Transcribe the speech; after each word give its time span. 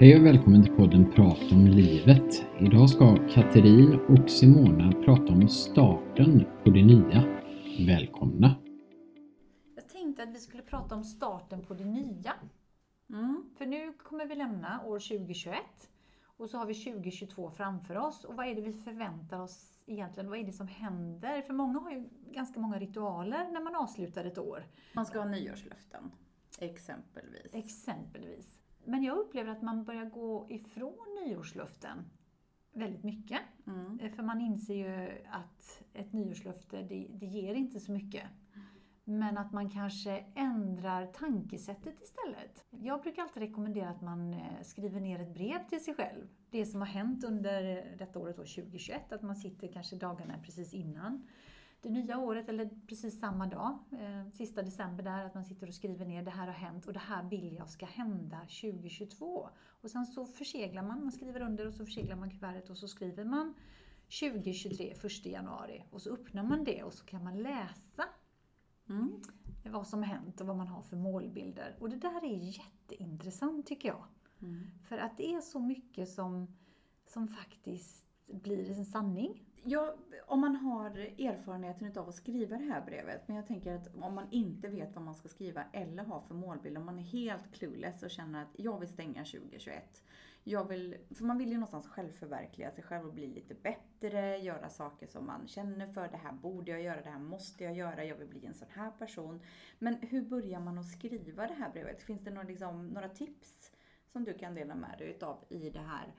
Hej 0.00 0.16
och 0.16 0.26
välkommen 0.26 0.62
till 0.62 0.76
podden 0.76 1.12
Prata 1.12 1.54
om 1.54 1.66
livet. 1.66 2.44
Idag 2.60 2.90
ska 2.90 3.16
Katerin 3.34 3.94
och 3.94 4.30
Simona 4.30 4.92
prata 5.04 5.32
om 5.32 5.48
starten 5.48 6.44
på 6.64 6.70
det 6.70 6.84
nya. 6.84 7.24
Välkomna! 7.86 8.54
Jag 9.76 9.88
tänkte 9.88 10.22
att 10.22 10.34
vi 10.34 10.38
skulle 10.38 10.62
prata 10.62 10.94
om 10.94 11.04
starten 11.04 11.64
på 11.64 11.74
det 11.74 11.84
nya. 11.84 12.34
Mm. 13.10 13.44
För 13.58 13.66
nu 13.66 13.92
kommer 13.92 14.26
vi 14.26 14.34
lämna 14.34 14.84
år 14.84 14.98
2021 14.98 15.56
och 16.24 16.50
så 16.50 16.58
har 16.58 16.66
vi 16.66 16.74
2022 16.74 17.50
framför 17.50 17.96
oss. 17.96 18.24
Och 18.24 18.34
vad 18.34 18.46
är 18.46 18.54
det 18.54 18.62
vi 18.62 18.72
förväntar 18.72 19.40
oss 19.40 19.80
egentligen? 19.86 20.30
Vad 20.30 20.38
är 20.38 20.44
det 20.44 20.52
som 20.52 20.68
händer? 20.68 21.42
För 21.42 21.54
många 21.54 21.78
har 21.78 21.90
ju 21.90 22.08
ganska 22.30 22.60
många 22.60 22.78
ritualer 22.78 23.50
när 23.52 23.60
man 23.60 23.74
avslutar 23.74 24.24
ett 24.24 24.38
år. 24.38 24.66
Man 24.94 25.06
ska 25.06 25.18
ha 25.18 25.26
nyårslöften, 25.28 26.10
exempelvis. 26.58 27.54
Exempelvis. 27.54 28.59
Men 28.84 29.02
jag 29.02 29.18
upplever 29.18 29.50
att 29.50 29.62
man 29.62 29.84
börjar 29.84 30.04
gå 30.04 30.46
ifrån 30.50 31.18
nyårslöften 31.26 32.04
väldigt 32.72 33.04
mycket. 33.04 33.40
Mm. 33.66 34.00
Eh, 34.00 34.12
för 34.12 34.22
man 34.22 34.40
inser 34.40 34.74
ju 34.74 35.10
att 35.30 35.82
ett 35.92 36.12
nyårslöfte, 36.12 36.82
det, 36.82 37.06
det 37.10 37.26
ger 37.26 37.54
inte 37.54 37.80
så 37.80 37.92
mycket. 37.92 38.24
Men 39.04 39.38
att 39.38 39.52
man 39.52 39.70
kanske 39.70 40.24
ändrar 40.34 41.06
tankesättet 41.06 42.02
istället. 42.02 42.64
Jag 42.70 43.02
brukar 43.02 43.22
alltid 43.22 43.42
rekommendera 43.42 43.88
att 43.88 44.00
man 44.00 44.34
eh, 44.34 44.62
skriver 44.62 45.00
ner 45.00 45.20
ett 45.20 45.34
brev 45.34 45.68
till 45.68 45.84
sig 45.84 45.94
själv. 45.94 46.28
Det 46.50 46.66
som 46.66 46.80
har 46.80 46.88
hänt 46.88 47.24
under 47.24 47.86
detta 47.98 48.18
året, 48.18 48.36
2021, 48.36 49.12
att 49.12 49.22
man 49.22 49.36
sitter 49.36 49.68
kanske 49.72 49.96
dagarna 49.96 50.34
precis 50.44 50.74
innan 50.74 51.28
det 51.82 51.90
nya 51.90 52.18
året 52.18 52.48
eller 52.48 52.70
precis 52.86 53.20
samma 53.20 53.46
dag, 53.46 53.78
eh, 53.92 54.30
sista 54.32 54.62
december 54.62 55.04
där, 55.04 55.24
att 55.24 55.34
man 55.34 55.44
sitter 55.44 55.68
och 55.68 55.74
skriver 55.74 56.06
ner 56.06 56.22
det 56.22 56.30
här 56.30 56.46
har 56.46 56.54
hänt 56.54 56.86
och 56.86 56.92
det 56.92 56.98
här 56.98 57.22
vill 57.22 57.54
jag 57.58 57.68
ska 57.68 57.86
hända 57.86 58.40
2022. 58.40 59.48
Och 59.66 59.90
sen 59.90 60.06
så 60.06 60.26
förseglar 60.26 60.82
man, 60.82 61.02
man 61.02 61.12
skriver 61.12 61.40
under 61.40 61.66
och 61.66 61.74
så 61.74 61.84
förseglar 61.84 62.16
man 62.16 62.30
kuvertet 62.30 62.70
och 62.70 62.78
så 62.78 62.88
skriver 62.88 63.24
man 63.24 63.54
2023, 64.20 64.94
1 65.04 65.26
januari 65.26 65.84
och 65.90 66.02
så 66.02 66.10
öppnar 66.10 66.42
man 66.42 66.64
det 66.64 66.82
och 66.82 66.94
så 66.94 67.04
kan 67.04 67.24
man 67.24 67.42
läsa 67.42 68.04
mm. 68.88 69.20
vad 69.64 69.86
som 69.86 70.02
har 70.02 70.06
hänt 70.06 70.40
och 70.40 70.46
vad 70.46 70.56
man 70.56 70.68
har 70.68 70.82
för 70.82 70.96
målbilder. 70.96 71.76
Och 71.80 71.90
det 71.90 71.96
där 71.96 72.24
är 72.24 72.36
jätteintressant 72.36 73.66
tycker 73.66 73.88
jag. 73.88 74.04
Mm. 74.42 74.70
För 74.88 74.98
att 74.98 75.16
det 75.16 75.34
är 75.34 75.40
så 75.40 75.60
mycket 75.60 76.08
som, 76.08 76.56
som 77.06 77.28
faktiskt 77.28 78.04
blir 78.26 78.70
en 78.70 78.84
sanning. 78.84 79.44
Ja, 79.64 79.94
om 80.26 80.40
man 80.40 80.56
har 80.56 80.90
erfarenheten 80.98 81.98
av 81.98 82.08
att 82.08 82.14
skriva 82.14 82.56
det 82.56 82.64
här 82.64 82.84
brevet, 82.86 83.28
men 83.28 83.36
jag 83.36 83.46
tänker 83.46 83.74
att 83.74 83.94
om 83.94 84.14
man 84.14 84.26
inte 84.30 84.68
vet 84.68 84.94
vad 84.94 85.04
man 85.04 85.14
ska 85.14 85.28
skriva 85.28 85.64
eller 85.72 86.04
har 86.04 86.20
för 86.20 86.34
målbild, 86.34 86.78
om 86.78 86.86
man 86.86 86.98
är 86.98 87.02
helt 87.02 87.52
clueless 87.52 88.02
och 88.02 88.10
känner 88.10 88.42
att 88.42 88.48
jag 88.56 88.78
vill 88.78 88.88
stänga 88.88 89.24
2021. 89.24 90.02
Jag 90.44 90.68
vill, 90.68 90.96
för 91.14 91.24
man 91.24 91.38
vill 91.38 91.48
ju 91.48 91.54
någonstans 91.54 91.86
självförverkliga 91.86 92.70
sig 92.70 92.84
själv 92.84 93.06
och 93.06 93.14
bli 93.14 93.26
lite 93.26 93.54
bättre, 93.54 94.38
göra 94.38 94.68
saker 94.68 95.06
som 95.06 95.26
man 95.26 95.48
känner 95.48 95.86
för. 95.86 96.08
Det 96.08 96.16
här 96.16 96.32
borde 96.32 96.70
jag 96.70 96.82
göra, 96.82 97.02
det 97.02 97.10
här 97.10 97.18
måste 97.18 97.64
jag 97.64 97.76
göra, 97.76 98.04
jag 98.04 98.16
vill 98.16 98.28
bli 98.28 98.46
en 98.46 98.54
sån 98.54 98.68
här 98.70 98.90
person. 98.90 99.40
Men 99.78 99.94
hur 99.94 100.22
börjar 100.22 100.60
man 100.60 100.78
att 100.78 100.88
skriva 100.88 101.46
det 101.46 101.54
här 101.54 101.70
brevet? 101.70 102.02
Finns 102.02 102.24
det 102.24 102.30
några, 102.30 102.48
liksom, 102.48 102.88
några 102.88 103.08
tips 103.08 103.72
som 104.12 104.24
du 104.24 104.34
kan 104.34 104.54
dela 104.54 104.74
med 104.74 104.98
dig 104.98 105.10
utav 105.10 105.44
i 105.48 105.70
det 105.70 105.80
här 105.80 106.14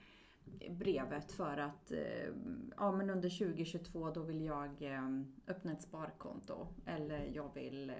brevet 0.69 1.31
för 1.31 1.57
att 1.57 1.91
eh, 1.91 2.33
ja, 2.77 2.91
men 2.91 3.09
under 3.09 3.29
2022 3.29 4.09
då 4.11 4.21
vill 4.21 4.41
jag 4.41 4.81
eh, 4.81 5.09
öppna 5.47 5.71
ett 5.71 5.81
sparkonto 5.81 6.67
eller 6.85 7.31
jag 7.33 7.53
vill 7.53 7.89
eh, 7.89 7.95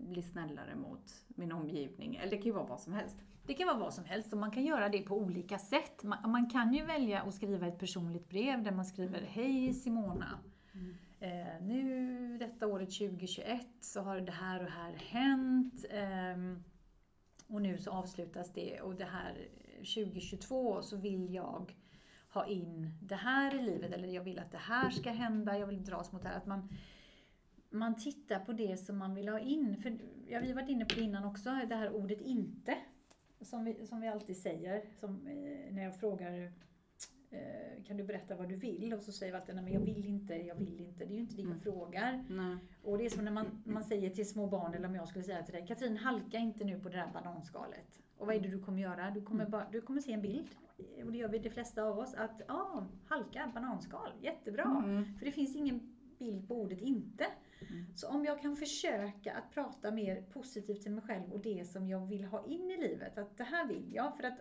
bli 0.00 0.22
snällare 0.22 0.74
mot 0.76 1.24
min 1.28 1.52
omgivning. 1.52 2.16
Eller 2.16 2.30
det 2.30 2.36
kan 2.36 2.46
ju 2.46 2.52
vara 2.52 2.66
vad 2.66 2.80
som 2.80 2.92
helst. 2.92 3.24
Det 3.46 3.54
kan 3.54 3.66
vara 3.66 3.78
vad 3.78 3.94
som 3.94 4.04
helst 4.04 4.32
och 4.32 4.38
man 4.38 4.50
kan 4.50 4.64
göra 4.64 4.88
det 4.88 4.98
på 4.98 5.16
olika 5.16 5.58
sätt. 5.58 6.02
Man, 6.02 6.30
man 6.30 6.50
kan 6.50 6.74
ju 6.74 6.84
välja 6.84 7.22
att 7.22 7.34
skriva 7.34 7.66
ett 7.66 7.78
personligt 7.78 8.28
brev 8.28 8.62
där 8.62 8.72
man 8.72 8.84
skriver 8.84 9.20
Hej 9.20 9.74
Simona. 9.74 10.38
Mm. 10.72 10.94
Eh, 11.20 11.62
nu 11.62 12.38
detta 12.38 12.66
året 12.66 12.90
2021 12.90 13.66
så 13.80 14.00
har 14.00 14.20
det 14.20 14.32
här 14.32 14.62
och 14.62 14.70
här 14.70 14.92
hänt. 14.92 15.84
Eh, 15.90 16.62
och 17.48 17.62
nu 17.62 17.78
så 17.78 17.90
avslutas 17.90 18.52
det 18.52 18.80
och 18.80 18.94
det 18.94 19.04
här 19.04 19.48
2022 19.78 20.82
så 20.82 20.96
vill 20.96 21.34
jag 21.34 21.74
ha 22.36 22.46
in 22.46 22.90
det 23.02 23.14
här 23.14 23.54
i 23.54 23.62
livet 23.62 23.92
eller 23.92 24.08
jag 24.08 24.22
vill 24.22 24.38
att 24.38 24.52
det 24.52 24.58
här 24.58 24.90
ska 24.90 25.10
hända, 25.10 25.58
jag 25.58 25.66
vill 25.66 25.84
dras 25.84 26.12
mot 26.12 26.22
det 26.22 26.28
här. 26.28 26.36
Att 26.36 26.46
man, 26.46 26.68
man 27.70 27.96
tittar 27.96 28.38
på 28.38 28.52
det 28.52 28.76
som 28.76 28.98
man 28.98 29.14
vill 29.14 29.28
ha 29.28 29.38
in. 29.38 29.76
För 29.82 29.98
ja, 30.26 30.40
vi 30.40 30.48
har 30.48 30.54
varit 30.54 30.68
inne 30.68 30.84
på 30.84 30.94
det 30.94 31.00
innan 31.00 31.24
också, 31.24 31.50
det 31.68 31.74
här 31.74 31.90
ordet 31.90 32.20
inte. 32.20 32.78
Som 33.40 33.64
vi, 33.64 33.86
som 33.86 34.00
vi 34.00 34.08
alltid 34.08 34.36
säger, 34.36 34.84
som, 35.00 35.26
eh, 35.26 35.74
när 35.74 35.82
jag 35.82 36.00
frågar 36.00 36.52
eh, 37.30 37.84
kan 37.86 37.96
du 37.96 38.04
berätta 38.04 38.36
vad 38.36 38.48
du 38.48 38.56
vill? 38.56 38.94
Och 38.94 39.02
så 39.02 39.12
säger 39.12 39.32
vi 39.32 39.38
alltid, 39.38 39.54
nej 39.54 39.64
men 39.64 39.72
jag 39.72 39.80
vill 39.80 40.06
inte, 40.06 40.34
jag 40.34 40.54
vill 40.54 40.80
inte. 40.80 41.04
Det 41.04 41.12
är 41.12 41.16
ju 41.16 41.20
inte 41.20 41.36
det 41.36 41.42
jag 41.42 41.50
mm. 41.50 41.60
frågar. 41.60 42.24
Nej. 42.28 42.56
Och 42.82 42.98
det 42.98 43.06
är 43.06 43.10
som 43.10 43.24
när 43.24 43.32
man, 43.32 43.62
man 43.66 43.84
säger 43.84 44.10
till 44.10 44.28
små 44.28 44.46
barn, 44.46 44.74
eller 44.74 44.88
om 44.88 44.94
jag 44.94 45.08
skulle 45.08 45.24
säga 45.24 45.42
till 45.42 45.54
dig, 45.54 45.66
Katrin 45.66 45.96
halka 45.96 46.38
inte 46.38 46.64
nu 46.64 46.80
på 46.80 46.88
det 46.88 46.96
där 46.96 47.10
bananskalet. 47.12 48.00
Och 48.16 48.26
vad 48.26 48.36
är 48.36 48.40
det 48.40 48.48
du 48.48 48.60
kommer 48.60 48.82
göra? 48.82 49.10
Du 49.10 49.22
kommer, 49.22 49.40
mm. 49.40 49.50
bara, 49.50 49.68
du 49.72 49.80
kommer 49.80 50.00
se 50.00 50.12
en 50.12 50.22
bild, 50.22 50.48
och 50.78 51.12
det 51.12 51.18
gör 51.18 51.28
vi 51.28 51.38
de 51.38 51.50
flesta 51.50 51.82
av 51.82 51.98
oss, 51.98 52.14
att 52.14 52.42
ja, 52.48 52.54
ah, 52.54 52.86
halka, 53.06 53.52
bananskal, 53.54 54.10
jättebra. 54.20 54.82
Mm. 54.84 55.18
För 55.18 55.26
det 55.26 55.32
finns 55.32 55.56
ingen 55.56 55.96
bild 56.18 56.48
på 56.48 56.54
ordet 56.54 56.80
inte. 56.80 57.26
Mm. 57.68 57.86
Så 57.94 58.08
om 58.08 58.24
jag 58.24 58.42
kan 58.42 58.56
försöka 58.56 59.34
att 59.34 59.50
prata 59.50 59.90
mer 59.90 60.22
positivt 60.22 60.82
till 60.82 60.92
mig 60.92 61.04
själv 61.04 61.32
och 61.32 61.40
det 61.40 61.68
som 61.68 61.88
jag 61.88 62.06
vill 62.06 62.24
ha 62.24 62.46
in 62.46 62.70
i 62.70 62.76
livet, 62.76 63.18
att 63.18 63.36
det 63.36 63.44
här 63.44 63.66
vill 63.68 63.94
jag. 63.94 64.16
För 64.16 64.22
att 64.22 64.38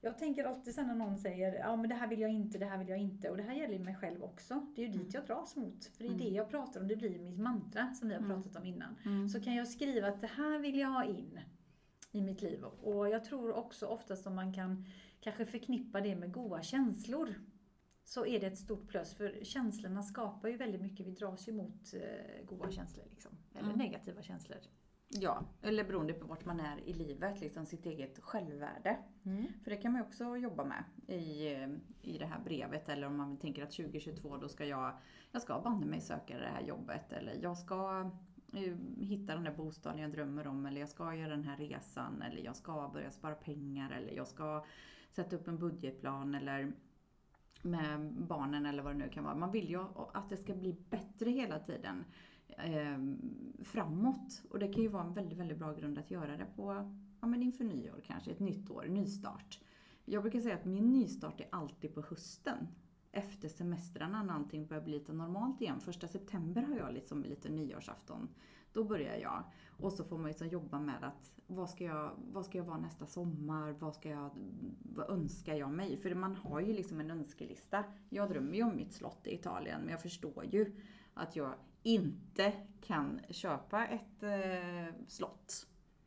jag 0.00 0.18
tänker 0.18 0.44
alltid 0.44 0.74
sen 0.74 0.86
när 0.86 0.94
någon 0.94 1.18
säger 1.18 1.54
ja 1.54 1.76
men 1.76 1.88
det 1.88 1.94
här 1.94 2.08
vill 2.08 2.20
jag 2.20 2.30
inte, 2.30 2.58
det 2.58 2.66
här 2.66 2.78
vill 2.78 2.88
jag 2.88 2.98
inte. 2.98 3.30
Och 3.30 3.36
det 3.36 3.42
här 3.42 3.54
gäller 3.54 3.78
mig 3.78 3.94
själv 3.94 4.22
också. 4.22 4.66
Det 4.74 4.82
är 4.82 4.86
ju 4.86 4.92
dit 4.92 5.00
mm. 5.00 5.10
jag 5.14 5.26
dras 5.26 5.56
mot. 5.56 5.84
För 5.84 6.04
det 6.04 6.08
är 6.08 6.14
mm. 6.14 6.24
det 6.24 6.28
jag 6.28 6.50
pratar 6.50 6.80
om, 6.80 6.88
det 6.88 6.96
blir 6.96 7.18
mitt 7.18 7.38
mantra 7.38 7.94
som 7.94 8.08
vi 8.08 8.14
har 8.14 8.22
mm. 8.22 8.34
pratat 8.34 8.56
om 8.56 8.66
innan. 8.66 8.96
Mm. 9.04 9.28
Så 9.28 9.40
kan 9.40 9.54
jag 9.54 9.68
skriva 9.68 10.08
att 10.08 10.20
det 10.20 10.26
här 10.26 10.58
vill 10.58 10.78
jag 10.78 10.88
ha 10.88 11.04
in 11.04 11.40
i 12.12 12.22
mitt 12.22 12.42
liv. 12.42 12.64
Och 12.64 13.08
jag 13.08 13.24
tror 13.24 13.52
också 13.52 13.86
oftast 13.86 14.26
om 14.26 14.34
man 14.34 14.52
kan 14.52 14.84
kanske 15.20 15.46
förknippa 15.46 16.00
det 16.00 16.16
med 16.16 16.32
goda 16.32 16.62
känslor 16.62 17.34
så 18.04 18.26
är 18.26 18.40
det 18.40 18.46
ett 18.46 18.58
stort 18.58 18.88
plus. 18.88 19.14
För 19.14 19.44
känslorna 19.44 20.02
skapar 20.02 20.48
ju 20.48 20.56
väldigt 20.56 20.80
mycket. 20.80 21.06
Vi 21.06 21.10
dras 21.10 21.48
ju 21.48 21.52
mot 21.52 21.94
eh, 21.94 22.44
goda 22.46 22.70
känslor 22.70 23.04
liksom. 23.10 23.30
Eller 23.54 23.68
mm. 23.68 23.78
negativa 23.78 24.22
känslor. 24.22 24.58
Ja, 25.08 25.44
eller 25.62 25.84
beroende 25.84 26.12
på 26.12 26.26
vart 26.26 26.44
man 26.44 26.60
är 26.60 26.80
i 26.88 26.92
livet, 26.92 27.40
liksom 27.40 27.66
sitt 27.66 27.86
eget 27.86 28.18
självvärde. 28.22 28.98
Mm. 29.24 29.46
För 29.64 29.70
det 29.70 29.76
kan 29.76 29.92
man 29.92 30.00
ju 30.00 30.06
också 30.06 30.36
jobba 30.36 30.64
med 30.64 30.84
i, 31.16 31.48
i 32.02 32.18
det 32.18 32.26
här 32.26 32.40
brevet. 32.44 32.88
Eller 32.88 33.06
om 33.06 33.16
man 33.16 33.36
tänker 33.36 33.62
att 33.62 33.70
2022 33.70 34.36
då 34.36 34.48
ska 34.48 34.64
jag, 34.64 34.92
jag 35.32 35.42
ska 35.42 35.60
banne 35.60 35.86
mig 35.86 36.00
söka 36.00 36.38
det 36.38 36.46
här 36.46 36.62
jobbet. 36.62 37.12
Eller 37.12 37.38
jag 37.42 37.58
ska 37.58 38.10
uh, 38.54 38.76
hitta 38.98 39.34
den 39.34 39.44
där 39.44 39.54
bostaden 39.54 40.00
jag 40.00 40.12
drömmer 40.12 40.46
om. 40.46 40.66
Eller 40.66 40.80
jag 40.80 40.88
ska 40.88 41.14
göra 41.14 41.30
den 41.30 41.44
här 41.44 41.56
resan. 41.56 42.22
Eller 42.22 42.42
jag 42.42 42.56
ska 42.56 42.90
börja 42.92 43.10
spara 43.10 43.34
pengar. 43.34 43.90
Eller 43.90 44.12
jag 44.12 44.26
ska 44.26 44.64
sätta 45.16 45.36
upp 45.36 45.48
en 45.48 45.58
budgetplan. 45.58 46.34
Eller 46.34 46.72
med 47.62 48.12
barnen 48.12 48.66
eller 48.66 48.82
vad 48.82 48.94
det 48.94 48.98
nu 48.98 49.08
kan 49.08 49.24
vara. 49.24 49.34
Man 49.34 49.52
vill 49.52 49.68
ju 49.68 49.84
att 50.12 50.28
det 50.28 50.36
ska 50.36 50.54
bli 50.54 50.76
bättre 50.90 51.30
hela 51.30 51.58
tiden 51.58 52.04
eh, 52.48 52.98
framåt. 53.64 54.42
Och 54.50 54.58
det 54.58 54.68
kan 54.68 54.82
ju 54.82 54.88
vara 54.88 55.04
en 55.04 55.14
väldigt, 55.14 55.38
väldigt 55.38 55.58
bra 55.58 55.74
grund 55.74 55.98
att 55.98 56.10
göra 56.10 56.36
det 56.36 56.46
på, 56.56 56.92
ja 57.20 57.26
men 57.26 57.42
inför 57.42 57.64
nyår 57.64 58.00
kanske, 58.06 58.30
ett 58.30 58.40
nytt 58.40 58.70
år, 58.70 58.86
nystart. 58.88 59.60
Jag 60.04 60.22
brukar 60.22 60.40
säga 60.40 60.54
att 60.54 60.64
min 60.64 60.92
nystart 60.92 61.40
är 61.40 61.48
alltid 61.50 61.94
på 61.94 62.02
hösten. 62.02 62.68
Efter 63.12 63.48
semestrarna 63.48 64.22
när 64.22 64.34
allting 64.34 64.66
börjar 64.66 64.82
bli 64.82 64.92
lite 64.92 65.12
normalt 65.12 65.60
igen. 65.60 65.80
Första 65.80 66.08
september 66.08 66.62
har 66.62 66.76
jag 66.76 66.94
liksom 66.94 67.22
lite 67.22 67.48
nyårsafton. 67.48 68.28
Då 68.76 68.84
börjar 68.84 69.16
jag. 69.16 69.44
Och 69.78 69.92
så 69.92 70.04
får 70.04 70.18
man 70.18 70.26
liksom 70.26 70.48
jobba 70.48 70.80
med 70.80 71.04
att 71.04 71.32
vad 71.46 71.70
ska, 71.70 71.84
jag, 71.84 72.12
vad 72.32 72.46
ska 72.46 72.58
jag 72.58 72.64
vara 72.64 72.78
nästa 72.78 73.06
sommar? 73.06 73.72
Vad, 73.72 73.94
ska 73.94 74.08
jag, 74.08 74.30
vad 74.82 75.10
önskar 75.10 75.54
jag 75.54 75.70
mig? 75.70 75.96
För 75.96 76.14
man 76.14 76.36
har 76.36 76.60
ju 76.60 76.72
liksom 76.72 77.00
en 77.00 77.10
önskelista. 77.10 77.84
Jag 78.08 78.28
drömmer 78.28 78.54
ju 78.54 78.62
om 78.62 78.76
mitt 78.76 78.92
slott 78.92 79.26
i 79.26 79.34
Italien 79.34 79.80
men 79.80 79.90
jag 79.90 80.02
förstår 80.02 80.44
ju 80.44 80.76
att 81.14 81.36
jag 81.36 81.54
inte 81.82 82.52
kan 82.80 83.20
köpa 83.30 83.86
ett 83.86 84.22
eh, 84.22 84.94
slott. 85.06 85.66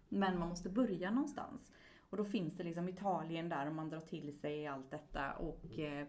Men 0.09 0.39
man 0.39 0.49
måste 0.49 0.69
börja 0.69 1.11
någonstans. 1.11 1.71
Och 2.09 2.17
då 2.17 2.25
finns 2.25 2.57
det 2.57 2.63
liksom 2.63 2.89
Italien 2.89 3.49
där 3.49 3.67
och 3.67 3.75
man 3.75 3.89
drar 3.89 3.99
till 3.99 4.39
sig 4.39 4.67
allt 4.67 4.91
detta. 4.91 5.33
Och, 5.33 5.79
eh, 5.79 6.07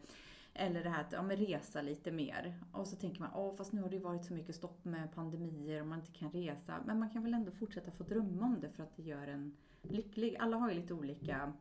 eller 0.54 0.84
det 0.84 0.90
här 0.90 1.00
att 1.00 1.12
ja, 1.12 1.22
men 1.22 1.36
resa 1.36 1.82
lite 1.82 2.10
mer. 2.10 2.54
Och 2.72 2.86
så 2.86 2.96
tänker 2.96 3.20
man, 3.20 3.30
åh 3.34 3.56
fast 3.56 3.72
nu 3.72 3.82
har 3.82 3.88
det 3.88 3.96
ju 3.96 4.02
varit 4.02 4.24
så 4.24 4.34
mycket 4.34 4.54
stopp 4.54 4.84
med 4.84 5.14
pandemier 5.14 5.80
och 5.80 5.86
man 5.86 5.98
inte 5.98 6.12
kan 6.12 6.30
resa. 6.30 6.82
Men 6.86 6.98
man 6.98 7.10
kan 7.10 7.22
väl 7.22 7.34
ändå 7.34 7.50
fortsätta 7.50 7.90
få 7.90 8.04
drömma 8.04 8.46
om 8.46 8.60
det 8.60 8.70
för 8.70 8.82
att 8.82 8.96
det 8.96 9.02
gör 9.02 9.26
en 9.26 9.56
lycklig. 9.82 10.36
Alla 10.38 10.56
har 10.56 10.68
ju 10.68 10.74
lite 10.74 10.94
olika 10.94 11.52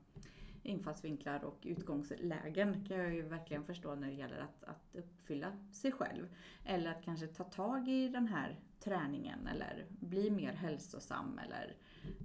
infallsvinklar 0.63 1.44
och 1.44 1.57
utgångslägen 1.62 2.86
kan 2.86 2.97
jag 2.97 3.13
ju 3.13 3.21
verkligen 3.21 3.63
förstå 3.63 3.95
när 3.95 4.07
det 4.07 4.13
gäller 4.13 4.39
att, 4.39 4.63
att 4.63 4.95
uppfylla 4.95 5.51
sig 5.71 5.91
själv. 5.91 6.27
Eller 6.65 6.91
att 6.91 7.03
kanske 7.03 7.27
ta 7.27 7.44
tag 7.44 7.88
i 7.88 8.09
den 8.09 8.27
här 8.27 8.59
träningen 8.80 9.47
eller 9.47 9.86
bli 9.89 10.31
mer 10.31 10.53
hälsosam 10.53 11.39
eller 11.45 11.75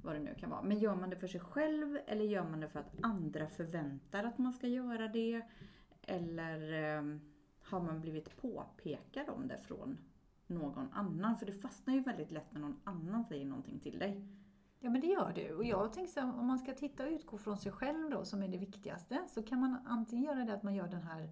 vad 0.02 0.14
det 0.14 0.20
nu 0.20 0.34
kan 0.34 0.50
vara. 0.50 0.62
Men 0.62 0.78
gör 0.78 0.94
man 0.94 1.10
det 1.10 1.16
för 1.16 1.26
sig 1.26 1.40
själv 1.40 1.98
eller 2.06 2.24
gör 2.24 2.44
man 2.44 2.60
det 2.60 2.68
för 2.68 2.80
att 2.80 2.94
andra 3.02 3.46
förväntar 3.46 4.24
att 4.24 4.38
man 4.38 4.52
ska 4.52 4.66
göra 4.66 5.08
det? 5.08 5.42
Eller 6.06 6.72
eh, 6.98 7.18
har 7.62 7.80
man 7.80 8.00
blivit 8.00 8.36
påpekad 8.36 9.28
om 9.28 9.48
det 9.48 9.58
från 9.58 9.98
någon 10.46 10.92
annan? 10.92 11.36
För 11.36 11.46
det 11.46 11.52
fastnar 11.52 11.94
ju 11.94 12.00
väldigt 12.00 12.30
lätt 12.30 12.52
när 12.52 12.60
någon 12.60 12.80
annan 12.84 13.24
säger 13.24 13.44
någonting 13.44 13.78
till 13.78 13.98
dig. 13.98 14.28
Ja 14.78 14.90
men 14.90 15.00
det 15.00 15.06
gör 15.06 15.32
det. 15.34 15.52
Och 15.52 15.64
jag 15.64 15.92
tänker 15.92 16.12
så 16.12 16.20
här, 16.20 16.38
om 16.38 16.46
man 16.46 16.58
ska 16.58 16.72
titta 16.72 17.04
och 17.04 17.10
utgå 17.10 17.38
från 17.38 17.58
sig 17.58 17.72
själv 17.72 18.10
då, 18.10 18.24
som 18.24 18.42
är 18.42 18.48
det 18.48 18.58
viktigaste, 18.58 19.22
så 19.28 19.42
kan 19.42 19.60
man 19.60 19.76
antingen 19.86 20.24
göra 20.24 20.44
det 20.44 20.54
att 20.54 20.62
man 20.62 20.74
gör 20.74 20.88
den 20.88 21.02
här 21.02 21.30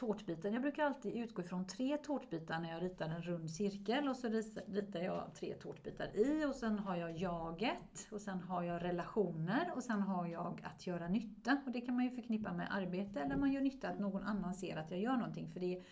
tårtbiten. 0.00 0.52
Jag 0.52 0.62
brukar 0.62 0.84
alltid 0.84 1.14
utgå 1.14 1.42
ifrån 1.42 1.66
tre 1.66 1.96
tårtbitar 1.96 2.60
när 2.60 2.72
jag 2.72 2.82
ritar 2.82 3.08
en 3.08 3.22
rund 3.22 3.50
cirkel 3.50 4.08
och 4.08 4.16
så 4.16 4.28
ritar 4.66 5.00
jag 5.00 5.34
tre 5.34 5.54
tårtbitar 5.54 6.16
i 6.16 6.44
och 6.44 6.54
sen 6.54 6.78
har 6.78 6.96
jag 6.96 7.16
jaget 7.16 8.08
och 8.10 8.20
sen 8.20 8.40
har 8.40 8.62
jag 8.62 8.84
relationer 8.84 9.72
och 9.74 9.82
sen 9.82 10.02
har 10.02 10.26
jag 10.26 10.60
att 10.62 10.86
göra 10.86 11.08
nytta. 11.08 11.62
Och 11.66 11.72
det 11.72 11.80
kan 11.80 11.94
man 11.94 12.04
ju 12.04 12.10
förknippa 12.10 12.52
med 12.52 12.68
arbete 12.70 13.20
eller 13.20 13.36
man 13.36 13.52
gör 13.52 13.60
nytta 13.60 13.88
att 13.88 13.98
någon 13.98 14.22
annan 14.22 14.54
ser 14.54 14.76
att 14.76 14.90
jag 14.90 15.00
gör 15.00 15.16
någonting 15.16 15.48
för 15.52 15.60
det, 15.60 15.82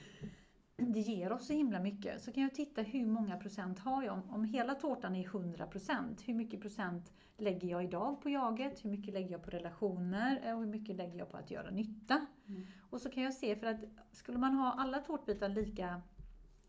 det 0.79 1.01
ger 1.01 1.33
oss 1.33 1.47
så 1.47 1.53
himla 1.53 1.81
mycket. 1.81 2.23
Så 2.23 2.33
kan 2.33 2.43
jag 2.43 2.55
titta 2.55 2.83
hur 2.83 3.07
många 3.07 3.37
procent 3.37 3.79
har 3.79 4.03
jag. 4.03 4.15
Om, 4.15 4.31
om 4.31 4.45
hela 4.45 4.75
tårtan 4.75 5.17
är 5.17 5.25
100 5.25 5.67
procent, 5.67 6.23
hur 6.29 6.35
mycket 6.35 6.61
procent 6.61 7.13
lägger 7.37 7.69
jag 7.69 7.85
idag 7.85 8.23
på 8.23 8.31
jaget? 8.31 8.85
Hur 8.85 8.91
mycket 8.91 9.15
lägger 9.15 9.31
jag 9.31 9.43
på 9.43 9.51
relationer? 9.51 10.55
Och 10.55 10.61
hur 10.61 10.67
mycket 10.67 10.97
lägger 10.97 11.19
jag 11.19 11.31
på 11.31 11.37
att 11.37 11.51
göra 11.51 11.71
nytta? 11.71 12.27
Mm. 12.47 12.67
Och 12.91 13.01
så 13.01 13.11
kan 13.11 13.23
jag 13.23 13.35
se, 13.35 13.57
för 13.57 13.67
att 13.67 13.81
skulle 14.13 14.39
man 14.39 14.55
ha 14.55 14.73
alla 14.73 14.99
tårtbitar 14.99 15.49
lika, 15.49 16.03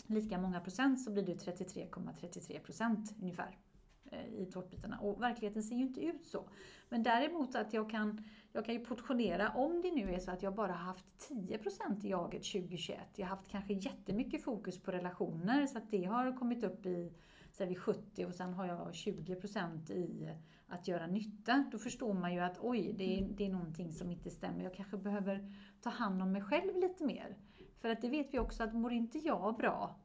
lika 0.07 0.37
många 0.37 0.59
procent 0.59 1.01
så 1.01 1.11
blir 1.11 1.23
det 1.25 1.45
33,33 1.45 2.59
procent 2.59 3.11
,33 3.11 3.21
ungefär 3.21 3.47
eh, 3.47 3.68
Eh, 4.11 4.41
i 4.41 4.45
tårtbitarna. 4.45 4.99
Och 4.99 5.21
verkligheten 5.21 5.63
ser 5.63 5.75
ju 5.75 5.81
inte 5.81 6.01
ut 6.01 6.25
så. 6.25 6.49
Men 6.89 7.03
däremot 7.03 7.55
att 7.55 7.73
jag 7.73 7.89
kan, 7.89 8.23
jag 8.51 8.65
kan 8.65 8.73
ju 8.75 8.85
portionera, 8.85 9.49
om 9.49 9.81
det 9.81 9.91
nu 9.91 10.13
är 10.13 10.19
så 10.19 10.31
att 10.31 10.43
jag 10.43 10.55
bara 10.55 10.71
haft 10.71 11.05
10% 11.29 12.05
i 12.05 12.09
jaget 12.09 12.43
2021. 12.43 12.99
Jag 13.15 13.27
har 13.27 13.35
haft 13.35 13.47
kanske 13.47 13.73
jättemycket 13.73 14.43
fokus 14.43 14.79
på 14.79 14.91
relationer 14.91 15.67
så 15.67 15.77
att 15.77 15.91
det 15.91 16.03
har 16.03 16.37
kommit 16.37 16.63
upp 16.63 16.85
i 16.85 17.13
säger 17.51 17.69
vi 17.69 17.75
70 17.75 18.25
och 18.25 18.35
sen 18.35 18.53
har 18.53 18.65
jag 18.65 18.91
20% 18.91 19.91
i 19.91 20.33
att 20.67 20.87
göra 20.87 21.07
nytta. 21.07 21.65
Då 21.71 21.77
förstår 21.77 22.13
man 22.13 22.33
ju 22.33 22.39
att 22.39 22.57
oj, 22.61 22.93
det 22.97 23.19
är, 23.19 23.27
det 23.29 23.45
är 23.45 23.49
någonting 23.49 23.91
som 23.91 24.11
inte 24.11 24.29
stämmer. 24.29 24.63
Jag 24.63 24.73
kanske 24.73 24.97
behöver 24.97 25.53
ta 25.81 25.89
hand 25.89 26.21
om 26.21 26.31
mig 26.31 26.41
själv 26.41 26.75
lite 26.75 27.05
mer. 27.05 27.37
För 27.79 27.89
att 27.89 28.01
det 28.01 28.09
vet 28.09 28.33
vi 28.33 28.39
också 28.39 28.63
att 28.63 28.73
mår 28.73 28.91
inte 28.91 29.17
jag 29.17 29.57
bra 29.57 29.95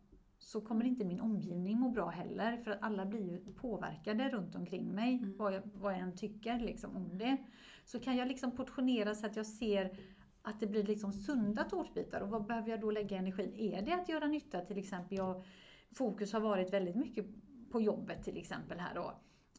så 0.45 0.61
kommer 0.61 0.85
inte 0.85 1.05
min 1.05 1.21
omgivning 1.21 1.79
må 1.79 1.89
bra 1.89 2.09
heller. 2.09 2.57
För 2.57 2.71
att 2.71 2.83
alla 2.83 3.07
blir 3.07 3.31
ju 3.31 3.39
påverkade 3.39 4.29
runt 4.29 4.55
omkring 4.55 4.95
mig, 4.95 5.19
mm. 5.19 5.37
vad, 5.37 5.55
jag, 5.55 5.63
vad 5.75 5.93
jag 5.93 6.01
än 6.01 6.17
tycker 6.17 6.59
liksom, 6.59 6.97
om 6.97 7.19
det. 7.19 7.37
Så 7.85 8.01
kan 8.01 8.17
jag 8.17 8.29
liksom 8.29 8.51
portionera 8.51 9.15
så 9.15 9.27
att 9.27 9.37
jag 9.37 9.47
ser 9.47 9.99
att 10.43 10.61
det 10.61 10.67
blir 10.67 10.83
liksom 10.83 11.13
sunda 11.13 11.65
tårtbitar. 11.65 12.21
Och 12.21 12.29
vad 12.29 12.47
behöver 12.47 12.71
jag 12.71 12.81
då 12.81 12.91
lägga 12.91 13.17
energin? 13.17 13.55
Är 13.55 13.83
det 13.83 13.93
att 13.93 14.09
göra 14.09 14.27
nytta 14.27 14.61
till 14.61 14.79
exempel? 14.79 15.19
Jag, 15.19 15.45
fokus 15.93 16.33
har 16.33 16.41
varit 16.41 16.73
väldigt 16.73 16.97
mycket 16.97 17.27
på 17.71 17.81
jobbet 17.81 18.25
till 18.25 18.37
exempel 18.37 18.79
här 18.81 18.95
då. 18.95 19.13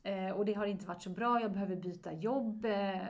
Eh, 0.09 0.31
och 0.31 0.45
det 0.45 0.53
har 0.53 0.65
inte 0.65 0.85
varit 0.85 1.01
så 1.01 1.09
bra, 1.09 1.41
jag 1.41 1.51
behöver 1.51 1.75
byta 1.75 2.13
jobb 2.13 2.65
eh, 2.65 3.01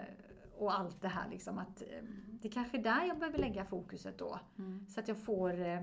och 0.57 0.79
allt 0.79 1.01
det 1.01 1.07
här 1.07 1.29
liksom. 1.29 1.57
Att, 1.57 1.81
eh, 1.81 2.03
det 2.27 2.47
är 2.47 2.51
kanske 2.51 2.77
är 2.77 2.83
där 2.83 3.05
jag 3.07 3.19
behöver 3.19 3.37
lägga 3.37 3.65
fokuset 3.65 4.17
då. 4.17 4.39
Mm. 4.57 4.87
Så 4.87 4.99
att 4.99 5.07
jag 5.07 5.17
får 5.17 5.61
eh, 5.61 5.81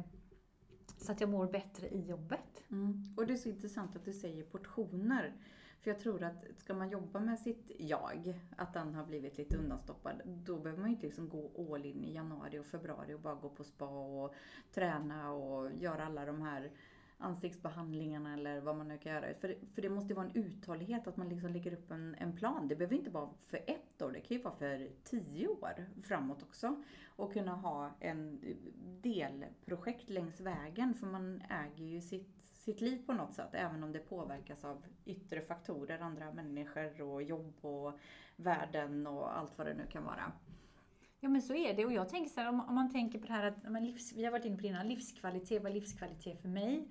så 0.97 1.13
att 1.13 1.21
jag 1.21 1.31
mår 1.31 1.47
bättre 1.47 1.89
i 1.89 2.01
jobbet. 2.01 2.63
Mm. 2.71 3.05
Och 3.17 3.27
det 3.27 3.33
är 3.33 3.37
så 3.37 3.49
intressant 3.49 3.97
att 3.97 4.05
du 4.05 4.13
säger 4.13 4.43
portioner. 4.43 5.33
För 5.81 5.91
jag 5.91 6.01
tror 6.01 6.23
att 6.23 6.45
ska 6.57 6.75
man 6.75 6.91
jobba 6.91 7.21
med 7.21 7.39
sitt 7.39 7.71
jag, 7.79 8.41
att 8.57 8.73
den 8.73 8.95
har 8.95 9.05
blivit 9.05 9.39
lite 9.39 9.57
undanstoppad, 9.57 10.23
då 10.25 10.59
behöver 10.59 10.81
man 10.81 10.91
ju 10.91 10.95
inte 10.95 11.07
liksom 11.07 11.29
gå 11.29 11.73
all 11.73 11.85
in 11.85 12.05
i 12.05 12.15
januari 12.15 12.59
och 12.59 12.67
februari 12.67 13.15
och 13.15 13.21
bara 13.21 13.35
gå 13.35 13.49
på 13.49 13.65
spa 13.65 13.89
och 14.25 14.35
träna 14.75 15.33
och 15.33 15.71
göra 15.73 16.07
alla 16.07 16.25
de 16.25 16.43
här 16.43 16.71
ansiktsbehandlingarna 17.23 18.35
eller 18.35 18.61
vad 18.61 18.77
man 18.77 18.89
nu 18.89 18.99
kan 18.99 19.13
göra. 19.13 19.35
För, 19.35 19.57
för 19.75 19.83
det 19.83 19.89
måste 19.89 20.09
ju 20.09 20.15
vara 20.15 20.27
en 20.27 20.37
uthållighet, 20.37 21.07
att 21.07 21.17
man 21.17 21.29
liksom 21.29 21.53
lägger 21.53 21.73
upp 21.73 21.91
en, 21.91 22.17
en 22.19 22.37
plan. 22.37 22.69
Det 22.69 22.77
behöver 22.77 22.97
inte 22.97 23.11
vara 23.11 23.29
för 23.47 23.57
ett 23.67 24.03
år, 24.03 24.13
det 24.13 24.21
kan 24.21 24.37
ju 24.37 24.43
vara 24.43 24.55
för 24.55 24.89
tio 25.05 25.49
år 25.49 25.87
framåt 26.03 26.43
också. 26.43 26.83
Och 27.07 27.33
kunna 27.33 27.55
ha 27.55 27.91
en 28.01 28.41
delprojekt 29.03 30.11
längs 30.11 30.41
vägen, 30.41 30.95
för 30.95 31.07
man 31.07 31.43
äger 31.51 31.85
ju 31.85 32.01
sitt, 32.01 32.45
sitt 32.45 32.81
liv 32.81 33.07
på 33.07 33.13
något 33.13 33.35
sätt, 33.35 33.51
även 33.53 33.83
om 33.83 33.93
det 33.93 33.99
påverkas 33.99 34.65
av 34.65 34.83
yttre 35.05 35.41
faktorer, 35.41 35.99
andra 35.99 36.33
människor 36.33 37.03
och 37.03 37.23
jobb 37.23 37.55
och 37.61 37.99
världen 38.37 39.07
och 39.07 39.39
allt 39.39 39.59
vad 39.59 39.67
det 39.67 39.75
nu 39.75 39.87
kan 39.87 40.05
vara. 40.05 40.33
Ja 41.25 41.29
men 41.29 41.43
så 41.43 41.55
är 41.55 41.75
det 41.75 41.85
och 41.85 41.93
jag 41.93 42.09
tänker 42.09 42.31
så 42.31 42.41
här, 42.41 42.49
om, 42.49 42.75
man 42.75 42.93
tänker 42.93 43.19
på 43.19 43.27
det 43.27 43.33
här 43.33 43.45
att, 43.45 43.83
livs, 43.83 44.13
vi 44.13 44.25
har 44.25 44.33
varit 44.33 44.45
inne 44.45 44.57
på 44.57 44.63
det 44.63 44.69
innan, 44.69 44.89
livskvalitet, 44.89 45.63
vad 45.63 45.71
är 45.71 45.75
livskvalitet 45.75 46.43
för 46.43 46.49
mig? 46.49 46.89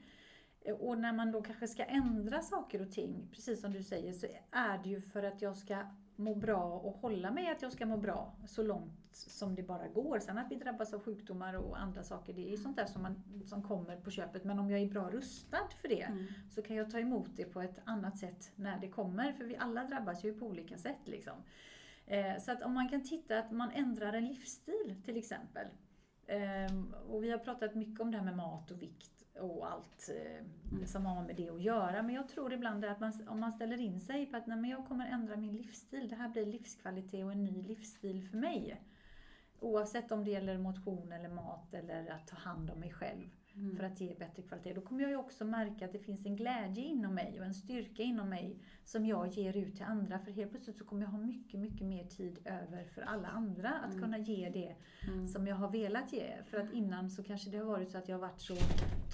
Och 0.80 0.98
när 0.98 1.14
man 1.14 1.32
då 1.32 1.42
kanske 1.42 1.68
ska 1.68 1.84
ändra 1.84 2.42
saker 2.42 2.82
och 2.82 2.92
ting, 2.92 3.28
precis 3.32 3.62
som 3.62 3.74
du 3.74 3.84
säger, 3.84 4.14
så 4.14 4.28
är 4.52 4.78
det 4.84 4.90
ju 4.90 5.02
för 5.02 5.24
att 5.24 5.42
jag 5.42 5.58
ska 5.58 5.86
må 6.16 6.36
bra 6.36 6.64
och 6.64 6.94
hålla 6.94 7.32
mig 7.32 7.50
att 7.50 7.62
jag 7.62 7.72
ska 7.72 7.86
må 7.86 7.98
bra 7.98 8.36
så 8.48 8.64
långt 8.64 9.16
som 9.16 9.56
det 9.56 9.64
bara 9.64 9.88
går. 9.88 10.20
Sen 10.20 10.38
att 10.38 10.52
vi 10.52 10.56
drabbas 10.56 10.94
av 10.94 11.04
sjukdomar 11.04 11.54
och 11.54 11.82
andra 11.82 12.04
saker, 12.04 12.34
det 12.34 12.48
är 12.48 12.52
ju 12.52 12.58
sånt 12.58 12.78
där 12.78 12.86
som, 12.86 13.02
man, 13.02 13.24
som 13.46 13.64
kommer 13.64 13.98
på 13.98 14.12
köpet. 14.12 14.44
Men 14.44 14.60
om 14.60 14.70
jag 14.70 14.80
är 14.80 14.88
bra 14.88 15.10
rustad 15.10 15.68
för 15.82 15.88
det 15.88 16.02
mm. 16.02 16.28
så 16.50 16.62
kan 16.62 16.76
jag 16.76 16.92
ta 16.92 17.00
emot 17.00 17.30
det 17.36 17.46
på 17.46 17.62
ett 17.62 17.80
annat 17.86 18.18
sätt 18.18 18.52
när 18.56 18.80
det 18.80 18.90
kommer. 18.90 19.32
För 19.32 19.44
vi 19.44 19.56
alla 19.58 19.84
drabbas 19.84 20.24
ju 20.24 20.34
på 20.34 20.46
olika 20.46 20.78
sätt. 20.78 21.02
Liksom. 21.06 21.34
Eh, 22.06 22.38
så 22.40 22.52
att 22.52 22.62
om 22.62 22.74
man 22.74 22.90
kan 22.90 23.04
titta 23.04 23.40
att 23.40 23.52
man 23.52 23.72
ändrar 23.72 24.14
en 24.14 24.26
livsstil 24.26 24.96
till 25.06 25.18
exempel. 25.18 25.68
Eh, 26.28 26.76
och 27.10 27.24
vi 27.24 27.32
har 27.32 27.38
pratat 27.38 27.76
mycket 27.76 28.00
om 28.00 28.12
det 28.12 28.18
här 28.18 28.26
med 28.26 28.36
mat 28.36 28.72
och 28.72 28.82
vikt 28.82 29.21
och 29.40 29.72
allt 29.72 30.10
eh, 30.10 30.72
mm. 30.72 30.88
som 30.88 31.06
har 31.06 31.24
med 31.24 31.36
det 31.36 31.50
att 31.50 31.62
göra. 31.62 32.02
Men 32.02 32.16
jag 32.16 32.30
tror 32.30 32.54
ibland 32.54 32.86
att 32.86 33.00
man, 33.00 33.28
om 33.28 33.40
man 33.40 33.52
ställer 33.52 33.80
in 33.80 34.00
sig 34.00 34.26
på 34.26 34.38
att 34.38 34.48
nej, 34.48 34.58
men 34.58 34.70
jag 34.70 34.88
kommer 34.88 35.08
ändra 35.08 35.36
min 35.36 35.58
livsstil, 35.58 36.10
det 36.10 36.16
här 36.16 36.30
blir 36.30 36.46
livskvalitet 36.46 37.26
och 37.26 37.32
en 37.32 37.44
ny 37.44 37.62
livsstil 37.62 38.30
för 38.30 38.38
mig. 38.38 38.82
Oavsett 39.60 40.12
om 40.12 40.24
det 40.24 40.32
gäller 40.32 40.58
motion 40.58 41.12
eller 41.12 41.30
mat 41.30 41.74
eller 41.74 42.12
att 42.12 42.28
ta 42.28 42.36
hand 42.36 42.72
om 42.72 42.80
mig 42.80 42.92
själv 42.92 43.30
mm. 43.56 43.76
för 43.76 43.84
att 43.84 44.02
ge 44.02 44.16
bättre 44.20 44.42
kvalitet. 44.42 44.74
Då 44.74 44.82
kommer 44.82 45.02
jag 45.02 45.10
ju 45.10 45.18
också 45.18 45.46
märka 45.46 45.86
att 45.86 45.92
det 45.92 46.00
finns 46.00 46.26
en 46.26 46.36
glädje 46.36 46.84
inom 46.84 47.16
mig 47.16 47.40
och 47.40 47.46
en 47.46 47.54
styrka 47.54 48.04
inom 48.04 48.30
mig 48.30 48.58
som 48.84 49.06
jag 49.06 49.28
ger 49.28 49.58
ut 49.58 49.76
till 49.76 49.86
andra. 49.86 50.20
För 50.20 50.32
helt 50.32 50.52
plötsligt 50.52 50.78
så 50.78 50.86
kommer 50.86 51.02
jag 51.02 51.10
ha 51.10 51.18
mycket, 51.18 51.60
mycket 51.60 51.88
mer 51.88 52.04
tid 52.04 52.40
över 52.46 52.86
för 52.86 53.02
alla 53.02 53.28
andra 53.28 53.70
att 53.70 53.94
mm. 53.94 54.04
kunna 54.04 54.18
ge 54.18 54.50
det 54.50 54.76
mm. 55.08 55.28
som 55.28 55.48
jag 55.48 55.56
har 55.56 55.72
velat 55.72 56.14
ge. 56.14 56.34
För 56.46 56.58
att 56.58 56.74
innan 56.74 57.10
så 57.10 57.24
kanske 57.24 57.50
det 57.50 57.58
har 57.58 57.66
varit 57.66 57.90
så 57.90 57.98
att 57.98 58.10
jag 58.10 58.16
har 58.16 58.22
varit 58.22 58.42
så 58.42 58.56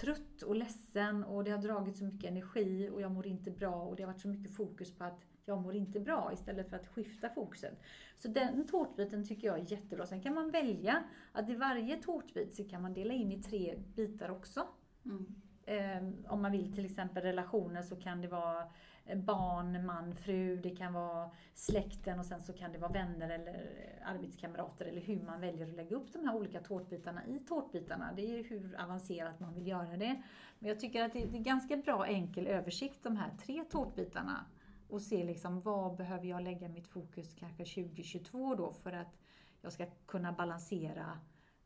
trött 0.02 0.42
och 0.42 0.56
ledsen 0.56 1.24
och 1.24 1.44
det 1.44 1.52
har 1.52 1.62
dragit 1.62 1.98
så 1.98 2.04
mycket 2.04 2.30
energi 2.30 2.90
och 2.94 3.02
jag 3.02 3.12
mår 3.12 3.28
inte 3.28 3.52
bra 3.52 3.76
och 3.76 3.96
det 3.96 4.04
har 4.04 4.12
varit 4.12 4.22
så 4.22 4.28
mycket 4.28 4.56
fokus 4.56 4.98
på 4.98 5.04
att 5.04 5.26
jag 5.48 5.62
mår 5.62 5.76
inte 5.76 6.00
bra 6.00 6.30
istället 6.34 6.70
för 6.70 6.76
att 6.76 6.88
skifta 6.88 7.30
fokuset. 7.30 7.82
Så 8.18 8.28
den 8.28 8.68
tårtbiten 8.68 9.28
tycker 9.28 9.48
jag 9.48 9.60
är 9.60 9.72
jättebra. 9.72 10.06
Sen 10.06 10.22
kan 10.22 10.34
man 10.34 10.52
välja 10.52 11.04
att 11.32 11.50
i 11.50 11.56
varje 11.56 11.98
tårtbit 11.98 12.56
så 12.56 12.64
kan 12.64 12.82
man 12.82 12.94
dela 12.94 13.14
in 13.14 13.32
i 13.32 13.44
tre 13.44 13.76
bitar 13.96 14.30
också. 14.30 14.68
Mm. 15.06 15.36
Eh, 15.66 16.32
om 16.32 16.42
man 16.42 16.52
vill 16.52 16.74
till 16.74 16.86
exempel 16.86 17.24
relationer 17.24 17.82
så 17.82 17.96
kan 17.96 18.22
det 18.22 18.28
vara 18.28 18.68
barn, 19.16 19.86
man, 19.86 20.16
fru, 20.16 20.56
det 20.56 20.70
kan 20.70 20.94
vara 20.94 21.30
släkten 21.54 22.20
och 22.20 22.26
sen 22.26 22.42
så 22.42 22.54
kan 22.54 22.72
det 22.72 22.78
vara 22.78 22.92
vänner 22.92 23.30
eller 23.30 23.70
arbetskamrater 24.06 24.86
eller 24.86 25.02
hur 25.02 25.24
man 25.24 25.42
väljer 25.42 25.68
att 25.68 25.76
lägga 25.76 25.96
upp 25.96 26.14
de 26.14 26.28
här 26.28 26.36
olika 26.36 26.60
tårtbitarna 26.60 27.26
i 27.26 27.40
tårtbitarna. 27.40 28.14
Det 28.16 28.40
är 28.40 28.44
hur 28.44 28.82
avancerat 28.82 29.40
man 29.40 29.54
vill 29.54 29.68
göra 29.68 29.98
det. 29.98 30.22
Men 30.60 30.70
jag 30.70 30.80
tycker 30.80 31.04
att 31.04 31.14
det 31.14 31.24
är 31.24 31.28
ganska 31.28 31.78
bra 31.78 32.06
enkel 32.06 32.48
översikt 32.48 33.04
de 33.04 33.18
här 33.18 33.32
tre 33.46 33.64
tårtbitarna 33.64 34.46
och 34.90 35.02
se 35.02 35.24
liksom 35.24 35.62
vad 35.62 35.96
behöver 35.96 36.26
jag 36.26 36.44
lägga 36.44 36.70
mitt 36.70 36.88
fokus 36.88 37.34
kanske 37.34 37.66
2022 37.66 38.56
då 38.56 38.74
för 38.74 38.92
att 38.92 39.18
jag 39.62 39.74
ska 39.74 39.86
kunna 40.06 40.32
balansera 40.32 41.20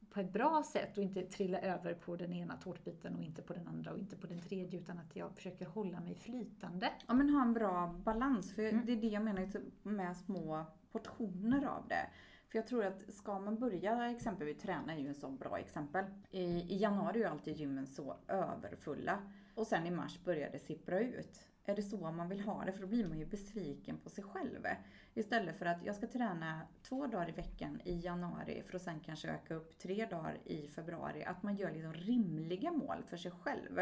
på 0.10 0.20
ett 0.20 0.34
bra 0.34 0.64
sätt 0.64 0.98
och 0.98 1.04
inte 1.04 1.22
trilla 1.22 1.60
över 1.60 1.94
på 1.94 2.16
den 2.16 2.34
ena 2.34 2.58
tårtbiten 2.58 3.16
och 3.16 3.24
inte 3.24 3.42
på 3.42 3.54
den 3.54 3.68
andra 3.68 3.92
och 3.92 4.00
inte 4.00 4.16
på 4.16 4.28
den 4.28 4.42
tredje 4.42 4.80
utan 4.80 5.00
att 5.00 5.16
jag 5.16 5.36
försöker 5.36 5.66
hålla 5.66 6.00
mig 6.00 6.16
flytande. 6.16 6.92
Ja 7.08 7.14
men 7.14 7.30
ha 7.30 7.42
en 7.42 7.54
bra 7.54 7.96
balans, 8.04 8.56
för 8.56 8.62
mm. 8.62 8.86
det 8.86 8.92
är 8.92 9.02
det 9.02 9.08
jag 9.08 9.24
menar 9.24 9.50
med 9.84 10.18
små 10.18 10.66
portioner 10.92 11.66
av 11.66 11.88
det. 11.88 12.08
För 12.50 12.58
jag 12.58 12.68
tror 12.68 12.86
att 12.86 13.14
ska 13.14 13.40
man 13.40 13.60
börja 13.60 14.12
exempelvis 14.12 14.58
träna 14.58 14.94
är 14.94 15.00
ju 15.00 15.08
en 15.08 15.16
sån 15.16 15.38
bra 15.38 15.58
exempel. 15.60 16.06
I, 16.32 16.44
i 16.44 16.78
januari 16.78 17.20
är 17.20 17.24
ju 17.24 17.30
alltid 17.30 17.58
gymmen 17.58 17.88
så 17.88 18.16
överfulla. 18.28 19.20
Och 19.56 19.68
sen 19.68 19.88
i 19.88 19.92
mars 19.92 20.24
börjar 20.24 20.52
det 20.52 20.60
sippra 20.60 21.00
ut. 21.00 21.51
Är 21.66 21.76
det 21.76 21.82
så 21.82 22.12
man 22.12 22.30
vill 22.30 22.42
ha 22.42 22.66
det? 22.66 22.72
För 22.72 22.82
då 22.82 22.88
blir 22.88 23.08
man 23.08 23.20
ju 23.20 23.26
besviken 23.26 23.98
på 23.98 24.10
sig 24.10 24.24
själv. 24.24 24.68
Istället 25.14 25.58
för 25.58 25.66
att 25.66 25.86
jag 25.86 25.96
ska 25.96 26.08
träna 26.08 26.62
två 26.82 27.08
dagar 27.08 27.30
i 27.30 27.32
veckan 27.32 27.82
i 27.86 28.00
januari 28.00 28.64
för 28.68 28.76
att 28.76 28.82
sen 28.82 29.00
kanske 29.00 29.28
öka 29.28 29.56
upp 29.56 29.78
tre 29.78 30.06
dagar 30.06 30.38
i 30.46 30.68
februari. 30.68 31.24
Att 31.24 31.44
man 31.44 31.56
gör 31.56 31.72
liksom 31.72 31.94
rimliga 31.94 32.72
mål 32.72 33.04
för 33.04 33.18
sig 33.18 33.32
själv. 33.32 33.80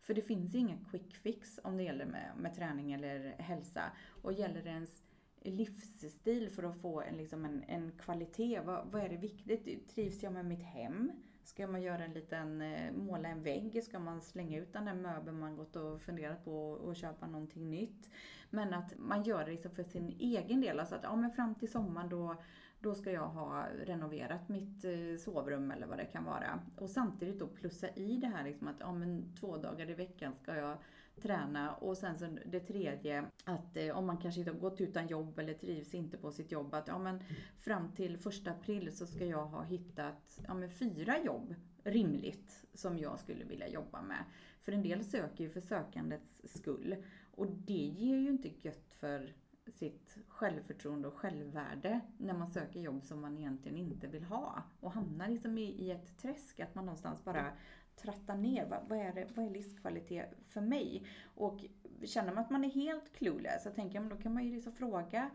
För 0.00 0.14
det 0.14 0.22
finns 0.22 0.54
ingen 0.54 0.84
quick 0.90 1.16
fix 1.16 1.60
om 1.64 1.76
det 1.76 1.82
gäller 1.82 2.06
med, 2.06 2.32
med 2.36 2.54
träning 2.54 2.92
eller 2.92 3.34
hälsa. 3.38 3.82
Och 4.22 4.32
gäller 4.32 4.62
det 4.62 4.70
ens 4.70 5.02
livsstil 5.42 6.50
för 6.50 6.62
att 6.62 6.80
få 6.80 7.00
en, 7.00 7.16
liksom 7.16 7.44
en, 7.44 7.64
en 7.68 7.92
kvalitet. 7.92 8.60
Vad, 8.60 8.86
vad 8.86 9.02
är 9.02 9.08
det 9.08 9.16
viktigt? 9.16 9.88
Trivs 9.88 10.22
jag 10.22 10.32
med 10.32 10.44
mitt 10.44 10.62
hem? 10.62 11.12
Ska 11.50 11.66
man 11.66 11.82
göra 11.82 12.04
en 12.04 12.12
liten, 12.12 12.62
eh, 12.62 12.92
måla 12.92 13.28
en 13.28 13.42
vägg? 13.42 13.82
Ska 13.84 13.98
man 13.98 14.20
slänga 14.20 14.58
ut 14.58 14.72
den 14.72 14.84
där 14.84 14.94
möbeln 14.94 15.38
man 15.38 15.56
gått 15.56 15.76
och 15.76 16.02
funderat 16.02 16.44
på 16.44 16.70
och 16.70 16.96
köpa 16.96 17.26
någonting 17.26 17.70
nytt? 17.70 18.10
Men 18.50 18.74
att 18.74 18.98
man 18.98 19.22
gör 19.22 19.44
det 19.44 19.50
liksom 19.50 19.70
för 19.70 19.82
sin 19.82 20.08
egen 20.18 20.60
del. 20.60 20.80
Alltså 20.80 20.94
att 20.94 21.02
ja, 21.02 21.16
men 21.16 21.30
fram 21.30 21.54
till 21.54 21.70
sommaren 21.70 22.08
då, 22.08 22.36
då 22.80 22.94
ska 22.94 23.12
jag 23.12 23.28
ha 23.28 23.66
renoverat 23.84 24.48
mitt 24.48 24.84
eh, 24.84 25.16
sovrum 25.18 25.70
eller 25.70 25.86
vad 25.86 25.98
det 25.98 26.04
kan 26.04 26.24
vara. 26.24 26.60
Och 26.76 26.90
samtidigt 26.90 27.38
då 27.38 27.46
plussa 27.46 27.88
i 27.88 28.16
det 28.16 28.26
här 28.26 28.44
liksom 28.44 28.68
att 28.68 28.80
ja, 28.80 28.92
men 28.92 29.34
två 29.40 29.56
dagar 29.56 29.90
i 29.90 29.94
veckan 29.94 30.34
ska 30.42 30.56
jag 30.56 30.78
träna 31.22 31.74
och 31.74 31.96
sen 31.96 32.18
så 32.18 32.36
det 32.46 32.60
tredje 32.60 33.24
att 33.44 33.76
eh, 33.76 33.98
om 33.98 34.06
man 34.06 34.18
kanske 34.18 34.40
inte 34.40 34.52
har 34.52 34.58
gått 34.58 34.80
utan 34.80 35.06
jobb 35.06 35.38
eller 35.38 35.54
trivs 35.54 35.94
inte 35.94 36.16
på 36.16 36.32
sitt 36.32 36.52
jobb 36.52 36.74
att 36.74 36.88
ja 36.88 36.98
men 36.98 37.20
fram 37.58 37.92
till 37.92 38.18
första 38.18 38.50
april 38.50 38.96
så 38.96 39.06
ska 39.06 39.26
jag 39.26 39.46
ha 39.46 39.62
hittat 39.62 40.40
ja, 40.46 40.54
men 40.54 40.70
fyra 40.70 41.22
jobb 41.24 41.54
rimligt 41.84 42.64
som 42.74 42.98
jag 42.98 43.18
skulle 43.18 43.44
vilja 43.44 43.68
jobba 43.68 44.02
med. 44.02 44.24
För 44.60 44.72
en 44.72 44.82
del 44.82 45.04
söker 45.04 45.44
ju 45.44 45.50
för 45.50 45.60
sökandets 45.60 46.40
skull 46.44 46.96
och 47.30 47.46
det 47.46 47.72
ger 47.72 48.16
ju 48.16 48.28
inte 48.28 48.50
gött 48.62 48.94
för 48.94 49.32
sitt 49.72 50.18
självförtroende 50.28 51.08
och 51.08 51.14
självvärde 51.14 52.00
när 52.18 52.34
man 52.34 52.50
söker 52.50 52.80
jobb 52.80 53.04
som 53.04 53.20
man 53.20 53.38
egentligen 53.38 53.78
inte 53.78 54.06
vill 54.06 54.24
ha. 54.24 54.62
Och 54.80 54.92
hamnar 54.92 55.28
liksom 55.28 55.58
i, 55.58 55.62
i 55.62 55.90
ett 55.90 56.18
träsk, 56.18 56.60
att 56.60 56.74
man 56.74 56.86
någonstans 56.86 57.24
bara 57.24 57.52
tratta 57.96 58.34
ner. 58.34 58.66
Vad, 58.66 58.88
vad, 58.88 58.98
är 58.98 59.12
det, 59.12 59.28
vad 59.34 59.46
är 59.46 59.50
livskvalitet 59.50 60.34
för 60.48 60.60
mig? 60.60 61.06
Och 61.34 61.64
känner 62.04 62.32
man 62.32 62.44
att 62.44 62.50
man 62.50 62.64
är 62.64 62.70
helt 62.70 63.12
clueless 63.12 63.62
så 63.62 63.70
tänker 63.70 63.94
jag, 63.94 64.02
men 64.02 64.16
då 64.16 64.22
kan 64.22 64.34
man 64.34 64.44
ju 64.44 64.54
liksom 64.54 64.72
fråga 64.72 65.30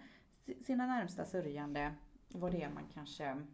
sina 0.62 0.86
närmsta 0.86 1.26
sörjande 1.26 1.94
vad 2.28 2.52
det 2.52 2.64
är 2.64 2.70
man 2.70 2.88
kanske 2.94 3.46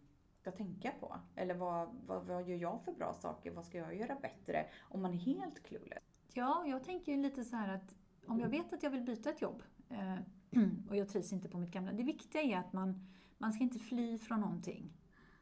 ska 0.42 0.52
tänka 0.52 0.92
på. 1.00 1.20
Eller 1.36 1.56
vad, 1.56 1.90
vad, 2.06 2.26
vad 2.26 2.48
gör 2.48 2.58
jag 2.58 2.82
för 2.86 2.92
bra 2.92 3.14
saker? 3.14 3.52
Vad 3.52 3.66
ska 3.66 3.78
jag 3.78 3.96
göra 3.96 4.16
bättre? 4.22 4.66
Om 4.82 5.02
man 5.02 5.14
är 5.14 5.18
helt 5.18 5.64
clueless. 5.64 6.04
Ja, 6.34 6.64
jag 6.68 6.84
tänker 6.84 7.12
ju 7.12 7.18
lite 7.18 7.44
så 7.44 7.56
här 7.56 7.76
att 7.76 7.96
om 8.26 8.40
jag 8.40 8.50
vet 8.50 8.74
att 8.74 8.84
jag 8.84 8.90
vill 8.90 9.02
byta 9.02 9.30
ett 9.30 9.42
jobb 9.42 9.64
eh, 9.90 10.16
och 10.90 10.96
jag 10.96 11.10
trivs 11.10 11.34
inte 11.34 11.50
på 11.50 11.58
mitt 11.58 11.72
gamla. 11.72 11.92
Det 11.92 12.04
viktiga 12.04 12.42
är 12.42 12.58
att 12.58 12.74
man, 12.74 13.08
man 13.38 13.54
ska 13.54 13.64
inte 13.64 13.80
fly 13.80 14.18
från 14.18 14.40
någonting. 14.40 14.94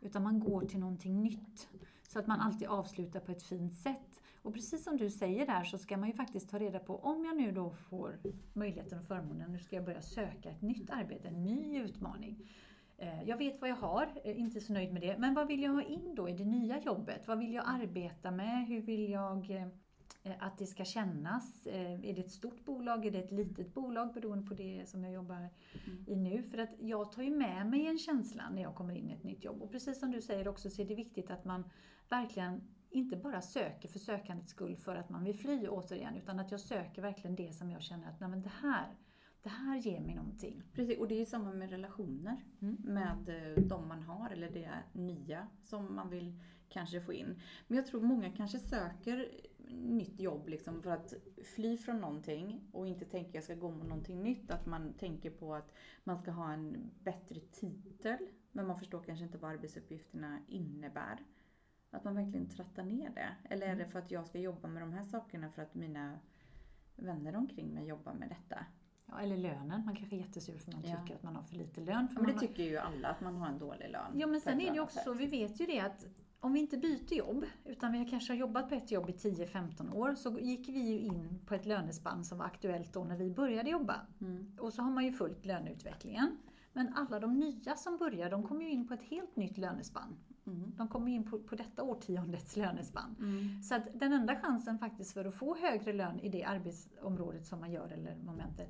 Utan 0.02 0.24
man 0.24 0.40
går 0.40 0.62
till 0.62 0.80
någonting 0.80 1.22
nytt. 1.22 1.70
Så 2.08 2.20
att 2.20 2.28
man 2.28 2.40
alltid 2.40 2.68
avslutar 2.68 3.20
på 3.20 3.32
ett 3.32 3.44
fint 3.44 3.74
sätt. 3.74 4.22
Och 4.42 4.54
precis 4.54 4.84
som 4.84 4.98
du 4.98 5.10
säger 5.10 5.46
där 5.46 5.64
så 5.64 5.78
ska 5.78 5.98
man 5.98 6.10
ju 6.10 6.14
faktiskt 6.14 6.50
ta 6.50 6.60
reda 6.60 6.80
på 6.80 6.96
om 7.00 7.26
jag 7.26 7.38
nu 7.38 7.52
då 7.52 7.70
får 7.70 8.20
möjligheten 8.54 9.00
och 9.00 9.06
förmånen, 9.06 9.52
nu 9.52 9.60
ska 9.60 9.76
jag 9.76 9.86
börja 9.86 10.02
söka 10.02 10.50
ett 10.50 10.62
nytt 10.62 10.90
arbete, 10.90 11.28
en 11.28 11.44
ny 11.44 11.80
utmaning. 11.80 12.50
Eh, 12.98 13.24
jag 13.24 13.38
vet 13.38 13.62
vad 13.62 13.70
jag 13.70 13.76
har, 13.76 14.12
eh, 14.24 14.40
inte 14.40 14.62
så 14.62 14.74
nöjd 14.74 14.94
med 14.94 15.02
det. 15.02 15.18
Men 15.18 15.34
vad 15.34 15.48
vill 15.48 15.64
jag 15.64 15.72
ha 15.72 15.84
in 15.84 16.16
då 16.16 16.30
i 16.30 16.34
det 16.34 16.46
nya 16.46 16.82
jobbet? 16.82 17.28
Vad 17.28 17.40
vill 17.40 17.54
jag 17.54 17.64
arbeta 17.68 18.32
med? 18.32 18.68
Hur 18.68 18.82
vill 18.82 19.10
jag 19.10 19.52
eh, 19.52 19.68
att 20.40 20.58
det 20.58 20.66
ska 20.66 20.86
kännas. 20.86 21.68
Eh, 21.68 22.10
är 22.10 22.14
det 22.14 22.22
ett 22.22 22.32
stort 22.32 22.66
bolag? 22.66 23.06
Är 23.06 23.12
det 23.12 23.20
ett 23.20 23.32
litet 23.32 23.74
bolag? 23.74 24.14
Beroende 24.14 24.48
på 24.48 24.54
det 24.54 24.90
som 24.90 25.04
jag 25.04 25.14
jobbar 25.14 25.36
mm. 25.36 26.06
i 26.08 26.16
nu. 26.16 26.44
För 26.44 26.58
att 26.58 26.70
jag 26.80 27.12
tar 27.12 27.24
ju 27.24 27.38
med 27.38 27.68
mig 27.68 27.88
en 27.88 27.98
känsla 27.98 28.50
när 28.50 28.62
jag 28.62 28.76
kommer 28.76 28.94
in 28.94 29.10
i 29.10 29.14
ett 29.14 29.24
nytt 29.24 29.44
jobb. 29.44 29.62
Och 29.62 29.72
precis 29.72 30.00
som 30.00 30.12
du 30.12 30.22
säger 30.22 30.48
också 30.48 30.70
så 30.70 30.82
är 30.82 30.86
det 30.86 30.96
viktigt 30.96 31.32
att 31.32 31.46
man 31.46 31.64
verkligen 32.10 32.62
inte 32.90 33.18
bara 33.18 33.42
söker 33.42 33.90
för 33.90 34.00
sökandets 34.00 34.52
skull 34.52 34.76
för 34.76 34.96
att 34.96 35.10
man 35.10 35.24
vill 35.24 35.36
fly 35.36 35.68
återigen. 35.68 36.16
Utan 36.16 36.40
att 36.40 36.52
jag 36.52 36.60
söker 36.60 37.02
verkligen 37.02 37.36
det 37.36 37.54
som 37.54 37.72
jag 37.72 37.82
känner 37.82 38.10
att 38.10 38.20
Nej, 38.20 38.30
men 38.30 38.42
det 38.42 38.52
här 38.62 38.96
det 39.44 39.50
här 39.50 39.78
ger 39.78 40.00
mig 40.00 40.16
någonting. 40.16 40.64
Precis, 40.74 41.00
och 41.00 41.08
det 41.08 41.22
är 41.22 41.26
samma 41.26 41.54
med 41.54 41.70
relationer 41.70 42.44
mm. 42.62 42.78
med 42.82 43.30
eh, 43.30 43.64
de 43.64 43.88
man 43.88 44.04
har 44.04 44.30
eller 44.30 44.50
det 44.50 44.72
nya 44.94 45.48
som 45.62 45.96
man 45.96 46.10
vill 46.10 46.40
kanske 46.70 47.02
få 47.02 47.14
in. 47.14 47.42
Men 47.68 47.78
jag 47.78 47.88
tror 47.88 48.02
många 48.02 48.32
kanske 48.32 48.60
söker 48.60 49.32
nytt 49.70 50.20
jobb 50.20 50.50
liksom 50.50 50.82
för 50.82 50.92
att 50.92 51.14
fly 51.56 51.78
från 51.78 52.02
någonting 52.02 52.62
och 52.72 52.88
inte 52.88 53.06
tänka 53.06 53.30
jag 53.34 53.44
ska 53.44 53.56
gå 53.56 53.72
mot 53.72 53.88
någonting 53.88 54.24
nytt. 54.24 54.52
Att 54.52 54.66
man 54.66 54.94
tänker 54.94 55.30
på 55.30 55.56
att 55.56 55.74
man 56.04 56.18
ska 56.18 56.32
ha 56.32 56.54
en 56.54 56.92
bättre 57.04 57.40
titel 57.40 58.18
men 58.52 58.68
man 58.68 58.80
förstår 58.80 59.02
kanske 59.02 59.26
inte 59.26 59.38
vad 59.38 59.52
arbetsuppgifterna 59.52 60.40
innebär. 60.48 61.20
Att 61.92 62.04
man 62.04 62.16
verkligen 62.16 62.50
trattar 62.50 62.84
ner 62.84 63.10
det. 63.10 63.36
Eller 63.50 63.66
är 63.66 63.76
det 63.76 63.82
mm. 63.82 63.92
för 63.92 64.00
att 64.00 64.12
jag 64.12 64.28
ska 64.28 64.40
jobba 64.40 64.68
med 64.68 64.82
de 64.82 64.94
här 64.94 65.04
sakerna 65.04 65.50
för 65.50 65.62
att 65.62 65.76
mina 65.76 66.20
vänner 66.96 67.36
omkring 67.36 67.74
mig 67.74 67.88
jobbar 67.88 68.14
med 68.14 68.30
detta? 68.30 68.66
Ja, 69.06 69.20
eller 69.20 69.38
lönen. 69.38 69.86
Man 69.86 69.96
kanske 69.96 70.16
är 70.16 70.20
jättesur 70.20 70.58
för 70.58 70.72
man 70.72 70.82
tycker 70.82 71.16
att 71.16 71.24
man 71.24 71.36
har 71.36 71.44
för 71.44 71.56
lite 71.56 71.82
lön. 71.82 72.08
För 72.08 72.16
men 72.16 72.26
det 72.26 72.32
man... 72.32 72.40
tycker 72.40 72.64
ju 72.64 72.78
alla, 72.78 73.08
att 73.08 73.22
man 73.22 73.36
har 73.36 73.48
en 73.48 73.60
dålig 73.60 73.90
lön. 73.90 74.20
Ja, 74.20 74.28
men 74.28 74.42
sen 74.42 74.62
är 74.62 74.74
det 74.74 74.80
också 74.80 75.00
så, 75.00 75.14
vi 75.14 75.26
vet 75.26 75.62
ju 75.62 75.66
det 75.66 75.80
att 75.80 76.06
om 76.40 76.54
vi 76.54 76.60
inte 76.60 76.78
byter 76.78 77.14
jobb, 77.14 77.46
utan 77.66 77.92
vi 77.92 78.06
kanske 78.06 78.34
har 78.34 78.38
jobbat 78.38 78.70
på 78.70 78.76
ett 78.76 78.92
jobb 78.92 79.10
i 79.10 79.14
10-15 79.14 79.94
år, 79.94 80.16
så 80.16 80.40
gick 80.40 80.70
vi 80.70 80.80
ju 80.80 81.00
in 81.00 81.40
på 81.46 81.54
ett 81.54 81.66
lönespann 81.66 82.24
som 82.24 82.38
var 82.38 82.46
aktuellt 82.46 82.94
då 82.94 83.04
när 83.04 83.18
vi 83.18 83.32
började 83.32 83.70
jobba. 83.70 84.02
Mm. 84.22 84.58
Och 84.60 84.74
så 84.74 84.82
har 84.82 84.92
man 84.92 85.06
ju 85.06 85.12
följt 85.12 85.46
löneutvecklingen. 85.46 86.38
Men 86.74 86.94
alla 86.94 87.20
de 87.20 87.40
nya 87.40 87.76
som 87.76 87.98
börjar, 87.98 88.30
de 88.30 88.44
kommer 88.44 88.62
ju 88.62 88.72
in 88.72 88.88
på 88.88 88.94
ett 88.94 89.04
helt 89.04 89.36
nytt 89.36 89.58
lönespann. 89.58 90.16
Mm. 90.48 90.74
De 90.78 90.88
kommer 90.88 91.12
in 91.12 91.32
på, 91.32 91.40
på 91.40 91.56
detta 91.56 91.84
årtiondets 91.84 92.56
lönespann. 92.56 93.16
Mm. 93.20 93.64
Så 93.64 93.76
att 93.76 93.84
den 93.94 94.14
enda 94.14 94.36
chansen 94.36 94.80
faktiskt 94.80 95.14
för 95.14 95.26
att 95.26 95.36
få 95.36 95.56
högre 95.56 95.94
lön 95.94 96.20
i 96.20 96.30
det 96.30 96.44
arbetsområdet 96.44 97.46
som 97.46 97.60
man 97.60 97.72
gör, 97.72 97.92
eller 97.92 98.16
momentet, 98.16 98.70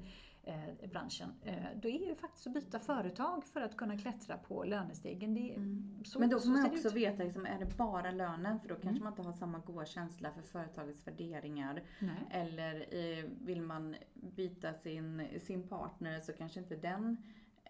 eh, 0.50 0.90
branschen, 0.90 1.30
eh, 1.44 1.56
då 1.82 1.88
är 1.88 2.08
ju 2.08 2.16
faktiskt 2.16 2.48
att 2.48 2.54
byta 2.54 2.80
företag 2.80 3.46
för 3.46 3.62
att 3.62 3.78
kunna 3.78 3.98
klättra 3.98 4.38
på 4.38 4.64
lönestegen. 4.64 5.34
Det, 5.34 5.54
mm. 5.54 6.04
så, 6.06 6.20
Men 6.20 6.30
då 6.30 6.40
får 6.40 6.50
man 6.50 6.66
också 6.66 6.88
ut. 6.88 6.94
veta, 6.94 7.24
liksom, 7.24 7.46
är 7.46 7.60
det 7.60 7.78
bara 7.78 8.12
lönen? 8.12 8.60
För 8.60 8.70
då 8.70 8.76
kanske 8.76 8.90
mm. 8.90 9.04
man 9.04 9.14
inte 9.14 9.22
har 9.22 9.34
samma 9.34 9.60
goda 9.60 9.86
känsla 9.86 10.32
för 10.32 10.42
företagets 10.42 11.08
värderingar. 11.08 11.84
Nej. 12.00 12.28
Eller 12.32 12.76
eh, 12.76 13.26
vill 13.42 13.62
man 13.62 13.96
byta 14.14 14.74
sin, 14.74 15.28
sin 15.40 15.68
partner 15.68 16.20
så 16.20 16.34
kanske 16.34 16.60
inte 16.60 16.76
den 16.76 17.18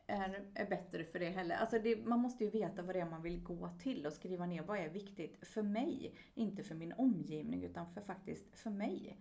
är, 0.07 0.43
är 0.53 0.65
bättre 0.65 1.03
för 1.03 1.19
det 1.19 1.29
heller. 1.29 1.55
Alltså 1.55 1.79
det, 1.79 2.05
man 2.05 2.19
måste 2.19 2.43
ju 2.43 2.49
veta 2.49 2.81
vad 2.81 2.95
det 2.95 2.99
är 2.99 3.05
man 3.05 3.21
vill 3.21 3.43
gå 3.43 3.69
till 3.79 4.05
och 4.05 4.13
skriva 4.13 4.45
ner 4.45 4.63
vad 4.63 4.77
är 4.77 4.89
viktigt 4.89 5.37
för 5.41 5.61
mig. 5.61 6.15
Inte 6.35 6.63
för 6.63 6.75
min 6.75 6.93
omgivning 6.93 7.63
utan 7.63 7.93
för 7.93 8.01
faktiskt 8.01 8.55
för 8.55 8.69
mig. 8.69 9.17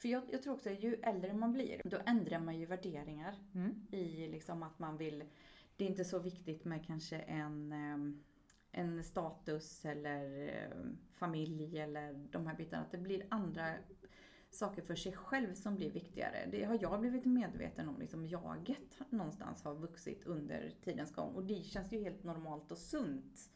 För 0.00 0.08
jag, 0.08 0.22
jag, 0.30 0.42
tror 0.42 0.54
också 0.54 0.70
att 0.70 0.82
ju 0.82 0.94
äldre 0.94 1.34
man 1.34 1.52
blir, 1.52 1.80
då 1.84 1.98
ändrar 2.06 2.40
man 2.40 2.58
ju 2.58 2.66
värderingar 2.66 3.34
mm. 3.54 3.86
i 3.90 4.28
liksom 4.28 4.62
att 4.62 4.78
man 4.78 4.96
vill, 4.96 5.24
det 5.76 5.84
är 5.84 5.88
inte 5.88 6.04
så 6.04 6.18
viktigt 6.18 6.64
med 6.64 6.86
kanske 6.86 7.18
en, 7.18 7.72
en 8.72 9.04
status 9.04 9.84
eller 9.84 10.50
familj 11.12 11.78
eller 11.78 12.12
de 12.30 12.46
här 12.46 12.56
bitarna. 12.56 12.82
Att 12.82 12.90
det 12.90 12.98
blir 12.98 13.26
andra 13.28 13.74
saker 14.50 14.82
för 14.82 14.94
sig 14.94 15.12
själv 15.12 15.54
som 15.54 15.76
blir 15.76 15.90
viktigare. 15.90 16.48
Det 16.50 16.64
har 16.64 16.78
jag 16.80 17.00
blivit 17.00 17.24
medveten 17.24 17.88
om, 17.88 17.98
liksom 17.98 18.26
jaget 18.26 19.00
någonstans 19.10 19.64
har 19.64 19.74
vuxit 19.74 20.26
under 20.26 20.72
tidens 20.84 21.14
gång. 21.14 21.34
Och 21.34 21.44
det 21.44 21.64
känns 21.64 21.92
ju 21.92 22.02
helt 22.02 22.24
normalt 22.24 22.72
och 22.72 22.78
sunt. 22.78 23.50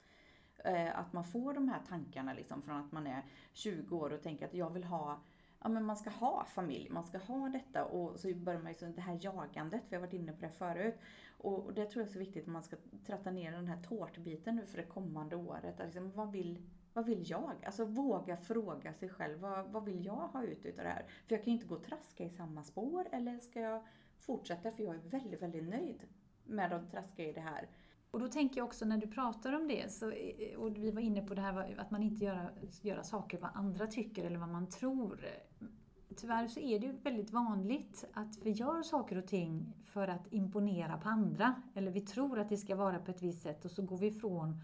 Eh, 0.64 0.98
att 0.98 1.12
man 1.12 1.24
får 1.24 1.54
de 1.54 1.68
här 1.68 1.80
tankarna 1.88 2.32
liksom 2.32 2.62
från 2.62 2.76
att 2.76 2.92
man 2.92 3.06
är 3.06 3.22
20 3.52 3.96
år 3.96 4.12
och 4.12 4.22
tänker 4.22 4.46
att 4.46 4.54
jag 4.54 4.70
vill 4.70 4.84
ha 4.84 5.22
ja, 5.64 5.70
men 5.70 5.84
man 5.84 5.96
ska 5.96 6.10
ha 6.10 6.44
familj, 6.44 6.90
man 6.90 7.04
ska 7.04 7.18
ha 7.18 7.48
detta 7.48 7.84
och 7.84 8.20
så 8.20 8.34
börjar 8.34 8.60
man 8.60 8.74
ju 8.80 8.92
det 8.92 9.00
här 9.00 9.18
jagandet, 9.20 9.82
vi 9.88 9.96
har 9.96 10.00
varit 10.00 10.12
inne 10.12 10.32
på 10.32 10.40
det 10.40 10.50
förut. 10.50 10.94
Och, 11.38 11.64
och 11.64 11.74
det 11.74 11.86
tror 11.86 12.02
jag 12.02 12.08
är 12.08 12.12
så 12.12 12.18
viktigt 12.18 12.42
att 12.42 12.52
man 12.52 12.62
ska 12.62 12.76
tratta 13.06 13.30
ner 13.30 13.52
den 13.52 13.66
här 13.66 13.82
tårtbiten 13.82 14.56
nu 14.56 14.66
för 14.66 14.76
det 14.76 14.84
kommande 14.84 15.36
året. 15.36 15.80
Alltså, 15.80 16.00
vad, 16.00 16.32
vill, 16.32 16.62
vad 16.92 17.06
vill 17.06 17.30
jag? 17.30 17.64
Alltså 17.66 17.84
våga 17.84 18.36
fråga 18.36 18.94
sig 18.94 19.08
själv, 19.08 19.38
vad, 19.38 19.66
vad 19.68 19.84
vill 19.84 20.04
jag 20.04 20.28
ha 20.28 20.44
ut 20.44 20.66
utav 20.66 20.84
det 20.84 20.90
här? 20.90 21.06
För 21.26 21.34
jag 21.34 21.44
kan 21.44 21.52
ju 21.52 21.58
inte 21.58 21.66
gå 21.66 21.74
och 21.74 21.84
traska 21.84 22.24
i 22.24 22.30
samma 22.30 22.64
spår 22.64 23.08
eller 23.12 23.38
ska 23.38 23.60
jag 23.60 23.82
fortsätta? 24.18 24.72
För 24.72 24.82
jag 24.82 24.94
är 24.94 25.00
väldigt, 25.00 25.42
väldigt 25.42 25.68
nöjd 25.68 26.02
med 26.44 26.72
att 26.72 26.90
traska 26.90 27.24
i 27.24 27.32
det 27.32 27.40
här. 27.40 27.68
Och 28.14 28.20
då 28.20 28.28
tänker 28.28 28.56
jag 28.56 28.64
också 28.66 28.84
när 28.84 28.98
du 28.98 29.06
pratar 29.06 29.52
om 29.52 29.68
det, 29.68 29.92
så, 29.92 30.12
och 30.56 30.76
vi 30.76 30.90
var 30.90 31.00
inne 31.00 31.22
på 31.22 31.34
det 31.34 31.40
här 31.40 31.74
att 31.78 31.90
man 31.90 32.02
inte 32.02 32.24
gör, 32.24 32.52
göra 32.82 33.02
saker 33.02 33.38
vad 33.38 33.50
andra 33.54 33.86
tycker 33.86 34.24
eller 34.24 34.38
vad 34.38 34.48
man 34.48 34.68
tror 34.68 35.28
tyvärr 36.16 36.48
så 36.48 36.60
är 36.60 36.78
det 36.78 36.86
ju 36.86 36.92
väldigt 36.92 37.30
vanligt 37.30 38.04
att 38.12 38.38
vi 38.42 38.50
gör 38.50 38.82
saker 38.82 39.18
och 39.18 39.26
ting 39.26 39.72
för 39.84 40.08
att 40.08 40.32
imponera 40.32 40.96
på 40.96 41.08
andra. 41.08 41.54
Eller 41.74 41.90
vi 41.90 42.00
tror 42.00 42.38
att 42.38 42.48
det 42.48 42.56
ska 42.56 42.76
vara 42.76 42.98
på 42.98 43.10
ett 43.10 43.22
visst 43.22 43.42
sätt 43.42 43.64
och 43.64 43.70
så 43.70 43.82
går 43.82 43.98
vi 43.98 44.06
ifrån 44.06 44.60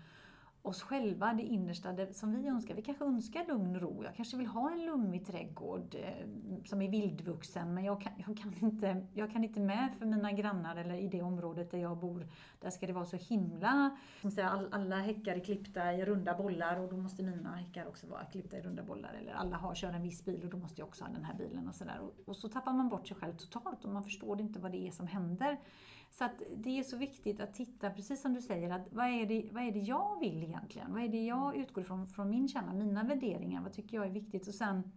oss 0.63 0.83
själva, 0.83 1.35
det 1.35 1.43
innersta 1.43 1.93
det 1.93 2.15
som 2.15 2.33
vi 2.33 2.49
önskar. 2.49 2.75
Vi 2.75 2.83
kanske 2.83 3.05
önskar 3.05 3.45
lugn 3.49 3.77
och 3.77 3.83
ro. 3.83 4.05
Jag 4.05 4.15
kanske 4.15 4.37
vill 4.37 4.47
ha 4.47 4.71
en 4.73 4.87
lummig 4.87 5.27
trädgård 5.27 5.95
eh, 5.95 6.27
som 6.65 6.83
är 6.83 6.89
vildvuxen 6.89 7.75
men 7.75 7.85
jag 7.85 8.01
kan, 8.01 8.13
jag, 8.27 8.37
kan 8.37 8.55
inte, 8.61 9.07
jag 9.15 9.33
kan 9.33 9.45
inte 9.45 9.61
med 9.61 9.95
för 9.99 10.07
mina 10.07 10.33
grannar 10.33 10.77
eller 10.77 10.95
i 10.95 11.09
det 11.09 11.23
området 11.23 11.71
där 11.71 11.79
jag 11.79 11.99
bor. 11.99 12.27
Där 12.61 12.71
ska 12.71 12.87
det 12.87 12.93
vara 12.93 13.05
så 13.05 13.17
himla... 13.17 13.99
All, 14.43 14.69
alla 14.73 14.97
häckar 14.97 15.37
är 15.37 15.41
klippta 15.41 15.93
i 15.93 16.05
runda 16.05 16.35
bollar 16.35 16.81
och 16.81 16.89
då 16.89 16.97
måste 16.97 17.23
mina 17.23 17.57
häckar 17.57 17.87
också 17.87 18.07
vara 18.07 18.25
klippta 18.25 18.57
i 18.57 18.61
runda 18.61 18.83
bollar. 18.83 19.15
Eller 19.15 19.33
alla 19.33 19.57
har, 19.57 19.75
kör 19.75 19.93
en 19.93 20.03
viss 20.03 20.25
bil 20.25 20.45
och 20.45 20.51
då 20.51 20.57
måste 20.57 20.81
jag 20.81 20.89
också 20.89 21.05
ha 21.05 21.13
den 21.13 21.25
här 21.25 21.35
bilen 21.35 21.69
och 21.69 21.75
sådär. 21.75 22.01
Och, 22.01 22.29
och 22.29 22.37
så 22.37 22.49
tappar 22.49 22.73
man 22.73 22.89
bort 22.89 23.09
sig 23.09 23.17
själv 23.17 23.33
totalt 23.33 23.85
och 23.85 23.93
man 23.93 24.05
förstår 24.05 24.41
inte 24.41 24.61
vad 24.61 24.73
det 24.73 24.87
är 24.87 24.91
som 24.91 25.07
händer. 25.07 25.59
Så 26.11 26.25
att 26.25 26.43
det 26.57 26.79
är 26.79 26.83
så 26.83 26.97
viktigt 26.97 27.41
att 27.41 27.55
titta, 27.55 27.91
precis 27.91 28.23
som 28.23 28.35
du 28.35 28.41
säger, 28.41 28.71
att 28.71 28.93
vad 28.93 29.07
är 29.07 29.27
det, 29.27 29.49
vad 29.53 29.63
är 29.63 29.73
det 29.73 29.79
jag 29.79 30.21
vill 30.21 30.43
egentligen? 30.43 30.93
Vad 30.93 31.03
är 31.03 31.09
det 31.09 31.25
jag 31.25 31.57
utgår 31.57 31.85
ifrån 31.85 32.07
från 32.07 32.31
min 32.31 32.49
kärna, 32.49 32.73
mina 32.73 33.05
värderingar? 33.05 33.63
Vad 33.63 33.73
tycker 33.73 33.97
jag 33.97 34.07
är 34.07 34.11
viktigt? 34.11 34.49
Och 34.49 34.55
sen 34.55 34.93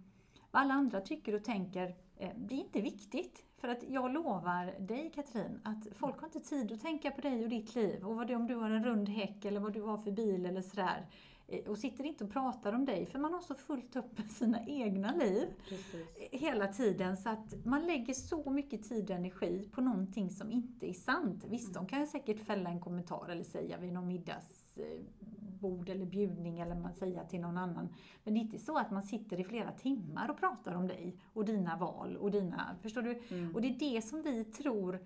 vad 0.52 0.62
alla 0.62 0.74
andra 0.74 1.02
tycker 1.02 1.36
och 1.36 1.44
tänker, 1.44 1.96
eh, 2.18 2.30
det 2.38 2.56
är 2.56 2.60
inte 2.60 2.82
viktigt. 2.82 3.44
För 3.58 3.68
att 3.68 3.84
jag 3.90 4.14
lovar 4.14 4.76
dig 4.80 5.12
Katrin, 5.16 5.60
att 5.64 5.88
folk 5.92 6.20
har 6.20 6.28
inte 6.28 6.40
tid 6.40 6.72
att 6.72 6.82
tänka 6.82 7.12
på 7.12 7.22
dig 7.22 7.44
och 7.44 7.50
ditt 7.50 7.76
liv 7.76 8.06
och 8.06 8.16
vad 8.16 8.28
det, 8.28 8.36
om 8.36 8.48
du 8.48 8.56
har 8.56 8.70
en 8.70 8.84
rund 8.84 9.10
häck 9.10 9.46
eller 9.46 9.60
vad 9.60 9.74
du 9.74 9.82
har 9.82 9.98
för 9.98 10.12
bil 10.12 10.46
eller 10.46 10.62
sådär. 10.62 11.08
Eh, 11.48 11.70
och 11.70 11.78
sitter 11.78 12.04
inte 12.04 12.24
och 12.24 12.32
pratar 12.32 12.74
om 12.74 12.86
dig, 12.86 13.06
för 13.06 13.20
man 13.20 13.34
har 13.34 13.42
så 13.42 13.56
fullt 13.56 13.96
upp 13.96 14.18
med 14.18 14.32
sina 14.32 14.66
egna 14.66 15.12
liv 15.12 15.48
Precis. 15.70 16.08
hela 16.32 16.68
tiden. 16.68 17.18
Så 17.18 17.30
att 17.30 17.66
man 17.66 17.86
lägger 17.86 18.14
så 18.14 18.50
mycket 18.50 18.90
tid 18.90 19.10
och 19.10 19.16
energi 19.16 19.70
på 19.72 19.82
någonting 19.82 20.30
som 20.30 20.52
inte 20.52 20.90
är 20.90 20.94
sant. 20.94 21.46
Visst, 21.50 21.70
mm. 21.70 21.74
de 21.74 21.88
kan 21.88 22.08
säkert 22.08 22.40
fälla 22.40 22.70
en 22.70 22.80
kommentar 22.80 23.30
eller 23.30 23.44
säga 23.44 23.78
vid 23.78 23.94
någon 23.94 24.08
middagsbord 24.08 25.90
eller 25.90 26.06
bjudning 26.06 26.60
eller 26.60 26.76
man 26.76 26.94
säger 26.94 27.24
till 27.24 27.42
någon 27.42 27.58
annan. 27.58 27.90
Men 28.24 28.34
det 28.34 28.40
är 28.40 28.42
inte 28.42 28.60
så 28.60 28.78
att 28.78 28.92
man 28.92 29.04
sitter 29.04 29.40
i 29.40 29.44
flera 29.44 29.72
timmar 29.72 30.30
och 30.30 30.38
pratar 30.38 30.76
om 30.76 30.88
dig 30.88 31.18
och 31.34 31.46
dina 31.46 31.78
val 31.78 32.18
och 32.18 32.32
dina, 32.32 32.76
förstår 32.82 33.02
du? 33.02 33.22
Mm. 33.30 33.56
Och 33.56 33.62
det 33.62 33.68
är 33.68 33.80
det 33.80 34.02
som 34.02 34.22
vi 34.22 34.44
tror 34.44 35.00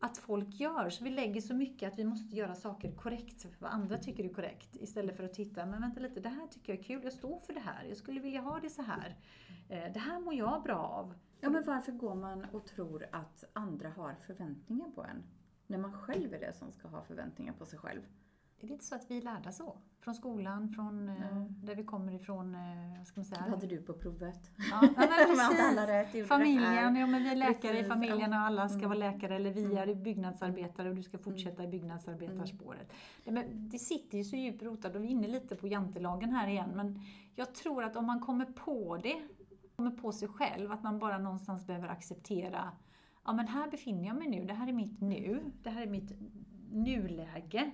att 0.00 0.18
folk 0.18 0.60
gör. 0.60 0.90
Så 0.90 1.04
vi 1.04 1.10
lägger 1.10 1.40
så 1.40 1.54
mycket 1.54 1.92
att 1.92 1.98
vi 1.98 2.04
måste 2.04 2.36
göra 2.36 2.54
saker 2.54 2.92
korrekt, 2.92 3.46
vad 3.58 3.70
andra 3.70 3.98
tycker 3.98 4.24
är 4.24 4.28
korrekt. 4.34 4.76
Istället 4.76 5.16
för 5.16 5.24
att 5.24 5.34
titta, 5.34 5.66
men 5.66 5.80
vänta 5.80 6.00
lite, 6.00 6.20
det 6.20 6.28
här 6.28 6.46
tycker 6.46 6.72
jag 6.72 6.80
är 6.80 6.84
kul, 6.84 7.00
jag 7.04 7.12
står 7.12 7.40
för 7.40 7.52
det 7.52 7.60
här, 7.60 7.84
jag 7.84 7.96
skulle 7.96 8.20
vilja 8.20 8.40
ha 8.40 8.60
det 8.60 8.70
så 8.70 8.82
här. 8.82 9.16
Eh, 9.68 9.92
det 9.92 9.98
här 9.98 10.20
mår 10.20 10.34
jag 10.34 10.62
bra 10.62 10.78
av. 10.78 11.14
Ja, 11.40 11.50
men 11.50 11.64
varför 11.64 11.92
går 11.92 12.14
man 12.14 12.44
och 12.44 12.66
tror 12.66 13.06
att 13.12 13.44
andra 13.52 13.90
har 13.90 14.14
förväntningar 14.14 14.90
på 14.90 15.04
en? 15.04 15.22
När 15.66 15.78
man 15.78 15.92
själv 15.92 16.34
är 16.34 16.40
det 16.40 16.52
som 16.52 16.72
ska 16.72 16.88
ha 16.88 17.02
förväntningar 17.02 17.52
på 17.52 17.66
sig 17.66 17.78
själv. 17.78 18.02
Är 18.62 18.66
det 18.66 18.72
inte 18.72 18.84
så 18.84 18.94
att 18.94 19.10
vi 19.10 19.16
är 19.16 19.22
lärda 19.22 19.52
så? 19.52 19.76
Från 20.00 20.14
skolan, 20.14 20.68
från 20.68 21.08
mm. 21.08 21.46
där 21.62 21.74
vi 21.74 21.84
kommer 21.84 22.12
ifrån, 22.12 22.54
eh, 22.54 22.98
vad 22.98 23.06
ska 23.06 23.20
man 23.20 23.24
säga? 23.24 23.40
Vad 23.40 23.50
hade 23.50 23.66
du 23.66 23.82
på 23.82 23.92
provet? 23.92 24.50
Ja, 24.70 24.88
ja 24.96 25.08
precis. 25.86 26.28
familjen, 26.28 26.96
ja 26.96 27.06
men 27.06 27.22
vi 27.22 27.30
är 27.30 27.36
läkare 27.36 27.72
precis, 27.72 27.86
i 27.86 27.88
familjen 27.88 28.32
och 28.32 28.38
alla 28.38 28.68
ska 28.68 28.78
mm. 28.78 28.88
vara 28.88 28.98
läkare 28.98 29.36
eller 29.36 29.50
vi 29.50 29.76
är 29.76 29.82
mm. 29.82 30.02
byggnadsarbetare 30.02 30.88
och 30.88 30.94
du 30.94 31.02
ska 31.02 31.18
fortsätta 31.18 31.62
i 31.62 31.66
mm. 31.66 31.70
byggnadsarbetarspåret. 31.70 32.92
Det, 33.24 33.30
men 33.30 33.68
det 33.68 33.78
sitter 33.78 34.18
ju 34.18 34.24
så 34.24 34.36
djupt 34.36 34.62
rotat 34.62 34.94
och 34.94 35.04
vi 35.04 35.06
är 35.06 35.10
inne 35.10 35.28
lite 35.28 35.56
på 35.56 35.68
jantelagen 35.68 36.30
här 36.30 36.48
igen 36.48 36.70
men 36.74 37.00
jag 37.34 37.54
tror 37.54 37.84
att 37.84 37.96
om 37.96 38.06
man 38.06 38.20
kommer 38.20 38.44
på 38.44 38.96
det, 39.02 39.22
kommer 39.76 39.90
på 39.90 40.12
sig 40.12 40.28
själv, 40.28 40.72
att 40.72 40.82
man 40.82 40.98
bara 40.98 41.18
någonstans 41.18 41.66
behöver 41.66 41.88
acceptera 41.88 42.72
ja 43.24 43.32
men 43.32 43.48
här 43.48 43.70
befinner 43.70 44.06
jag 44.06 44.16
mig 44.16 44.28
nu, 44.28 44.44
det 44.44 44.54
här 44.54 44.68
är 44.68 44.72
mitt 44.72 45.00
nu, 45.00 45.52
det 45.62 45.70
här 45.70 45.82
är 45.82 45.86
mitt 45.86 46.12
nuläge. 46.72 47.70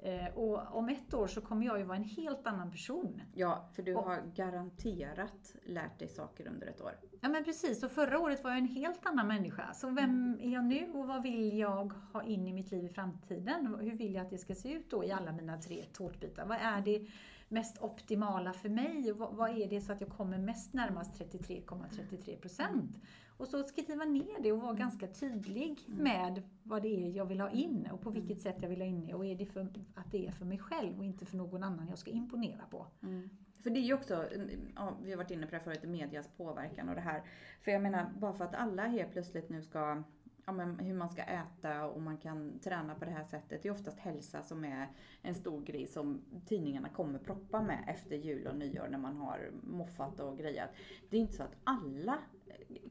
Eh, 0.00 0.38
och 0.38 0.76
om 0.76 0.88
ett 0.88 1.14
år 1.14 1.26
så 1.26 1.40
kommer 1.40 1.66
jag 1.66 1.78
ju 1.78 1.84
vara 1.84 1.96
en 1.96 2.04
helt 2.04 2.46
annan 2.46 2.70
person. 2.70 3.22
Ja, 3.34 3.68
för 3.72 3.82
du 3.82 3.94
och, 3.94 4.04
har 4.04 4.22
garanterat 4.34 5.56
lärt 5.64 5.98
dig 5.98 6.08
saker 6.08 6.48
under 6.48 6.66
ett 6.66 6.80
år. 6.80 6.92
Ja 7.20 7.28
men 7.28 7.44
precis, 7.44 7.82
och 7.82 7.90
förra 7.90 8.18
året 8.18 8.44
var 8.44 8.50
jag 8.50 8.58
en 8.58 8.66
helt 8.66 9.06
annan 9.06 9.26
människa. 9.26 9.74
Så 9.74 9.90
vem 9.90 10.10
mm. 10.10 10.40
är 10.40 10.54
jag 10.54 10.64
nu 10.64 10.90
och 10.92 11.06
vad 11.06 11.22
vill 11.22 11.58
jag 11.58 11.92
ha 12.12 12.22
in 12.22 12.46
i 12.46 12.52
mitt 12.52 12.70
liv 12.70 12.84
i 12.84 12.88
framtiden? 12.88 13.76
Hur 13.80 13.96
vill 13.96 14.14
jag 14.14 14.24
att 14.24 14.30
det 14.30 14.38
ska 14.38 14.54
se 14.54 14.72
ut 14.72 14.90
då 14.90 15.04
i 15.04 15.12
alla 15.12 15.32
mina 15.32 15.60
tre 15.60 15.84
tårtbitar? 15.92 16.46
Vad 16.46 16.58
är 16.60 16.80
det 16.80 17.06
mest 17.48 17.82
optimala 17.82 18.52
för 18.52 18.68
mig? 18.68 19.12
Och 19.12 19.36
vad 19.36 19.50
är 19.50 19.68
det 19.68 19.80
så 19.80 19.92
att 19.92 20.00
jag 20.00 20.10
kommer 20.10 20.38
mest 20.38 20.72
närmast 20.72 21.20
33,33 21.20 22.36
procent? 22.36 22.72
Mm. 22.72 23.00
Och 23.38 23.48
så 23.48 23.62
skriva 23.62 24.04
ner 24.04 24.42
det 24.42 24.52
och 24.52 24.58
vara 24.58 24.70
mm. 24.70 24.80
ganska 24.80 25.06
tydlig 25.06 25.84
mm. 25.88 26.02
med 26.02 26.42
vad 26.62 26.82
det 26.82 26.88
är 26.88 27.16
jag 27.16 27.24
vill 27.24 27.40
ha 27.40 27.50
in 27.50 27.88
och 27.92 28.00
på 28.00 28.10
vilket 28.10 28.30
mm. 28.30 28.40
sätt 28.40 28.56
jag 28.60 28.68
vill 28.68 28.80
ha 28.80 28.86
in 28.86 29.06
det. 29.06 29.14
Och 29.14 29.26
är 29.26 29.34
det 29.34 29.46
för 29.46 29.60
att 29.94 30.10
det 30.10 30.26
är 30.26 30.32
för 30.32 30.44
mig 30.44 30.58
själv 30.58 30.98
och 30.98 31.04
inte 31.04 31.26
för 31.26 31.36
någon 31.36 31.62
annan 31.62 31.88
jag 31.88 31.98
ska 31.98 32.10
imponera 32.10 32.64
på. 32.70 32.86
Mm. 33.02 33.28
För 33.62 33.70
det 33.70 33.80
är 33.80 33.82
ju 33.82 33.94
också, 33.94 34.28
ja, 34.74 34.98
vi 35.02 35.10
har 35.10 35.16
varit 35.16 35.30
inne 35.30 35.46
på 35.46 35.54
det 35.54 35.60
förut, 35.60 35.82
medias 35.82 36.28
påverkan 36.36 36.88
och 36.88 36.94
det 36.94 37.00
här. 37.00 37.22
För 37.60 37.70
jag 37.70 37.82
menar, 37.82 38.10
bara 38.18 38.32
för 38.32 38.44
att 38.44 38.54
alla 38.54 38.86
helt 38.86 39.12
plötsligt 39.12 39.48
nu 39.48 39.62
ska 39.62 40.02
ja, 40.48 40.52
men 40.52 40.78
hur 40.78 40.94
man 40.94 41.08
ska 41.08 41.22
äta 41.22 41.86
och 41.86 42.02
man 42.02 42.16
kan 42.16 42.58
träna 42.58 42.94
på 42.94 43.04
det 43.04 43.10
här 43.10 43.24
sättet. 43.24 43.62
Det 43.62 43.68
är 43.68 43.72
oftast 43.72 43.98
hälsa 43.98 44.42
som 44.42 44.64
är 44.64 44.88
en 45.22 45.34
stor 45.34 45.60
grej 45.60 45.86
som 45.86 46.22
tidningarna 46.46 46.88
kommer 46.88 47.18
proppa 47.18 47.62
med 47.62 47.84
efter 47.88 48.16
jul 48.16 48.46
och 48.46 48.56
nyår 48.56 48.88
när 48.90 48.98
man 48.98 49.16
har 49.16 49.50
moffat 49.62 50.20
och 50.20 50.38
grejat. 50.38 50.70
Det 51.10 51.16
är 51.16 51.20
inte 51.20 51.34
så 51.34 51.42
att 51.42 51.56
alla 51.64 52.18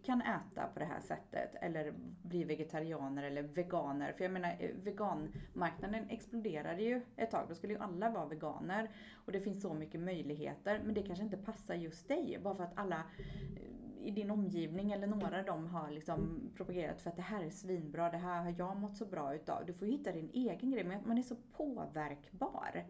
kan 0.03 0.21
äta 0.21 0.67
på 0.73 0.79
det 0.79 0.85
här 0.85 0.99
sättet 0.99 1.55
eller 1.61 1.93
bli 2.23 2.43
vegetarianer 2.43 3.23
eller 3.23 3.43
veganer. 3.43 4.11
För 4.11 4.23
jag 4.23 4.31
menar 4.31 4.55
eh, 4.59 4.69
veganmarknaden 4.83 6.09
exploderade 6.09 6.83
ju 6.83 7.01
ett 7.15 7.31
tag. 7.31 7.45
Då 7.49 7.55
skulle 7.55 7.73
ju 7.73 7.79
alla 7.79 8.09
vara 8.09 8.25
veganer. 8.25 8.89
Och 9.13 9.31
det 9.31 9.41
finns 9.41 9.61
så 9.61 9.73
mycket 9.73 10.01
möjligheter. 10.01 10.81
Men 10.85 10.93
det 10.93 11.03
kanske 11.03 11.23
inte 11.23 11.37
passar 11.37 11.75
just 11.75 12.07
dig. 12.07 12.39
Bara 12.43 12.55
för 12.55 12.63
att 12.63 12.77
alla 12.77 13.03
i 14.03 14.11
din 14.11 14.31
omgivning 14.31 14.91
eller 14.91 15.07
några 15.07 15.39
av 15.39 15.45
dem 15.45 15.67
har 15.67 15.91
liksom 15.91 16.51
propagerat 16.55 17.01
för 17.01 17.09
att 17.09 17.15
det 17.15 17.21
här 17.21 17.43
är 17.43 17.49
svinbra, 17.49 18.09
det 18.09 18.17
här 18.17 18.43
har 18.43 18.55
jag 18.57 18.77
mått 18.77 18.97
så 18.97 19.05
bra 19.05 19.35
utav. 19.35 19.65
Du 19.65 19.73
får 19.73 19.85
hitta 19.85 20.11
din 20.11 20.29
egen 20.33 20.71
grej, 20.71 20.83
men 20.83 21.07
man 21.07 21.17
är 21.17 21.21
så 21.21 21.35
påverkbar 21.35 22.85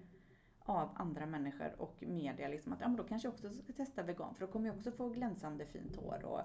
av 0.59 0.89
andra 0.95 1.25
människor 1.25 1.81
och 1.81 2.03
media. 2.07 2.47
Liksom 2.47 2.73
att 2.73 2.81
ja, 2.81 2.87
men 2.87 2.97
då 2.97 3.03
kanske 3.03 3.27
jag 3.27 3.33
också 3.33 3.49
ska 3.49 3.73
testa 3.73 4.03
vegan 4.03 4.35
för 4.35 4.45
då 4.45 4.51
kommer 4.51 4.67
jag 4.67 4.75
också 4.75 4.91
få 4.91 5.09
glänsande 5.09 5.65
fint 5.65 5.95
hår 5.95 6.25
och 6.25 6.41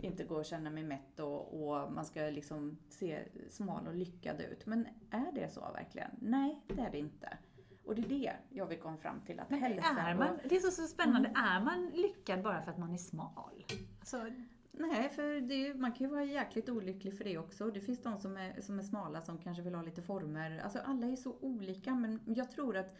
inte 0.00 0.24
gå 0.24 0.36
och 0.36 0.44
känna 0.44 0.70
mig 0.70 0.84
mätt 0.84 1.20
och, 1.20 1.62
och 1.62 1.92
man 1.92 2.04
ska 2.04 2.20
liksom 2.20 2.78
se 2.88 3.22
smal 3.50 3.86
och 3.86 3.94
lyckad 3.94 4.40
ut. 4.40 4.66
Men 4.66 4.88
är 5.10 5.32
det 5.32 5.48
så 5.48 5.60
verkligen? 5.60 6.10
Nej, 6.18 6.62
det 6.66 6.80
är 6.80 6.90
det 6.90 6.98
inte. 6.98 7.38
Och 7.84 7.94
det 7.94 8.02
är 8.02 8.08
det 8.08 8.32
jag 8.50 8.66
vill 8.66 8.78
komma 8.78 8.96
fram 8.96 9.20
till. 9.20 9.40
Att 9.40 9.50
Men 9.50 9.64
är 9.64 10.14
man, 10.14 10.28
och, 10.30 10.40
det 10.48 10.56
är 10.56 10.60
så, 10.60 10.70
så 10.70 10.82
spännande. 10.82 11.28
Mm. 11.28 11.42
Är 11.42 11.60
man 11.64 11.90
lyckad 11.94 12.42
bara 12.42 12.62
för 12.62 12.70
att 12.70 12.78
man 12.78 12.94
är 12.94 12.98
smal? 12.98 13.64
Så, 14.06 14.26
Nej, 14.72 15.08
för 15.08 15.40
det, 15.40 15.74
man 15.74 15.92
kan 15.92 16.06
ju 16.06 16.12
vara 16.12 16.24
jäkligt 16.24 16.68
olycklig 16.68 17.18
för 17.18 17.24
det 17.24 17.38
också. 17.38 17.70
Det 17.70 17.80
finns 17.80 18.02
de 18.02 18.18
som 18.18 18.36
är, 18.36 18.60
som 18.60 18.78
är 18.78 18.82
smala 18.82 19.20
som 19.20 19.38
kanske 19.38 19.62
vill 19.62 19.74
ha 19.74 19.82
lite 19.82 20.02
former. 20.02 20.60
Alltså 20.64 20.78
alla 20.78 21.06
är 21.06 21.16
så 21.16 21.36
olika 21.40 21.94
men 21.94 22.20
jag 22.26 22.50
tror 22.50 22.76
att 22.76 22.96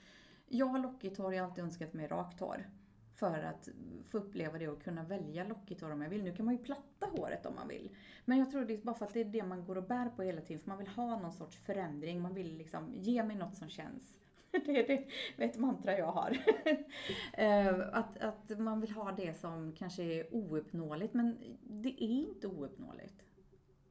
jag 0.48 0.66
har 0.66 0.78
lockigt 0.78 1.18
hår, 1.18 1.34
jag 1.34 1.42
har 1.42 1.48
alltid 1.48 1.64
önskat 1.64 1.92
mig 1.92 2.06
rakt 2.06 2.40
hår. 2.40 2.66
För 3.14 3.42
att 3.42 3.68
få 4.08 4.18
uppleva 4.18 4.58
det 4.58 4.68
och 4.68 4.82
kunna 4.82 5.04
välja 5.04 5.44
lockigt 5.44 5.80
hår 5.80 5.90
om 5.90 6.02
jag 6.02 6.10
vill. 6.10 6.24
Nu 6.24 6.34
kan 6.34 6.44
man 6.44 6.54
ju 6.54 6.62
platta 6.62 7.06
håret 7.06 7.46
om 7.46 7.54
man 7.54 7.68
vill. 7.68 7.90
Men 8.24 8.38
jag 8.38 8.50
tror 8.50 8.64
det 8.64 8.74
är 8.74 8.78
bara 8.78 8.96
för 8.96 9.06
att 9.06 9.14
det 9.14 9.20
är 9.20 9.24
det 9.24 9.42
man 9.42 9.64
går 9.64 9.78
och 9.78 9.86
bär 9.86 10.08
på 10.08 10.22
hela 10.22 10.40
tiden. 10.40 10.62
För 10.62 10.68
man 10.68 10.78
vill 10.78 10.88
ha 10.88 11.18
någon 11.18 11.32
sorts 11.32 11.56
förändring. 11.56 12.20
Man 12.20 12.34
vill 12.34 12.56
liksom 12.56 12.94
ge 12.94 13.22
mig 13.22 13.36
något 13.36 13.56
som 13.56 13.68
känns 13.68 14.18
det 14.66 14.80
är 14.80 14.86
det, 15.36 15.44
ett 15.44 15.58
mantra 15.58 15.98
jag 15.98 16.12
har. 16.12 16.36
Eh, 17.32 17.74
att, 17.92 18.18
att, 18.18 18.35
att 18.56 18.62
man 18.62 18.80
vill 18.80 18.90
ha 18.90 19.12
det 19.12 19.34
som 19.34 19.72
kanske 19.72 20.02
är 20.02 20.34
ouppnåeligt, 20.34 21.14
men 21.14 21.38
det 21.62 22.04
är 22.04 22.08
inte 22.08 22.46
ouppnåeligt. 22.46 23.22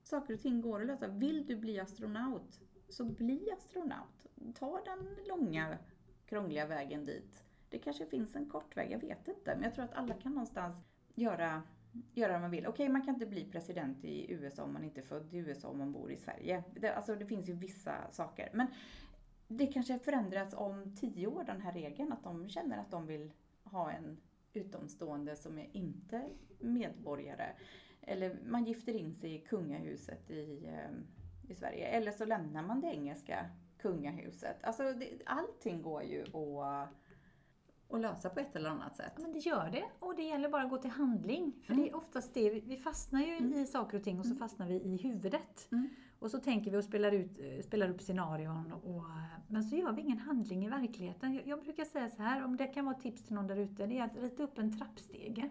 Saker 0.03 0.33
och 0.33 0.41
ting 0.41 0.61
går 0.61 0.81
att 0.81 0.87
lösa. 0.87 1.07
Vill 1.07 1.45
du 1.45 1.55
bli 1.55 1.79
astronaut, 1.79 2.59
så 2.89 3.05
bli 3.05 3.51
astronaut. 3.51 4.25
Ta 4.55 4.81
den 4.85 5.15
långa, 5.27 5.77
krångliga 6.25 6.65
vägen 6.65 7.05
dit. 7.05 7.43
Det 7.69 7.79
kanske 7.79 8.05
finns 8.05 8.35
en 8.35 8.49
kort 8.49 8.77
väg, 8.77 8.91
jag 8.91 8.99
vet 8.99 9.27
inte. 9.27 9.55
Men 9.55 9.63
jag 9.63 9.73
tror 9.73 9.85
att 9.85 9.93
alla 9.93 10.13
kan 10.13 10.31
någonstans 10.31 10.83
göra 11.15 11.63
göra 12.13 12.31
vad 12.31 12.41
man 12.41 12.51
vill. 12.51 12.67
Okej, 12.67 12.83
okay, 12.83 12.89
man 12.89 13.01
kan 13.01 13.13
inte 13.13 13.25
bli 13.25 13.45
president 13.51 14.05
i 14.05 14.31
USA 14.33 14.63
om 14.63 14.73
man 14.73 14.83
inte 14.83 15.01
är 15.01 15.05
född 15.05 15.33
i 15.33 15.37
USA 15.37 15.67
om 15.67 15.77
man 15.77 15.91
bor 15.91 16.11
i 16.11 16.17
Sverige. 16.17 16.63
Det, 16.73 16.95
alltså 16.95 17.15
det 17.15 17.25
finns 17.25 17.49
ju 17.49 17.53
vissa 17.53 18.11
saker. 18.11 18.49
Men 18.53 18.67
det 19.47 19.67
kanske 19.67 19.99
förändras 19.99 20.53
om 20.53 20.95
tio 20.95 21.27
år, 21.27 21.43
den 21.43 21.61
här 21.61 21.71
regeln, 21.71 22.11
att 22.11 22.23
de 22.23 22.49
känner 22.49 22.77
att 22.77 22.91
de 22.91 23.07
vill 23.07 23.31
ha 23.63 23.91
en 23.91 24.17
utomstående 24.57 25.35
som 25.35 25.57
är 25.59 25.67
inte 25.71 26.29
medborgare. 26.59 27.49
Eller 28.01 28.37
man 28.45 28.65
gifter 28.65 28.93
in 28.93 29.13
sig 29.15 29.35
i 29.35 29.39
kungahuset 29.39 30.31
i, 30.31 30.65
eh, 30.65 31.51
i 31.51 31.55
Sverige. 31.55 31.87
Eller 31.87 32.11
så 32.11 32.25
lämnar 32.25 32.63
man 32.63 32.81
det 32.81 32.87
engelska 32.87 33.45
kungahuset. 33.77 34.63
Alltså 34.63 34.83
det, 34.93 35.09
allting 35.25 35.81
går 35.81 36.03
ju 36.03 36.21
att 36.23 36.89
att 37.89 38.01
lösa 38.01 38.29
på 38.29 38.39
ett 38.39 38.55
eller 38.55 38.69
annat 38.69 38.97
sätt. 38.97 39.11
Ja, 39.15 39.21
men 39.21 39.31
det 39.33 39.39
gör 39.39 39.69
det. 39.69 39.83
Och 39.99 40.15
det 40.15 40.23
gäller 40.23 40.49
bara 40.49 40.63
att 40.63 40.69
gå 40.69 40.77
till 40.77 40.89
handling. 40.91 41.53
För 41.65 41.73
Mm. 41.73 41.85
det 41.85 41.91
är 41.91 41.95
oftast 41.95 42.33
det, 42.33 42.49
vi- 42.49 42.59
vi 42.59 42.77
fastnar 42.77 43.21
ju 43.21 43.37
Mm. 43.37 43.53
i 43.53 43.65
saker 43.65 43.97
och 43.97 44.03
ting 44.03 44.19
och 44.19 44.25
så 44.25 44.29
Mm. 44.31 44.39
fastnar 44.39 44.67
vi 44.67 44.75
i 44.75 44.97
huvudet. 44.97 45.67
Mm. 45.71 45.89
Och 46.19 46.31
så 46.31 46.39
tänker 46.39 46.71
vi 46.71 46.77
och 46.77 46.83
spelar, 46.83 47.11
ut, 47.11 47.39
eh, 47.39 47.61
spelar 47.63 47.89
upp 47.89 48.01
scenarion. 48.01 48.71
Och, 48.71 49.09
eh, 49.09 49.39
men 49.47 49.63
så 49.63 49.75
gör 49.75 49.91
vi 49.91 50.01
ingen 50.01 50.17
handling 50.17 50.65
i 50.65 50.69
verkligheten. 50.69 51.33
Jag, 51.33 51.47
jag 51.47 51.63
brukar 51.63 51.85
säga 51.85 52.09
så 52.09 52.21
här, 52.21 52.43
om 52.43 52.57
det 52.57 52.67
kan 52.67 52.85
vara 52.85 52.95
ett 52.95 53.01
tips 53.01 53.23
till 53.23 53.35
någon 53.35 53.47
där 53.47 53.55
ute, 53.55 53.85
det 53.85 53.97
är 53.97 54.03
att 54.03 54.17
rita 54.17 54.43
upp 54.43 54.57
en 54.57 54.77
trappstege. 54.77 55.49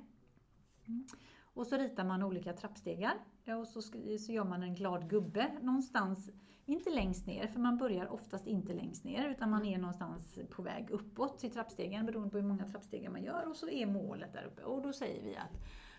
Mm. 0.87 1.07
Och 1.55 1.67
så 1.67 1.77
ritar 1.77 2.05
man 2.05 2.23
olika 2.23 2.53
trappstegar. 2.53 3.15
Och 3.61 3.69
så, 3.69 3.83
så 4.19 4.33
gör 4.33 4.45
man 4.45 4.63
en 4.63 4.75
glad 4.75 5.11
gubbe 5.11 5.53
någonstans, 5.63 6.31
inte 6.67 6.91
längst 6.91 7.27
ner, 7.27 7.47
för 7.47 7.61
man 7.61 7.77
börjar 7.77 8.13
oftast 8.13 8.47
inte 8.47 8.73
längst 8.73 9.05
ner, 9.05 9.29
utan 9.29 9.51
man 9.51 9.67
är 9.67 9.79
någonstans 9.79 10.39
på 10.51 10.63
väg 10.63 10.91
uppåt 10.91 11.39
till 11.39 11.51
trappstegen, 11.51 12.07
beroende 12.07 12.31
på 12.31 12.39
hur 12.39 12.45
många 12.45 12.67
trappstegar 12.67 13.11
man 13.11 13.23
gör. 13.23 13.49
Och 13.49 13.57
så 13.57 13.69
är 13.69 13.87
målet 13.87 14.33
där 14.33 14.45
uppe. 14.45 14.63
Och 14.63 14.83
då 14.83 14.93
säger 14.93 15.23
vi 15.23 15.37
att 15.37 15.53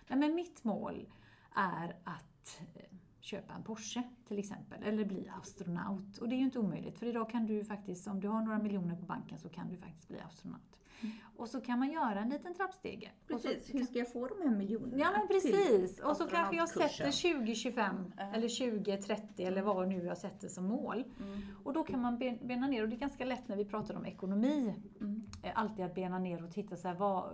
nej 0.08 0.20
men 0.20 0.36
mitt 0.36 0.64
mål 0.64 1.10
är 1.56 1.96
att 2.04 2.62
eh, 2.74 2.98
köpa 3.26 3.54
en 3.54 3.64
Porsche 3.64 4.04
till 4.28 4.40
exempel, 4.40 4.84
eller 4.84 5.06
bli 5.06 5.30
astronaut. 5.42 6.18
Och 6.18 6.30
det 6.30 6.36
är 6.36 6.38
ju 6.38 6.44
inte 6.44 6.60
omöjligt, 6.60 7.00
för 7.00 7.06
idag 7.06 7.30
kan 7.30 7.46
du 7.46 7.64
faktiskt, 7.64 8.08
om 8.08 8.20
du 8.20 8.28
har 8.28 8.42
några 8.42 8.60
miljoner 8.60 8.96
på 8.96 9.06
banken, 9.06 9.40
så 9.40 9.50
kan 9.50 9.70
du 9.70 9.78
faktiskt 9.78 10.08
bli 10.08 10.20
astronaut. 10.20 10.80
Mm. 11.02 11.16
Och 11.38 11.50
så 11.50 11.62
kan 11.62 11.80
man 11.80 11.92
göra 11.92 12.20
en 12.20 12.30
liten 12.30 12.54
trappstege. 12.54 13.12
Och 13.34 13.40
så 13.42 13.48
Precis, 13.48 13.76
hur 13.76 13.84
ska 13.84 14.00
jag 14.00 14.12
få 14.12 14.28
de 14.28 14.42
här 14.50 14.56
miljonerna? 14.56 14.98
Ja 14.98 15.12
men 15.18 15.28
precis. 15.28 16.00
Och 16.00 16.18
så 16.18 16.28
kanske 16.28 16.56
jag 16.56 16.70
sätter 16.70 17.12
2025 17.34 18.14
Ja. 18.18 18.24
eller 18.24 18.48
2030 18.82 19.46
eller 19.46 19.62
vad 19.62 19.88
nu 19.88 20.04
jag 20.06 20.18
sätter 20.18 20.48
som 20.48 20.66
mål. 20.66 21.04
Mm. 21.20 21.40
Och 21.64 21.74
då 21.74 21.84
kan 21.84 22.02
man 22.02 22.18
ben- 22.18 22.40
bena 22.48 22.68
ner 22.68 22.84
och 22.84 22.90
det 22.90 22.96
är 22.96 23.00
ganska 23.00 23.26
lätt 23.26 23.48
när 23.48 23.56
vi 23.56 23.66
pratar 23.66 23.96
om 23.96 24.06
ekonomi. 24.06 24.76
Mm. 25.02 25.24
eh, 25.44 25.52
Alltid 25.56 25.86
att 25.86 25.96
bena 25.96 26.20
ner 26.20 26.44
och 26.44 26.52
titta 26.52 26.76
så 26.76 26.88
här, 26.88 26.96
vad, 26.96 27.30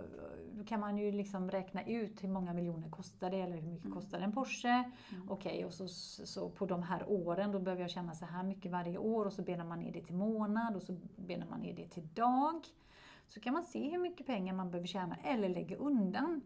då 0.52 0.64
kan 0.64 0.80
man 0.80 0.98
ju 0.98 1.12
liksom 1.12 1.50
räkna 1.50 1.82
ut 1.84 2.24
hur 2.24 2.28
många 2.28 2.52
miljoner 2.52 2.90
kostar 2.90 3.30
det 3.30 3.40
eller 3.40 3.56
hur 3.56 3.68
mycket 3.70 3.84
Mm. 3.86 3.96
kostar 3.98 4.20
en 4.20 4.32
Porsche. 4.32 4.84
Okej, 5.28 5.64
och 5.64 5.72
så, 5.74 5.88
så 5.88 6.48
på 6.50 6.66
de 6.66 6.82
här 6.82 7.04
åren 7.10 7.52
då 7.52 7.58
behöver 7.58 7.82
jag 7.82 7.90
tjäna 7.90 8.14
så 8.14 8.24
här 8.24 8.42
mycket 8.42 8.72
varje 8.72 8.98
år 8.98 9.24
och 9.26 9.32
så 9.32 9.42
benar 9.42 9.64
man 9.64 9.78
ner 9.80 9.92
det 9.92 10.00
till 10.02 10.14
månad 10.14 10.76
och 10.76 10.82
så 10.82 10.96
benar 11.16 11.46
man 11.46 11.60
ner 11.60 11.74
det 11.76 11.88
till 11.88 12.08
dag. 12.14 12.60
Så 13.34 13.40
kan 13.40 13.54
man 13.54 13.62
se 13.64 13.90
hur 13.90 13.98
mycket 13.98 14.26
pengar 14.26 14.54
man 14.54 14.70
behöver 14.70 14.86
tjäna 14.86 15.16
eller 15.24 15.48
lägga 15.48 15.76
undan. 15.76 16.40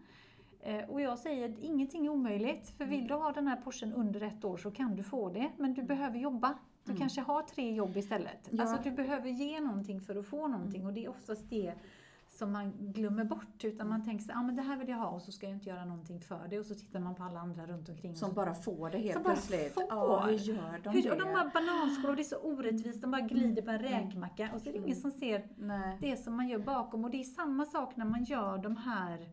Eh, 0.60 0.84
Och 0.88 1.00
jag 1.00 1.18
säger 1.18 1.48
att 1.48 1.58
ingenting 1.58 2.06
är 2.06 2.10
omöjligt. 2.10 2.68
För 2.78 2.84
vill 2.84 3.06
du 3.08 3.14
ha 3.14 3.32
den 3.32 3.48
här 3.48 3.56
Porschen 3.56 3.92
under 3.92 4.20
ett 4.20 4.44
år 4.44 4.56
så 4.56 4.70
kan 4.70 4.96
du 4.96 5.02
få 5.02 5.28
det. 5.30 5.50
Men 5.56 5.74
du 5.74 5.82
behöver 5.82 6.18
jobba. 6.18 6.54
Du 6.84 6.90
Mm. 6.92 7.00
kanske 7.00 7.20
har 7.20 7.42
tre 7.42 7.74
jobb 7.74 7.96
istället. 7.96 8.48
Ja. 8.50 8.62
Alltså 8.62 8.90
du 8.90 8.96
behöver 8.96 9.28
ge 9.30 9.60
någonting 9.60 10.00
för 10.00 10.16
att 10.16 10.26
få 10.26 10.46
någonting. 10.48 10.86
Och 10.86 10.92
det 10.92 11.04
är 11.04 11.08
oftast 11.08 11.50
det 11.50 11.74
som 12.36 12.52
man 12.52 12.72
glömmer 12.92 13.24
bort. 13.24 13.64
Utan 13.64 13.88
man 13.88 14.04
tänker 14.04 14.24
sig, 14.24 14.34
ah, 14.38 14.42
men 14.42 14.56
det 14.56 14.62
här 14.62 14.76
vill 14.76 14.88
jag 14.88 14.96
ha 14.96 15.08
och 15.08 15.22
så 15.22 15.32
ska 15.32 15.46
jag 15.46 15.56
inte 15.56 15.68
göra 15.68 15.84
någonting 15.84 16.20
för 16.20 16.48
det. 16.50 16.58
Och 16.58 16.66
så 16.66 16.74
tittar 16.74 17.00
man 17.00 17.14
på 17.14 17.22
alla 17.22 17.40
andra 17.40 17.66
runt 17.66 17.88
omkring. 17.88 18.16
Som 18.16 18.34
bara 18.34 18.54
får 18.54 18.90
det 18.90 18.98
helt 18.98 19.12
Som 19.12 19.22
bara 19.22 19.32
plötsligt. 19.34 19.74
får. 19.74 19.84
Ja, 19.88 20.20
hur 20.26 20.32
gör 20.32 20.80
de 20.84 20.90
hur, 20.90 21.02
det? 21.02 21.10
och 21.10 21.18
de 21.18 21.28
har 21.28 21.50
bananskal 21.50 22.10
och 22.10 22.16
det 22.16 22.22
är 22.22 22.24
så 22.24 22.36
orättvist. 22.36 23.02
De 23.02 23.10
bara 23.10 23.20
glider 23.20 23.62
på 23.62 23.70
en 23.70 23.78
räkmacka. 23.78 24.50
Och 24.54 24.60
så 24.60 24.68
är 24.68 24.72
det 24.72 24.78
ingen 24.78 24.96
som 24.96 25.10
ser 25.10 25.48
Nej. 25.56 25.98
det 26.00 26.16
som 26.16 26.36
man 26.36 26.48
gör 26.48 26.58
bakom. 26.58 27.04
Och 27.04 27.10
det 27.10 27.20
är 27.20 27.24
samma 27.24 27.64
sak 27.64 27.96
när 27.96 28.04
man 28.04 28.24
gör 28.24 28.58
de 28.58 28.76
här 28.76 29.28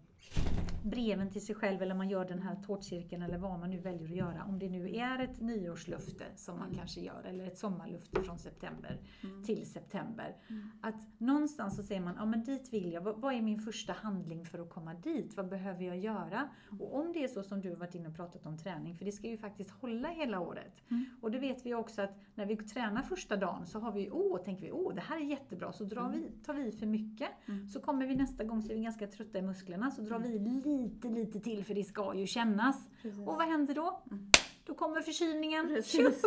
breven 0.84 1.30
till 1.30 1.46
sig 1.46 1.56
själv 1.56 1.82
eller 1.82 1.96
man 1.96 2.10
gör 2.10 2.26
den 2.26 2.41
här 2.41 2.56
tårtcirkeln 2.56 3.22
eller 3.22 3.38
vad 3.38 3.60
man 3.60 3.69
nu 3.69 3.78
väljer 3.80 4.04
att 4.04 4.15
göra. 4.15 4.43
Om 4.48 4.60
det 4.60 4.69
nu 4.69 4.96
är 4.96 5.19
ett 5.19 5.41
nyårslöfte 5.41 6.24
som 6.36 6.56
man 6.58 6.65
Mm. 6.67 6.78
kanske 6.78 7.02
gör 7.02 7.24
eller 7.24 7.48
ett 7.48 7.58
sommarlöfte 7.58 8.24
från 8.24 8.39
september 8.39 9.00
Mm. 9.24 9.43
till 9.43 9.65
september. 9.72 10.36
Mm. 10.48 10.69
Att 10.82 10.96
någonstans 11.19 11.76
så 11.76 11.84
säger 11.84 12.02
man, 12.02 12.13
ja 12.17 12.26
men 12.26 12.43
dit 12.43 12.74
vill 12.74 12.91
jag. 12.93 13.02
Vad, 13.02 13.22
vad 13.22 13.34
är 13.34 13.41
min 13.41 13.60
första 13.60 13.93
handling 13.93 14.46
för 14.46 14.60
att 14.60 14.69
komma 14.69 14.93
dit? 14.93 15.38
Vad 15.38 15.50
behöver 15.50 15.84
jag 15.86 15.98
göra? 15.98 16.50
Och 16.80 16.96
om 17.00 17.13
det 17.13 17.24
är 17.24 17.28
så 17.28 17.43
som 17.43 17.62
du 17.62 17.69
har 17.69 17.76
varit 17.76 17.96
inne 17.96 18.10
och 18.10 18.15
pratat 18.15 18.46
om 18.46 18.58
träning, 18.58 18.96
för 18.96 19.06
det 19.06 19.12
ska 19.12 19.28
ju 19.28 19.38
faktiskt 19.38 19.72
hålla 19.72 20.08
hela 20.10 20.39
året. 20.39 20.84
Mm. 20.91 21.06
Och 21.22 21.32
det 21.32 21.39
vet 21.39 21.65
vi 21.65 21.74
också 21.74 22.02
att 22.02 22.15
när 22.36 22.46
vi 22.46 22.56
tränar 22.58 23.02
första 23.02 23.36
dagen 23.38 23.65
så 23.65 23.80
har 23.80 23.91
vi, 23.91 24.10
åh, 24.12 24.43
tänker 24.43 24.62
vi, 24.63 24.72
åh, 24.72 24.96
det 24.96 25.02
här 25.02 25.17
är 25.17 25.26
jättebra. 25.26 25.72
Så 25.74 25.84
drar 25.84 26.06
Mm. 26.06 26.12
vi, 26.22 26.32
tar 26.46 26.54
vi 26.54 26.72
för 26.72 26.86
mycket. 26.86 27.30
Mm. 27.46 27.67
Så 27.67 27.80
kommer 27.80 28.08
vi 28.08 28.15
nästa 28.15 28.43
gång 28.43 28.62
så 28.62 28.72
är 28.72 28.76
vi 28.76 28.84
ganska 28.84 29.08
trötta 29.08 29.39
i 29.39 29.41
musklerna. 29.41 29.91
Så 29.91 30.02
drar 30.02 30.19
vi 30.19 30.39
lite, 30.81 31.07
lite 31.07 31.39
till 31.39 31.65
för 31.65 31.73
det 31.73 31.83
ska 31.83 32.15
ju 32.15 32.27
kännas. 32.27 32.88
Precis. 33.01 33.19
Och 33.19 33.36
vad 33.36 33.47
händer 33.47 33.75
då? 33.75 34.01
Mm. 34.12 34.31
Då 34.65 34.73
kommer 34.73 35.01
förkylningen. 35.01 35.67
Precis. 35.67 36.21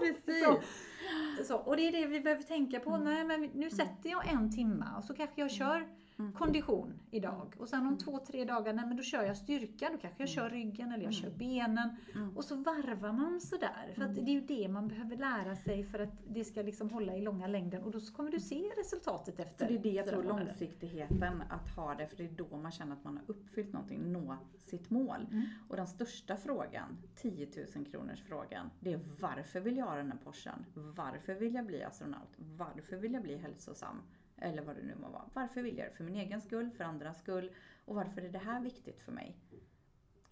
Precis. 0.00 0.44
Så, 0.44 0.60
så, 1.44 1.56
och 1.56 1.76
det 1.76 1.88
är 1.88 1.92
det 1.92 2.06
vi 2.06 2.20
behöver 2.20 2.42
tänka 2.42 2.80
på. 2.80 2.90
Mm. 2.90 3.04
Nej, 3.04 3.24
men 3.24 3.50
nu 3.54 3.70
sätter 3.70 4.10
jag 4.10 4.32
en 4.32 4.56
timma 4.56 4.96
och 4.98 5.04
så 5.04 5.14
kanske 5.14 5.40
jag 5.40 5.50
kör 5.50 5.88
Mm. 6.20 6.32
kondition 6.32 6.92
idag. 7.10 7.54
Och 7.58 7.68
sen 7.68 7.80
om 7.80 7.86
Mm. 7.86 7.98
två, 7.98 8.18
tre 8.18 8.44
dagar, 8.44 8.72
nej 8.72 8.86
men 8.86 8.96
då 8.96 9.02
kör 9.02 9.22
jag 9.22 9.36
styrka. 9.36 9.88
Då 9.92 9.98
kanske 9.98 10.22
jag 10.22 10.28
kör 10.28 10.50
ryggen 10.50 10.86
eller 10.92 11.04
jag 11.04 11.12
Mm. 11.14 11.22
kör 11.22 11.30
benen. 11.30 11.96
Mm. 12.14 12.36
Och 12.36 12.44
så 12.44 12.56
varvar 12.56 13.12
man 13.12 13.40
sådär. 13.40 13.92
För 13.94 14.02
Mm. 14.02 14.14
det 14.14 14.20
är 14.30 14.32
ju 14.34 14.40
det 14.40 14.68
man 14.68 14.88
behöver 14.88 15.16
lära 15.16 15.56
sig 15.56 15.84
för 15.84 15.98
att 15.98 16.12
det 16.28 16.44
ska 16.44 16.62
liksom 16.62 16.90
hålla 16.90 17.16
i 17.16 17.20
långa 17.20 17.46
längden. 17.46 17.82
Och 17.82 17.90
då 17.90 18.00
kommer 18.00 18.30
du 18.30 18.40
se 18.40 18.62
resultatet 18.78 19.40
efter 19.40 19.66
Så 19.66 19.72
det 19.72 19.78
är 19.78 19.82
det 19.82 19.90
jag 19.90 20.06
tror, 20.06 20.22
långsiktigheten 20.22 21.42
att 21.50 21.68
ha 21.76 21.94
det, 21.94 22.06
för 22.06 22.16
det 22.16 22.24
är 22.24 22.30
då 22.50 22.56
man 22.56 22.72
känner 22.72 22.92
att 22.92 23.04
man 23.04 23.16
har 23.16 23.24
uppfyllt 23.26 23.72
någonting, 23.72 24.12
nå 24.12 24.36
sitt 24.58 24.90
mål. 24.90 25.26
Mm. 25.30 25.44
Och 25.68 25.76
den 25.76 25.86
största 25.86 26.36
frågan, 26.36 26.98
10 27.14 27.48
000 27.76 27.84
kronors 27.84 28.22
frågan, 28.22 28.70
det 28.80 28.92
är 28.92 29.00
varför 29.20 29.60
vill 29.60 29.76
jag 29.76 29.86
ha 29.86 29.96
den 29.96 30.10
här 30.12 30.18
Porschen? 30.24 30.66
Varför 30.74 31.34
vill 31.34 31.54
jag 31.54 31.66
bli 31.66 31.82
astronaut? 31.82 32.28
Varför 32.36 32.96
vill 32.96 33.12
jag 33.12 33.22
bli 33.22 33.36
hälsosam? 33.36 34.02
Eller 34.40 34.62
vad 34.62 34.76
det 34.76 34.82
nu 34.82 34.94
må 35.00 35.08
vara. 35.08 35.24
Varför 35.34 35.62
vill 35.62 35.78
jag 35.78 35.86
det? 35.90 35.96
För 35.96 36.04
min 36.04 36.16
egen 36.16 36.40
skull, 36.40 36.70
för 36.70 36.84
andras 36.84 37.18
skull? 37.18 37.50
Och 37.84 37.94
varför 37.94 38.22
är 38.22 38.28
det 38.28 38.38
här 38.38 38.60
viktigt 38.60 39.00
för 39.02 39.12
mig? 39.12 39.36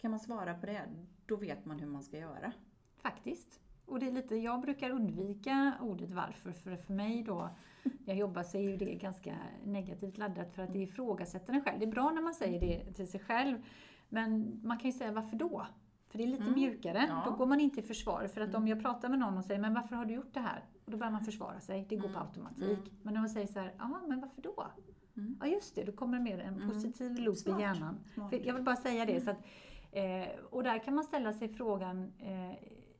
Kan 0.01 0.11
man 0.11 0.19
svara 0.19 0.53
på 0.53 0.65
det, 0.65 0.81
då 1.25 1.35
vet 1.35 1.65
man 1.65 1.79
hur 1.79 1.87
man 1.87 2.03
ska 2.03 2.17
göra. 2.17 2.51
Faktiskt. 2.97 3.59
Och 3.85 3.99
det 3.99 4.07
är 4.07 4.11
lite, 4.11 4.35
jag 4.35 4.61
brukar 4.61 4.89
undvika 4.89 5.73
ordet 5.81 6.11
varför, 6.11 6.51
för 6.51 6.75
för 6.75 6.93
mig 6.93 7.23
då, 7.23 7.49
jag 8.05 8.15
jobbar 8.17 8.43
så 8.43 8.57
är 8.57 8.61
ju 8.61 8.77
det 8.77 8.95
ganska 8.95 9.35
negativt 9.63 10.17
laddat 10.17 10.53
för 10.53 10.63
att 10.63 10.73
det 10.73 10.79
ifrågasätter 10.79 11.53
en 11.53 11.63
själv. 11.63 11.79
Det 11.79 11.85
är 11.85 11.91
bra 11.91 12.11
när 12.11 12.21
man 12.21 12.33
säger 12.33 12.59
det 12.59 12.93
till 12.93 13.07
sig 13.07 13.19
själv, 13.19 13.57
men 14.09 14.61
man 14.63 14.77
kan 14.79 14.91
ju 14.91 14.97
säga 14.97 15.11
varför 15.11 15.37
då? 15.37 15.67
För 16.07 16.17
det 16.17 16.23
är 16.23 16.27
lite 16.27 16.43
Mm. 16.43 16.55
mjukare. 16.55 17.05
Ja. 17.09 17.23
Då 17.25 17.31
går 17.31 17.45
man 17.45 17.59
inte 17.59 17.79
i 17.79 17.83
försvar. 17.83 18.27
För 18.27 18.41
att 18.41 18.49
om 18.49 18.55
Mm. 18.55 18.67
jag 18.67 18.81
pratar 18.81 19.09
med 19.09 19.19
någon 19.19 19.37
och 19.37 19.45
säger, 19.45 19.61
men 19.61 19.73
varför 19.73 19.95
har 19.95 20.05
du 20.05 20.13
gjort 20.13 20.33
det 20.33 20.39
här? 20.39 20.63
Och 20.89 20.91
då 20.93 20.97
börjar 20.97 21.11
man 21.11 21.25
försvara 21.25 21.59
sig. 21.59 21.85
Det 21.89 21.95
går 21.95 22.01
på 22.09 22.09
Mm. 22.09 22.21
automatik. 22.21 22.63
Mm. 22.87 22.99
Men 23.03 23.13
när 23.13 23.21
man 23.21 23.29
säger 23.29 23.47
så 23.47 23.59
här, 23.59 23.73
ja 23.77 24.01
men 24.07 24.19
varför 24.21 24.41
då? 24.41 24.67
Mm. 25.17 25.37
Ja 25.41 25.47
just 25.47 25.75
det, 25.75 25.83
då 25.83 25.91
kommer 25.91 26.17
det 26.17 26.23
mer 26.23 26.39
en 26.39 26.53
Mm. 26.55 26.69
positiv 26.69 27.19
loop 27.19 27.37
Smart. 27.37 27.59
i 27.59 27.61
hjärnan. 27.61 27.97
Smart. 28.13 28.29
För 28.29 28.45
Jag 28.47 28.53
vill 28.53 28.63
bara 28.63 28.75
säga 28.75 29.05
det. 29.05 29.21
Så 29.21 29.31
att, 29.31 29.37
eh, 29.91 30.27
och 30.49 30.63
där 30.63 30.79
kan 30.83 30.95
man 30.95 31.03
ställa 31.03 31.33
sig 31.33 31.49
frågan 31.49 32.11
eh, 32.19 32.51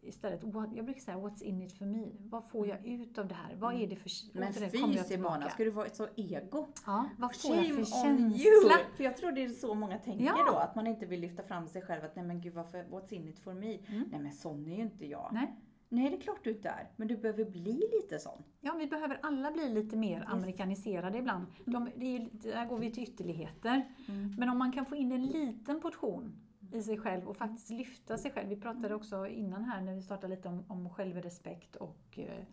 istället, 0.01 0.43
what, 0.43 0.69
jag 0.75 0.85
brukar 0.85 1.01
säga 1.01 1.17
what's 1.17 1.43
in 1.43 1.61
it 1.61 1.73
for 1.77 1.85
me? 1.85 2.07
Vad 2.19 2.49
får 2.49 2.67
jag 2.67 2.85
ut 2.85 3.17
av 3.17 3.27
det 3.27 3.35
här? 3.35 3.55
Vad 3.55 3.73
är 3.81 3.87
det 3.87 3.95
för 3.95 4.11
Men 4.33 4.53
jag 4.61 4.71
fy 4.71 4.97
Simona, 5.03 5.49
ska 5.49 5.63
du 5.63 5.69
vara 5.69 5.89
så 5.89 6.07
ego? 6.15 6.67
Ja, 6.85 7.09
vad 7.17 7.35
får 7.35 7.55
jag 7.55 7.65
för 7.65 7.83
Shame 7.83 8.13
on 8.13 8.19
you! 8.31 8.35
känsla? 8.61 8.77
För 8.97 9.03
jag 9.03 9.17
tror 9.17 9.31
det 9.31 9.43
är 9.43 9.49
så 9.49 9.73
många 9.73 9.97
tänker 9.97 10.25
Ja. 10.25 10.43
då, 10.47 10.55
att 10.57 10.75
man 10.75 10.87
inte 10.87 11.05
vill 11.05 11.19
lyfta 11.21 11.43
fram 11.43 11.67
sig 11.67 11.81
själv. 11.81 12.03
Att 12.05 12.15
nej 12.15 12.25
men 12.25 12.41
gud, 12.41 12.53
varför, 12.53 12.83
what's 12.83 13.13
in 13.13 13.27
it 13.27 13.39
for 13.39 13.53
me? 13.53 13.77
Mm. 13.77 14.03
Nej 14.11 14.19
men 14.19 14.31
sån 14.33 14.67
är 14.67 14.75
ju 14.75 14.81
inte 14.81 15.05
jag. 15.05 15.29
Nej. 15.33 15.55
Nej, 15.91 16.09
det 16.09 16.15
är 16.15 16.21
klart 16.21 16.43
du 16.43 16.49
inte 16.51 16.69
är. 16.69 16.87
Men 16.95 17.07
du 17.07 17.17
behöver 17.17 17.45
bli 17.45 17.73
lite 18.01 18.19
sån. 18.19 18.43
Ja, 18.61 18.75
vi 18.79 18.87
behöver 18.87 19.19
alla 19.23 19.51
bli 19.51 19.69
lite 19.69 19.97
mer 19.97 20.19
Visst. 20.19 20.31
amerikaniserade 20.31 21.17
ibland. 21.17 21.45
De, 21.65 21.89
det 21.95 22.15
är, 22.17 22.29
där 22.33 22.65
går 22.65 22.77
vi 22.77 22.91
till 22.91 23.03
ytterligheter. 23.03 23.93
Men 24.37 24.49
om 24.49 24.57
man 24.57 24.71
kan 24.71 24.85
få 24.85 24.95
in 24.95 25.11
en 25.11 25.25
liten 25.25 25.81
portion 25.81 26.31
i 26.73 26.81
sig 26.81 26.97
själv 26.97 27.27
och 27.27 27.37
faktiskt 27.37 27.69
lyfta 27.69 28.17
sig 28.17 28.31
själv. 28.31 28.49
Vi 28.49 28.55
pratade 28.55 28.95
också 28.95 29.27
innan 29.27 29.63
här 29.63 29.81
när 29.81 29.95
vi 29.95 30.01
startade 30.01 30.35
lite 30.35 30.47
om, 30.47 30.63
om 30.67 30.89
självrespekt 30.89 31.75
och 31.75 32.19
eh, 32.19 32.43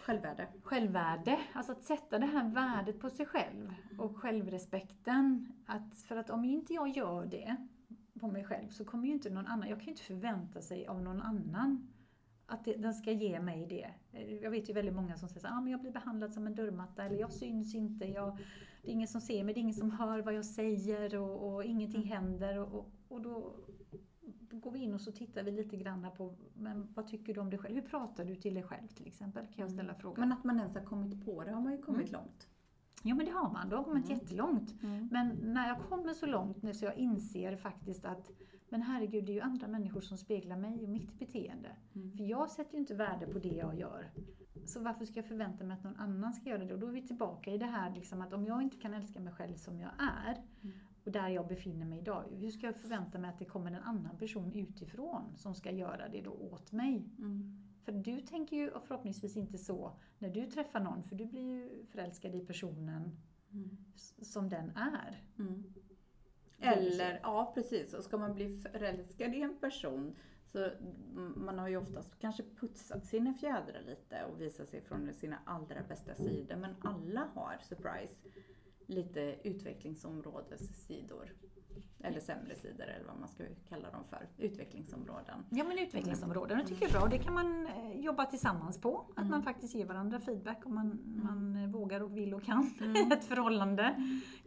Självvärde. 0.00 0.46
självvärde. 0.62 1.38
Alltså 1.52 1.72
att 1.72 1.82
sätta 1.84 2.18
det 2.18 2.26
här 2.26 2.48
värdet 2.48 3.00
på 3.00 3.10
sig 3.10 3.26
själv 3.26 3.74
och 3.98 4.16
självrespekten. 4.16 5.52
Att, 5.66 5.94
för 6.08 6.16
att 6.16 6.30
om 6.30 6.44
inte 6.44 6.74
jag 6.74 6.88
gör 6.88 7.26
det 7.26 7.56
på 8.20 8.28
mig 8.28 8.44
själv 8.44 8.68
så 8.68 8.84
kommer 8.84 9.06
ju 9.06 9.12
inte 9.12 9.30
någon 9.30 9.46
annan, 9.46 9.68
jag 9.68 9.78
kan 9.78 9.84
ju 9.86 9.90
inte 9.90 10.02
förvänta 10.02 10.62
sig 10.62 10.86
av 10.86 11.02
någon 11.02 11.22
annan 11.22 11.88
att 12.52 12.64
det, 12.64 12.74
den 12.76 12.94
ska 12.94 13.12
ge 13.12 13.40
mig 13.40 13.66
det. 13.66 13.90
Jag 14.42 14.50
vet 14.50 14.68
ju 14.70 14.72
väldigt 14.72 14.94
många 14.94 15.16
som 15.16 15.28
säger 15.28 15.46
att 15.46 15.52
ah, 15.52 15.60
men 15.60 15.72
jag 15.72 15.80
blir 15.80 15.92
behandlad 15.92 16.32
som 16.32 16.46
en 16.46 16.54
dörrmatta 16.54 17.04
eller 17.04 17.16
jag 17.16 17.32
syns 17.32 17.74
inte, 17.74 18.04
jag, 18.04 18.36
det 18.82 18.88
är 18.88 18.92
ingen 18.92 19.08
som 19.08 19.20
ser 19.20 19.44
mig, 19.44 19.54
det 19.54 19.60
är 19.60 19.62
ingen 19.62 19.74
som 19.74 19.90
hör 19.90 20.22
vad 20.22 20.34
jag 20.34 20.44
säger 20.44 21.16
och, 21.16 21.54
och 21.54 21.64
ingenting 21.64 22.02
händer. 22.02 22.58
Och, 22.58 22.90
och, 23.08 23.20
då, 23.20 23.54
då 24.40 24.56
går 24.56 24.70
vi 24.70 24.78
in 24.78 24.94
och 24.94 25.00
så 25.00 25.12
tittar 25.12 25.42
vi 25.42 25.50
lite 25.50 25.76
grann 25.76 26.06
på 26.16 26.34
men 26.54 26.92
vad 26.94 27.06
tycker 27.06 27.34
du 27.34 27.40
om 27.40 27.50
dig 27.50 27.58
själv? 27.58 27.74
Hur 27.74 27.82
pratar 27.82 28.24
du 28.24 28.36
till 28.36 28.54
dig 28.54 28.62
själv 28.62 28.88
till 28.88 29.06
exempel? 29.06 29.46
Kan 29.46 29.62
jag 29.62 29.70
ställa 29.70 29.94
frågan. 29.94 30.20
Men 30.28 30.38
att 30.38 30.44
man 30.44 30.58
ens 30.58 30.74
har 30.74 30.84
kommit 30.84 31.24
på 31.24 31.44
det 31.44 31.50
har 31.50 31.60
man 31.60 31.72
ju 31.72 31.78
kommit 31.78 32.08
Mm. 32.08 32.12
långt. 32.20 32.48
Ja 33.02 33.14
men 33.14 33.26
det 33.26 33.32
har 33.32 33.52
man, 33.52 33.68
då 33.68 33.76
har 33.76 33.82
man 33.82 33.92
kommit 33.92 34.10
Mm. 34.10 34.18
jättelångt. 34.18 34.74
Men 35.10 35.28
när 35.42 35.68
jag 35.68 35.80
kommer 35.80 36.12
så 36.12 36.26
långt 36.26 36.62
nu 36.62 36.74
så 36.74 36.84
jag 36.84 36.96
inser 36.96 37.56
faktiskt 37.56 38.04
att 38.04 38.30
men 38.72 38.82
herregud, 38.82 39.24
det 39.24 39.32
är 39.32 39.34
ju 39.34 39.40
andra 39.40 39.68
människor 39.68 40.00
som 40.00 40.18
speglar 40.18 40.56
mig 40.56 40.82
och 40.82 40.88
mitt 40.88 41.18
beteende. 41.18 41.76
Mm. 41.94 42.12
För 42.16 42.24
jag 42.24 42.50
sätter 42.50 42.72
ju 42.74 42.78
inte 42.80 42.94
värde 42.94 43.26
på 43.26 43.38
det 43.38 43.48
jag 43.48 43.78
gör. 43.78 44.10
Så 44.66 44.80
varför 44.80 45.04
ska 45.04 45.18
jag 45.18 45.26
förvänta 45.26 45.64
mig 45.64 45.74
att 45.76 45.84
någon 45.84 45.96
annan 45.96 46.32
ska 46.32 46.50
göra 46.50 46.64
det? 46.64 46.74
Och 46.74 46.80
då 46.80 46.86
är 46.86 46.92
vi 46.92 47.06
tillbaka 47.06 47.50
i 47.50 47.58
det 47.58 47.66
här 47.66 47.94
liksom 47.94 48.20
att 48.22 48.32
om 48.32 48.44
jag 48.44 48.62
inte 48.62 48.76
kan 48.76 48.94
älska 48.94 49.20
mig 49.20 49.32
själv 49.32 49.54
som 49.56 49.80
jag 49.80 49.90
är 49.98 50.42
Mm. 50.62 50.76
och 51.04 51.12
där 51.12 51.28
jag 51.28 51.48
befinner 51.48 51.86
mig 51.86 51.98
idag, 51.98 52.24
hur 52.30 52.50
ska 52.50 52.66
jag 52.66 52.76
förvänta 52.76 53.18
mig 53.18 53.30
att 53.30 53.38
det 53.38 53.44
kommer 53.44 53.70
en 53.72 53.82
annan 53.82 54.16
person 54.18 54.52
utifrån 54.52 55.22
som 55.36 55.54
ska 55.54 55.70
göra 55.70 56.08
det 56.08 56.20
då 56.20 56.30
åt 56.30 56.72
mig? 56.72 57.10
Mm. 57.18 57.58
För 57.84 57.92
du 57.92 58.20
tänker 58.20 58.56
ju 58.56 58.70
förhoppningsvis 58.86 59.36
inte 59.36 59.58
så 59.58 59.92
när 60.18 60.30
du 60.30 60.46
träffar 60.46 60.80
någon, 60.80 61.02
för 61.02 61.16
du 61.16 61.26
blir 61.26 61.42
ju 61.50 61.84
förälskad 61.86 62.34
i 62.34 62.40
personen 62.40 63.10
Mm. 63.52 63.76
som 64.22 64.48
den 64.48 64.70
är. 64.76 65.22
Mm. 65.38 65.64
Eller, 66.62 67.20
ja 67.22 67.52
precis, 67.54 67.94
och 67.94 68.04
ska 68.04 68.16
man 68.16 68.34
bli 68.34 68.58
förälskad 68.58 69.34
i 69.34 69.40
en 69.40 69.58
person 69.60 70.16
så 70.52 70.70
man 71.36 71.58
har 71.58 71.68
ju 71.68 71.76
oftast 71.76 72.18
kanske 72.18 72.42
putsat 72.60 73.06
sina 73.06 73.34
fjädrar 73.34 73.82
lite 73.86 74.24
och 74.24 74.40
visat 74.40 74.68
sig 74.68 74.80
från 74.80 75.14
sina 75.14 75.38
allra 75.44 75.82
bästa 75.88 76.14
sidor. 76.14 76.56
Men 76.56 76.76
alla 76.80 77.28
har, 77.34 77.58
surprise, 77.62 78.16
lite 78.86 79.36
utvecklingsområdessidor. 79.42 81.32
Eller 82.04 82.20
sämre 82.20 82.54
sidor 82.54 82.84
eller 82.84 83.06
vad 83.06 83.18
man 83.20 83.28
ska 83.28 83.44
kalla 83.68 83.90
dem 83.90 84.04
för. 84.04 84.28
Utvecklingsområden. 84.38 85.44
Ja 85.50 85.64
men 85.64 85.78
utvecklingsområden, 85.78 86.58
det 86.58 86.64
tycker 86.66 86.82
jag 86.82 86.94
är 86.94 86.98
bra. 87.00 87.08
Det 87.08 87.18
kan 87.18 87.34
man 87.34 87.66
eh, 87.66 88.00
jobba 88.00 88.24
tillsammans 88.26 88.80
på. 88.80 88.98
Att 89.10 89.18
Mm. 89.18 89.30
man 89.30 89.42
faktiskt 89.42 89.74
ger 89.74 89.86
varandra 89.86 90.20
feedback 90.20 90.66
om 90.66 90.74
man, 90.74 90.98
man 91.24 91.56
eh, 91.56 91.68
vågar 91.70 92.00
och 92.02 92.16
vill 92.16 92.34
och 92.34 92.42
kan 92.42 92.70
Mm. 92.80 93.12
ett 93.12 93.24
förhållande. 93.24 93.94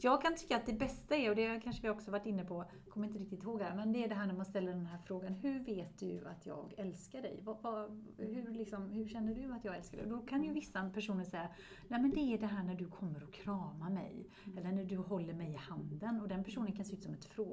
Jag 0.02 0.22
kan 0.22 0.36
tycka 0.36 0.56
att 0.58 0.66
det 0.66 0.74
bästa 0.74 1.16
är, 1.16 1.30
och 1.30 1.36
det 1.36 1.60
kanske 1.64 1.82
vi 1.82 1.90
också 1.90 2.12
varit 2.12 2.26
inne 2.26 2.46
på, 2.46 2.66
kommer 2.90 3.08
inte 3.08 3.20
riktigt 3.20 3.44
ihåg 3.44 3.62
här, 3.62 3.76
men 3.76 3.92
det 3.94 4.04
är 4.04 4.08
det 4.10 4.16
här 4.16 4.26
när 4.28 4.34
man 4.34 4.46
ställer 4.46 4.72
den 4.72 4.86
här 4.86 4.98
frågan, 4.98 5.34
hur 5.34 5.60
vet 5.60 6.00
du 6.00 6.26
att 6.28 6.46
jag 6.46 6.74
älskar 6.78 7.22
dig? 7.22 7.40
Vad, 7.44 7.58
vad, 7.62 8.04
hur, 8.18 8.52
liksom, 8.52 8.90
hur 8.92 9.08
känner 9.08 9.36
du 9.36 9.54
att 9.54 9.66
jag 9.66 9.76
älskar 9.78 9.98
dig? 9.98 10.08
Då 10.10 10.20
kan 10.20 10.44
ju 10.44 10.54
vissa 10.54 10.90
personer 10.90 11.24
säga, 11.24 11.50
nej 11.88 12.02
men 12.02 12.12
det 12.12 12.20
är 12.34 12.38
det 12.38 12.46
här 12.48 12.64
när 12.64 12.76
du 12.76 12.88
kommer 12.88 13.24
och 13.24 13.34
kramar 13.34 13.90
mig, 13.90 14.28
eller 14.58 14.72
när 14.72 14.84
du 14.86 14.98
håller 14.98 15.34
mig 15.34 15.52
i 15.52 15.56
handen. 15.58 16.22
Och 16.22 16.28
den 16.28 16.44
personen 16.44 16.72
kan 16.72 16.86
se 16.86 16.94
ut 16.94 17.04
som 17.04 17.14
ett 17.14 17.26
frågetecken, 17.26 17.45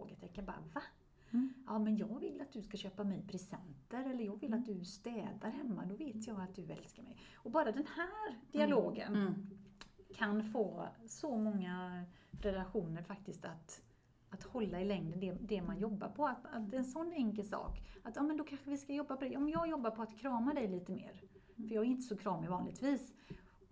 bara 0.43 0.61
va? 0.75 0.83
Mm. 1.31 1.53
Ja, 1.67 1.79
men 1.79 1.97
jag 1.97 2.21
vill 2.21 2.41
att 2.41 2.53
du 2.53 2.63
ska 2.63 2.77
köpa 2.77 3.05
mig 3.05 3.23
presenter 3.29 4.05
eller 4.11 4.25
jag 4.25 4.41
vill 4.41 4.55
att 4.55 4.67
du 4.67 4.85
städar 4.85 5.51
hemma. 5.51 5.85
Då 5.87 5.95
vet 5.95 6.27
jag 6.27 6.41
att 6.41 6.55
du 6.55 6.73
älskar 6.73 7.03
mig. 7.03 7.17
Och 7.35 7.51
bara 7.51 7.73
den 7.73 7.87
här 7.87 8.39
dialogen 8.53 9.17
Mm. 9.17 9.35
kan 10.15 10.45
få 10.45 10.89
så 11.07 11.37
många 11.37 12.05
relationer 12.43 13.03
faktiskt 13.03 13.45
att, 13.45 13.83
att 14.31 14.43
hålla 14.43 14.81
i 14.81 14.85
längden 14.85 15.21
det, 15.21 15.33
det 15.33 15.63
man 15.63 15.79
jobbar 15.79 16.09
på. 16.09 16.27
Att, 16.27 16.47
att 16.47 16.73
en 16.73 16.85
sån 16.85 17.13
enkel 17.13 17.45
sak. 17.45 17.83
Att 18.03 18.17
ja, 18.17 18.23
men 18.23 18.37
då 18.37 18.45
kanske 18.45 18.71
vi 18.71 18.79
ska 18.79 18.93
jobba 18.93 19.17
på 19.17 19.25
det. 19.25 19.37
Om 19.37 19.49
jag 19.49 19.69
jobbar 19.69 19.91
på 19.91 20.03
att 20.03 20.17
krama 20.19 20.55
dig 20.55 20.69
lite 20.69 20.93
mer, 20.93 21.21
för 21.57 21.75
jag 21.75 21.85
är 21.85 21.89
inte 21.89 22.03
så 22.03 22.17
kramig 22.17 22.49
vanligtvis, 22.51 23.13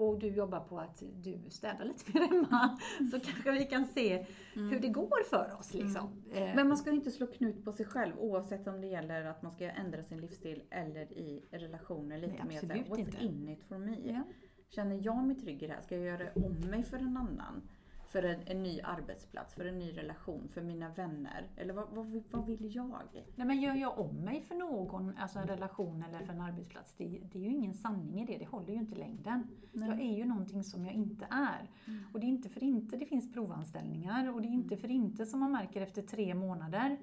och 0.01 0.19
du 0.19 0.27
jobbar 0.29 0.61
på 0.61 0.79
att 0.79 1.03
du 1.23 1.39
städar 1.49 1.85
lite 1.85 2.13
mer 2.19 2.29
hemma, 2.29 2.79
så 3.11 3.21
kanske 3.21 3.51
vi 3.53 3.65
kan 3.65 3.87
se 3.87 4.27
hur 4.55 4.81
det 4.81 4.89
går 4.89 5.25
för 5.31 5.57
oss. 5.59 5.75
Liksom. 5.75 6.23
Eh, 6.33 6.55
Men 6.55 6.69
man 6.69 6.77
ska 6.77 6.91
inte 6.91 7.11
slå 7.11 7.27
knut 7.27 7.65
på 7.65 7.73
sig 7.73 7.87
själv 7.87 8.13
oavsett 8.19 8.67
om 8.67 8.81
det 8.81 8.87
gäller 8.87 9.25
att 9.25 9.43
man 9.43 9.53
ska 9.53 9.71
ändra 9.71 10.03
sin 10.03 10.21
livsstil 10.21 10.63
eller 10.71 11.13
i 11.13 11.45
relationer 11.51 12.19
lite 12.19 12.45
mer 12.45 12.61
såhär, 12.61 12.75
what's 12.75 12.99
inte. 12.99 13.25
in 13.25 13.49
it 13.49 13.63
for 13.69 13.79
me? 13.79 13.97
Ja. 14.05 14.23
Känner 14.69 15.01
jag 15.03 15.27
mig 15.27 15.37
trygg 15.37 15.63
i 15.63 15.67
det 15.67 15.73
här? 15.73 15.81
Ska 15.83 15.97
jag 15.97 16.05
göra 16.05 16.29
om 16.35 16.71
mig 16.71 16.83
för 16.83 16.97
en 16.97 17.17
annan? 17.17 17.63
För 18.11 18.23
en, 18.23 18.41
en 18.47 18.63
ny 18.63 18.81
arbetsplats, 18.81 19.55
för 19.55 19.65
en 19.65 19.79
ny 19.79 19.93
relation, 19.97 20.49
för 20.49 20.63
mina 20.63 20.89
vänner? 20.89 21.49
Eller 21.57 21.75
vad, 21.75 21.89
vad, 21.91 22.07
vill- 22.07 22.23
vad 22.31 22.47
vill 22.47 22.75
jag? 22.77 23.03
Nej, 23.37 23.47
men 23.47 23.61
gör 23.61 23.75
jag 23.75 23.99
om 23.99 24.17
mig 24.17 24.41
för 24.43 24.55
någon, 24.55 25.17
alltså 25.17 25.39
en 25.39 25.47
relation 25.47 26.03
eller 26.09 26.19
för 26.27 26.33
en 26.33 26.41
arbetsplats, 26.41 26.95
det, 26.97 27.21
det 27.33 27.39
är 27.39 27.43
ju 27.43 27.49
ingen 27.51 27.75
sanning 27.75 28.21
i 28.21 28.27
det. 28.27 28.39
Det 28.39 28.47
håller 28.47 28.69
ju 28.69 28.79
inte 28.79 28.99
längden. 28.99 29.47
Jag 29.73 30.01
är 30.01 30.17
ju 30.17 30.25
någonting 30.25 30.65
som 30.65 30.85
jag 30.87 30.95
inte 30.95 31.27
är. 31.31 31.71
Och 32.13 32.21
det 32.21 32.27
är 32.27 32.29
inte 32.29 32.49
för 32.49 32.63
inte 32.65 32.97
det 32.97 33.07
finns 33.07 33.33
provanställningar 33.33 34.35
och 34.35 34.43
det 34.43 34.49
är 34.49 34.53
inte 34.53 34.77
för 34.77 34.91
inte 34.91 35.27
som 35.27 35.41
man 35.41 35.53
märker 35.53 35.81
efter 35.81 36.03
tre 36.03 36.35
månader. 36.35 36.99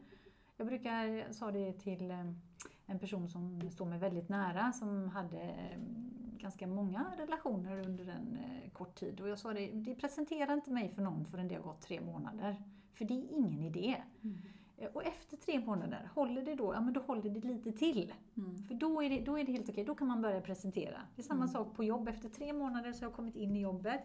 Jag 0.58 0.68
brukar, 0.68 1.04
jag 1.04 1.36
sa 1.36 1.52
det 1.52 1.74
till 1.74 2.12
eh, 2.12 2.32
en 2.86 3.00
person 3.00 3.30
som 3.30 3.70
står 3.72 3.86
mig 3.86 4.00
väldigt 4.00 4.30
nära 4.30 4.72
som 4.72 5.10
hade 5.10 5.42
eh, 5.42 5.78
ganska 6.38 6.68
många 6.68 7.06
relationer 7.18 7.80
under 7.86 8.08
en 8.08 8.38
eh, 8.38 8.72
kort 8.72 8.96
tid. 8.96 9.22
Och 9.22 9.30
jag 9.30 9.40
sa 9.40 9.54
det, 9.54 9.72
det 9.72 9.96
presenterar 9.96 10.54
inte 10.54 10.72
mig 10.72 10.90
för 10.90 11.02
någon 11.02 11.26
förrän 11.26 11.48
det 11.48 11.56
har 11.56 11.62
gått 11.64 11.82
tre 11.82 12.02
månader. 12.02 12.56
För 12.94 13.06
det 13.06 13.14
är 13.14 13.32
ingen 13.32 13.62
idé. 13.64 14.04
Eh, 14.78 14.90
Och 14.94 15.04
efter 15.04 15.38
tre 15.38 15.60
månader, 15.60 16.10
håller 16.16 16.42
det 16.42 16.56
då, 16.56 16.74
ja 16.74 16.82
men 16.82 16.94
då 16.94 17.02
håller 17.02 17.30
det 17.30 17.48
lite 17.48 17.72
till. 17.72 18.14
Mm. 18.38 18.58
För 18.64 18.76
då 18.76 19.04
är 19.04 19.10
det, 19.10 19.22
då 19.22 19.40
är 19.40 19.44
det 19.44 19.52
helt 19.52 19.70
okej, 19.70 19.84
då 19.86 19.96
kan 19.96 20.08
man 20.08 20.22
börja 20.22 20.42
presentera. 20.42 21.02
Det 21.16 21.22
är 21.22 21.24
samma 21.24 21.48
sak 21.48 21.76
på 21.76 21.84
jobb, 21.84 22.08
efter 22.08 22.30
tre 22.30 22.54
månader 22.54 22.94
så 22.94 23.00
har 23.00 23.10
jag 23.10 23.16
kommit 23.16 23.36
in 23.36 23.56
i 23.56 23.62
jobbet. 23.62 24.02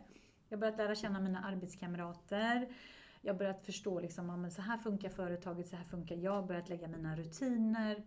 Jag 0.48 0.56
har 0.56 0.60
börjat 0.60 0.76
lära 0.76 0.94
känna 0.94 1.20
mina 1.20 1.40
arbetskamrater. 1.44 2.68
Jag 3.20 3.34
har 3.34 3.38
börjat 3.38 3.64
förstå 3.66 4.00
liksom, 4.00 4.42
ja, 4.44 4.50
så 4.50 4.62
här 4.62 4.78
funkar 4.78 5.08
företaget, 5.08 5.68
så 5.68 5.76
här 5.76 5.84
funkar 5.84 6.16
jag. 6.16 6.24
Jag 6.36 6.46
börjat 6.46 6.68
lägga 6.68 6.88
mina 6.88 7.16
rutiner. 7.16 8.02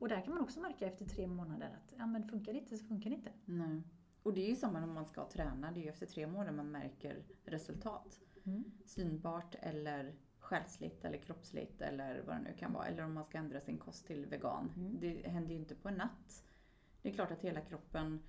Och 0.00 0.08
där 0.08 0.20
kan 0.20 0.34
man 0.34 0.42
också 0.42 0.60
märka 0.60 0.86
efter 0.86 1.04
tre 1.04 1.26
månader 1.26 1.66
att 1.66 1.94
ja, 1.98 2.06
men 2.06 2.28
funkar 2.28 2.52
det 2.52 2.58
inte 2.58 2.78
så 2.78 2.84
funkar 2.84 3.10
det 3.10 3.16
inte. 3.16 3.32
Nej. 3.44 3.82
Och 4.22 4.34
det 4.34 4.40
är 4.40 4.48
ju 4.48 4.56
samma 4.56 4.80
när 4.80 4.86
man 4.86 5.06
ska 5.06 5.28
träna, 5.28 5.72
det 5.72 5.80
är 5.80 5.82
ju 5.82 5.88
efter 5.88 6.06
tre 6.06 6.26
månader 6.26 6.52
man 6.52 6.70
märker 6.70 7.22
resultat. 7.44 8.20
Mm. 8.44 8.64
Synbart 8.84 9.54
eller 9.60 10.14
själsligt 10.38 11.04
eller 11.04 11.18
kroppsligt 11.18 11.80
eller 11.80 12.22
vad 12.26 12.36
det 12.36 12.40
nu 12.40 12.52
kan 12.58 12.72
vara. 12.72 12.86
Eller 12.86 13.04
om 13.04 13.14
man 13.14 13.24
ska 13.24 13.38
ändra 13.38 13.60
sin 13.60 13.78
kost 13.78 14.06
till 14.06 14.26
vegan. 14.26 14.72
Mm. 14.76 14.96
Det 15.00 15.28
händer 15.28 15.50
ju 15.50 15.60
inte 15.60 15.74
på 15.74 15.88
en 15.88 15.94
natt. 15.94 16.44
Det 17.02 17.08
är 17.08 17.12
klart 17.12 17.30
att 17.30 17.40
hela 17.40 17.60
kroppen 17.60 18.20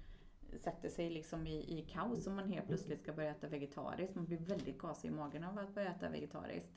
sätter 0.59 0.89
sig 0.89 1.09
liksom 1.09 1.47
i, 1.47 1.79
i 1.79 1.85
kaos 1.89 2.27
om 2.27 2.35
man 2.35 2.49
helt 2.51 2.67
plötsligt 2.67 2.99
ska 2.99 3.13
börja 3.13 3.31
äta 3.31 3.47
vegetariskt. 3.47 4.15
Man 4.15 4.25
blir 4.25 4.37
väldigt 4.37 4.77
gasig 4.77 5.07
i 5.07 5.11
magen 5.11 5.43
av 5.43 5.59
att 5.59 5.75
börja 5.75 5.91
äta 5.91 6.09
vegetariskt. 6.09 6.71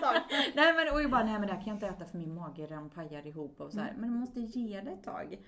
Så. 0.00 0.12
Nej 0.54 0.74
men 0.74 0.94
och 0.94 1.02
jag 1.02 1.10
bara, 1.10 1.24
nej 1.24 1.38
men 1.38 1.48
det 1.48 1.54
här 1.54 1.60
kan 1.60 1.66
jag 1.66 1.76
inte 1.76 1.86
äta 1.86 2.04
för 2.04 2.18
min 2.18 2.34
mage 2.34 2.66
den 2.66 2.90
pajar 2.90 3.26
ihop 3.26 3.60
och 3.60 3.72
så 3.72 3.80
här. 3.80 3.94
Men 3.98 4.12
du 4.12 4.18
måste 4.18 4.40
ge 4.40 4.80
det 4.80 4.90
ett 4.90 5.04
tag. 5.04 5.38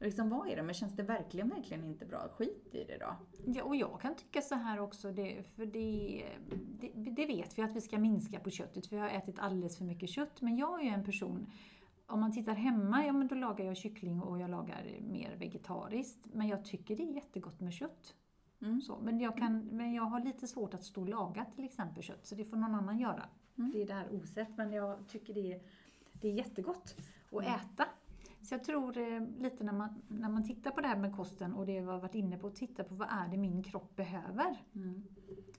Liksom, 0.00 0.30
vad 0.30 0.48
är 0.48 0.56
det? 0.56 0.62
Men 0.62 0.74
känns 0.74 0.96
det 0.96 1.02
verkligen, 1.02 1.48
verkligen 1.48 1.84
inte 1.84 2.06
bra? 2.06 2.28
Skit 2.28 2.74
i 2.74 2.84
det 2.84 2.98
då. 2.98 3.16
Ja, 3.46 3.64
och 3.64 3.76
jag 3.76 4.00
kan 4.00 4.16
tycka 4.16 4.40
så 4.40 4.54
här 4.54 4.80
också, 4.80 5.12
det, 5.12 5.42
för 5.56 5.66
det, 5.66 6.24
det, 6.80 7.10
det 7.10 7.26
vet 7.26 7.58
vi 7.58 7.62
att 7.62 7.76
vi 7.76 7.80
ska 7.80 7.98
minska 7.98 8.40
på 8.40 8.50
köttet, 8.50 8.86
för 8.86 8.96
vi 8.96 9.02
har 9.02 9.08
ätit 9.08 9.38
alldeles 9.38 9.78
för 9.78 9.84
mycket 9.84 10.08
kött. 10.08 10.40
Men 10.40 10.56
jag 10.56 10.80
är 10.80 10.84
ju 10.84 10.90
en 10.90 11.04
person, 11.04 11.50
om 12.06 12.20
man 12.20 12.32
tittar 12.32 12.54
hemma, 12.54 13.06
ja 13.06 13.12
men 13.12 13.28
då 13.28 13.34
lagar 13.34 13.64
jag 13.64 13.76
kyckling 13.76 14.22
och 14.22 14.40
jag 14.40 14.50
lagar 14.50 15.00
mer 15.00 15.36
vegetariskt. 15.36 16.26
Men 16.32 16.48
jag 16.48 16.64
tycker 16.64 16.96
det 16.96 17.02
är 17.02 17.14
jättegott 17.14 17.60
med 17.60 17.72
kött. 17.72 18.14
Mm. 18.62 18.80
Så, 18.80 18.98
men, 19.02 19.20
jag 19.20 19.36
kan, 19.36 19.58
men 19.60 19.94
jag 19.94 20.02
har 20.02 20.20
lite 20.20 20.46
svårt 20.46 20.74
att 20.74 20.84
stå 20.84 21.00
och 21.00 21.08
laga 21.08 21.44
till 21.44 21.64
exempel 21.64 22.02
kött, 22.02 22.26
så 22.26 22.34
det 22.34 22.44
får 22.44 22.56
någon 22.56 22.74
annan 22.74 22.98
göra. 22.98 23.28
Mm. 23.58 23.70
Det 23.70 23.82
är 23.82 23.86
det 23.86 23.94
här 23.94 24.14
osett, 24.14 24.56
men 24.56 24.72
jag 24.72 25.08
tycker 25.08 25.34
det 25.34 25.52
är, 25.52 25.62
det 26.12 26.28
är 26.28 26.32
jättegott 26.32 26.96
att 27.32 27.42
äta. 27.42 27.84
Så 28.42 28.54
jag 28.54 28.64
tror 28.64 28.98
eh, 28.98 29.20
lite 29.38 29.64
när 29.64 29.72
man, 29.72 30.02
när 30.08 30.28
man 30.28 30.44
tittar 30.44 30.70
på 30.70 30.80
det 30.80 30.88
här 30.88 30.96
med 30.98 31.16
kosten 31.16 31.54
och 31.54 31.66
det 31.66 31.80
vi 31.80 31.86
har 31.86 31.98
varit 31.98 32.14
inne 32.14 32.38
på, 32.38 32.50
titta 32.50 32.84
på 32.84 32.94
vad 32.94 33.08
är 33.10 33.28
det 33.28 33.36
min 33.36 33.62
kropp 33.62 33.96
behöver? 33.96 34.56
Mm. 34.74 35.04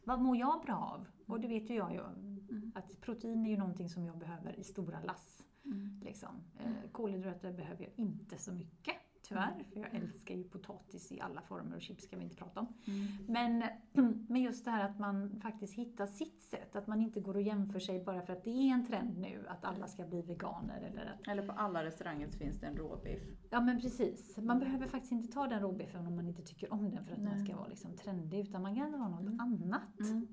Vad 0.03 0.21
mår 0.21 0.37
jag 0.37 0.61
bra 0.61 0.75
av? 0.75 1.07
Och 1.25 1.39
det 1.39 1.47
vet 1.47 1.69
ju 1.69 1.75
jag 1.75 1.93
ju, 1.93 2.01
Mm. 2.49 2.71
att 2.75 3.01
protein 3.01 3.45
är 3.45 3.49
ju 3.49 3.57
någonting 3.57 3.89
som 3.89 4.05
jag 4.05 4.17
behöver 4.17 4.59
i 4.59 4.63
stora 4.63 5.01
lass. 5.01 5.43
Mm. 5.65 5.99
Liksom. 6.03 6.29
Eh, 6.59 6.89
kolhydrater 6.91 7.53
behöver 7.53 7.83
jag 7.83 7.93
inte 7.95 8.37
så 8.37 8.51
mycket, 8.51 8.95
tyvärr, 9.27 9.63
för 9.73 9.79
jag 9.79 9.95
älskar 9.95 10.35
ju 10.35 10.43
potatis 10.43 11.11
i 11.11 11.21
alla 11.21 11.41
former 11.41 11.75
och 11.75 11.81
chips 11.81 12.03
ska 12.03 12.17
vi 12.17 12.23
inte 12.23 12.35
prata 12.35 12.59
om. 12.59 12.67
Mm. 12.87 13.07
Men, 13.27 13.63
men 14.27 14.41
just 14.41 14.65
det 14.65 14.71
här 14.71 14.89
att 14.89 14.99
man 14.99 15.39
faktiskt 15.39 15.73
hittar 15.73 16.07
sitt 16.07 16.41
sätt, 16.41 16.75
att 16.75 16.87
man 16.87 17.01
inte 17.01 17.19
går 17.19 17.35
och 17.35 17.41
jämför 17.41 17.79
sig 17.79 18.03
bara 18.03 18.21
för 18.21 18.33
att 18.33 18.43
det 18.43 18.49
är 18.49 18.73
en 18.73 18.85
trend 18.85 19.17
nu 19.17 19.45
att 19.47 19.65
alla 19.65 19.87
ska 19.87 20.05
bli 20.05 20.21
veganer 20.21 20.81
eller 20.81 21.05
att 21.05 21.27
Eller 21.27 21.45
på 21.45 21.51
alla 21.51 21.83
restauranger 21.83 22.27
så 22.27 22.37
finns 22.37 22.59
det 22.59 22.67
en 22.67 22.77
råbiff. 22.77 23.21
Ja 23.49 23.61
men 23.61 23.81
precis. 23.81 24.37
Man 24.37 24.59
behöver 24.59 24.87
faktiskt 24.87 25.11
inte 25.11 25.33
ta 25.33 25.47
den 25.47 25.61
råbiffen 25.61 26.07
om 26.07 26.15
man 26.15 26.27
inte 26.27 26.41
tycker 26.41 26.73
om 26.73 26.91
den 26.91 27.05
för 27.05 27.13
att 27.13 27.21
man 27.23 27.37
Nej. 27.37 27.45
ska 27.45 27.55
vara 27.55 27.67
liksom 27.67 27.95
trendig, 27.95 28.39
utan 28.39 28.61
man 28.61 28.75
kan 28.75 28.93
ha 28.93 29.09
något 29.09 29.41
annat. 29.41 29.81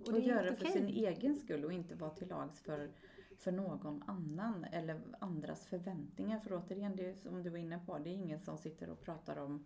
Och, 0.01 0.09
Och 0.09 0.19
är 0.19 0.23
göra 0.23 0.43
det 0.43 0.57
för 0.57 0.65
okej. 0.65 0.73
sin 0.73 0.89
egen 0.89 1.37
skull 1.37 1.65
och 1.65 1.73
inte 1.73 1.95
vara 1.95 2.11
till 2.11 2.29
lags 2.29 2.63
för, 2.63 2.91
för 3.39 3.53
någon 3.53 4.03
annan 4.07 4.65
eller 4.65 5.01
andras 5.21 5.67
förväntningar. 5.67 6.39
För 6.41 6.53
återigen, 6.55 6.97
det 6.97 7.07
är 7.11 7.15
som 7.15 7.43
du 7.43 7.51
var 7.51 7.59
inne 7.59 7.79
på, 7.87 7.99
det 7.99 8.11
är 8.11 8.15
ingen 8.15 8.41
som 8.41 8.59
sitter 8.59 8.91
och 8.91 9.01
pratar 9.01 9.37
om, 9.37 9.65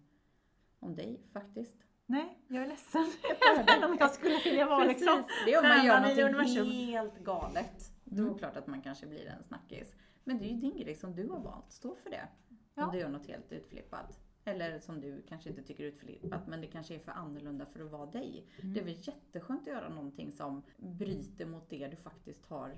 om 0.79 0.97
dig 0.97 1.21
faktiskt. 1.33 1.75
Nej, 2.07 2.39
jag 2.49 2.63
är 2.65 2.69
ledsen. 2.69 3.07
Även 3.69 3.91
om 3.91 3.97
jag 4.01 4.11
skulle 4.11 4.39
vilja 4.45 4.67
vara 4.67 4.85
liksom 4.85 5.23
Det 5.45 5.53
är 5.55 5.63
om 5.63 5.69
man 5.69 5.87
gör 5.87 6.01
något 6.01 6.19
universum. 6.19 6.67
helt 6.71 7.19
galet. 7.19 7.93
Då 8.05 8.15
är 8.17 8.21
Mm. 8.21 8.33
det 8.33 8.39
klart 8.39 8.57
att 8.57 8.67
man 8.67 8.83
kanske 8.83 9.07
blir 9.07 9.27
en 9.27 9.43
snackis. 9.45 9.95
Men 10.25 10.39
det 10.39 10.45
är 10.45 10.49
ju 10.49 10.57
din 10.61 10.77
grej 10.77 10.95
som 10.95 11.15
du 11.15 11.29
har 11.29 11.41
valt, 11.41 11.73
stå 11.73 11.95
för 11.95 12.11
det. 12.11 12.29
Ja. 12.75 12.85
Om 12.87 12.93
du 12.93 12.99
gör 12.99 13.09
något 13.09 13.27
helt 13.27 13.53
utflippat. 13.53 14.21
Eller 14.45 14.79
som 14.79 15.01
du 15.01 15.23
kanske 15.29 15.49
inte 15.51 15.63
tycker 15.63 15.85
är 15.85 15.89
utflippat, 15.89 16.47
men 16.47 16.61
det 16.61 16.67
kanske 16.67 16.95
är 16.95 16.99
för 16.99 17.13
annorlunda 17.13 17.67
för 17.67 17.85
att 17.85 17.91
vara 17.91 18.07
dig. 18.07 18.47
Mm. 18.61 18.75
Det 18.75 18.81
är 18.81 18.85
väl 18.85 18.97
jätteskönt 19.01 19.61
att 19.61 19.67
göra 19.67 19.89
någonting 19.89 20.33
som 20.33 20.63
bryter 20.77 21.47
mot 21.47 21.71
det 21.71 21.89
du 21.89 21.97
faktiskt 21.97 22.47
har 22.47 22.77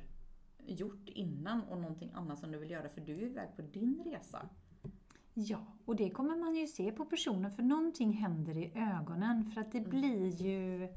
gjort 0.66 1.08
innan 1.08 1.62
och 1.62 1.80
någonting 1.80 2.10
annat 2.14 2.38
som 2.38 2.52
du 2.52 2.58
vill 2.58 2.70
göra 2.70 2.88
för 2.88 3.00
du 3.00 3.12
är 3.14 3.22
iväg 3.22 3.48
på 3.56 3.62
din 3.62 4.02
resa. 4.04 4.48
Ja, 5.34 5.66
och 5.84 5.96
det 5.96 6.10
kommer 6.10 6.36
man 6.36 6.54
ju 6.54 6.66
se 6.66 6.92
på 6.92 7.04
personen 7.04 7.50
för 7.52 7.62
någonting 7.62 8.12
händer 8.12 8.56
i 8.56 8.72
ögonen 8.74 9.44
för 9.50 9.60
att 9.60 9.72
det 9.72 9.78
Mm. 9.78 9.90
blir 9.90 10.42
ju 10.42 10.88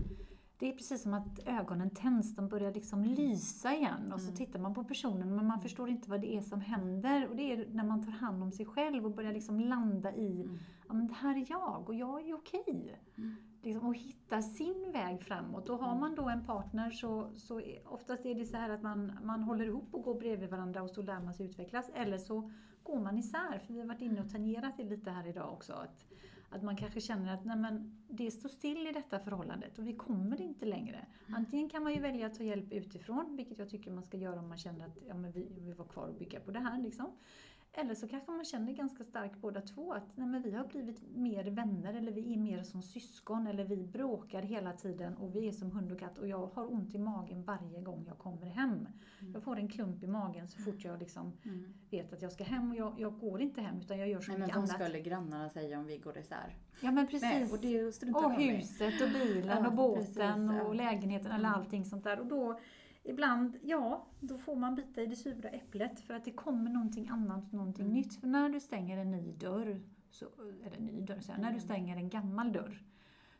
det 0.59 0.69
är 0.69 0.73
precis 0.73 1.01
som 1.01 1.13
att 1.13 1.39
ögonen 1.45 1.89
tänds, 1.89 2.35
de 2.35 2.47
börjar 2.49 2.73
liksom 2.73 3.03
lysa 3.03 3.75
igen 3.75 4.11
och 4.13 4.19
så 4.21 4.27
Mm. 4.27 4.37
tittar 4.37 4.59
man 4.59 4.73
på 4.73 4.83
personen 4.83 5.35
men 5.35 5.47
man 5.47 5.59
förstår 5.61 5.89
inte 5.89 6.09
vad 6.09 6.21
det 6.21 6.35
är 6.35 6.41
som 6.41 6.61
händer. 6.61 7.27
Och 7.29 7.35
det 7.35 7.51
är 7.51 7.67
när 7.71 7.83
man 7.83 8.05
tar 8.05 8.11
hand 8.11 8.43
om 8.43 8.51
sig 8.51 8.65
själv 8.65 9.05
och 9.05 9.11
börjar 9.11 9.33
liksom 9.33 9.59
landa 9.59 10.15
i, 10.15 10.41
Mm. 10.41 10.57
ja 10.87 10.93
men 10.93 11.07
det 11.07 11.13
här 11.13 11.35
är 11.37 11.45
jag 11.49 11.83
och 11.89 11.95
jag 11.95 12.29
är 12.29 12.33
okej. 12.35 12.99
Mm. 13.17 13.35
Liksom, 13.63 13.87
och 13.87 13.95
hitta 13.95 14.41
sin 14.41 14.91
väg 14.91 15.21
framåt. 15.21 15.69
Och 15.69 15.77
har 15.79 15.87
Mm. 15.87 15.99
man 15.99 16.15
då 16.15 16.29
en 16.29 16.45
partner 16.45 16.89
så, 16.91 17.29
så 17.35 17.61
oftast 17.85 18.25
är 18.25 18.35
det 18.35 18.45
så 18.45 18.57
här 18.57 18.69
att 18.69 18.81
man, 18.81 19.19
man 19.23 19.43
håller 19.43 19.65
ihop 19.65 19.87
och 19.93 20.03
går 20.03 20.15
bredvid 20.19 20.49
varandra 20.49 20.83
och 20.83 20.89
så 20.89 21.01
lär 21.01 21.19
man 21.19 21.33
sig 21.33 21.45
utvecklas. 21.45 21.89
Eller 21.93 22.17
så 22.17 22.51
går 22.83 22.99
man 22.99 23.17
isär, 23.17 23.59
för 23.59 23.73
vi 23.73 23.79
har 23.79 23.87
varit 23.87 24.01
inne 24.01 24.21
och 24.21 24.29
tangerat 24.31 24.77
det 24.77 24.83
lite 24.83 25.11
här 25.11 25.27
idag 25.27 25.53
också. 25.53 25.73
Att, 25.73 26.05
att 26.49 26.63
man 26.63 26.75
kanske 26.77 27.01
känner 27.01 27.33
att 27.33 27.45
nej 27.45 27.57
men, 27.57 27.97
det 28.09 28.31
står 28.31 28.49
still 28.49 28.87
i 28.87 28.91
detta 28.91 29.19
förhållandet 29.19 29.77
och 29.79 29.87
vi 29.87 29.95
kommer 29.95 30.41
inte 30.41 30.65
längre. 30.65 31.05
Antingen 31.35 31.69
kan 31.69 31.83
man 31.83 31.93
ju 31.93 31.99
välja 32.01 32.27
att 32.27 32.37
ta 32.37 32.43
hjälp 32.43 32.71
utifrån, 32.73 33.35
vilket 33.35 33.57
jag 33.57 33.69
tycker 33.69 33.91
man 33.91 34.03
ska 34.03 34.17
göra 34.17 34.39
om 34.39 34.47
man 34.47 34.57
känner 34.57 34.85
att 34.85 34.97
ja, 35.07 35.13
men 35.13 35.31
vi 35.31 35.47
vill 35.59 35.73
vara 35.73 35.87
kvar 35.87 36.07
och 36.07 36.15
bygga 36.15 36.39
på 36.39 36.51
det 36.51 36.59
här. 36.59 36.81
Liksom. 36.81 37.11
Eller 37.75 37.95
så 37.95 38.07
kanske 38.07 38.31
man 38.31 38.45
känner 38.45 38.73
ganska 38.73 39.03
starkt 39.03 39.41
båda 39.41 39.61
två 39.61 39.93
att 39.93 40.17
nej, 40.17 40.27
men 40.27 40.41
vi 40.41 40.51
har 40.51 40.65
blivit 40.67 41.01
mer 41.15 41.43
vänner 41.43 41.93
eller 41.93 42.11
vi 42.11 42.33
är 42.33 42.37
mer 42.37 42.63
som 42.63 42.81
syskon 42.81 43.47
eller 43.47 43.63
vi 43.63 43.83
bråkar 43.87 44.41
hela 44.41 44.73
tiden 44.73 45.13
och 45.17 45.35
vi 45.35 45.47
är 45.47 45.51
som 45.51 45.71
hund 45.71 45.91
och 45.91 45.99
katt 45.99 46.17
och 46.17 46.27
jag 46.27 46.47
har 46.53 46.73
ont 46.73 46.95
i 46.95 46.97
magen 46.99 47.43
varje 47.43 47.81
gång 47.81 48.03
jag 48.07 48.17
kommer 48.17 48.45
hem. 48.45 48.87
Jag 49.33 49.43
får 49.43 49.57
en 49.57 49.67
klump 49.67 50.03
i 50.03 50.07
magen 50.07 50.47
så 50.47 50.61
fort 50.61 50.83
jag 50.83 50.99
liksom 50.99 51.33
Mm. 51.45 51.73
vet 51.89 52.13
att 52.13 52.21
jag 52.21 52.31
ska 52.31 52.43
hem 52.43 52.71
och 52.71 52.75
jag, 52.77 52.93
jag 52.97 53.19
går 53.19 53.41
inte 53.41 53.61
hem 53.61 53.79
utan 53.79 53.99
jag 53.99 54.07
gör 54.09 54.21
så 54.21 54.31
Nej, 54.31 54.39
men 54.39 54.45
mycket 54.47 54.55
vad 54.55 54.69
annat. 54.69 54.81
skulle 54.81 54.99
grannarna 54.99 55.49
säga 55.49 55.79
om 55.79 55.85
vi 55.85 55.97
går 55.97 56.17
isär? 56.17 56.55
Ja 56.81 56.91
men 56.91 57.07
precis. 57.07 57.21
Nej, 57.21 57.43
och 57.51 57.59
det 57.61 57.83
Och 58.15 58.31
huset 58.41 59.01
och 59.01 59.09
bilen 59.09 59.57
Ja, 59.63 59.67
och 59.67 59.73
båten 59.73 60.03
precis, 60.05 60.51
ja. 60.57 60.63
och 60.63 60.75
lägenheten 60.75 61.31
eller 61.31 61.47
Mm. 61.49 61.59
allting 61.59 61.85
sånt 61.85 62.03
där. 62.03 62.19
Och 62.19 62.25
då 62.25 62.59
ibland, 63.03 63.57
ja, 63.61 64.05
då 64.19 64.37
får 64.37 64.55
man 64.55 64.75
bita 64.75 65.01
i 65.01 65.05
det 65.05 65.15
sura 65.15 65.49
äpplet 65.49 65.99
för 65.99 66.13
att 66.13 66.25
det 66.25 66.31
kommer 66.31 66.69
någonting 66.71 67.07
annat, 67.09 67.51
någonting 67.51 67.85
Mm. 67.85 67.97
nytt. 67.97 68.15
För 68.15 68.27
när 68.27 68.49
du 68.49 68.59
stänger 68.59 68.97
en 68.97 69.11
ny 69.11 69.31
dörr, 69.31 69.81
så, 70.09 70.25
eller 70.65 70.79
ny 70.79 71.01
dörr, 71.01 71.19
så 71.19 71.31
här, 71.31 71.39
när 71.39 71.47
du 71.49 71.55
Mm. 71.57 71.65
stänger 71.65 71.97
en 71.97 72.09
gammal 72.09 72.51
dörr 72.51 72.83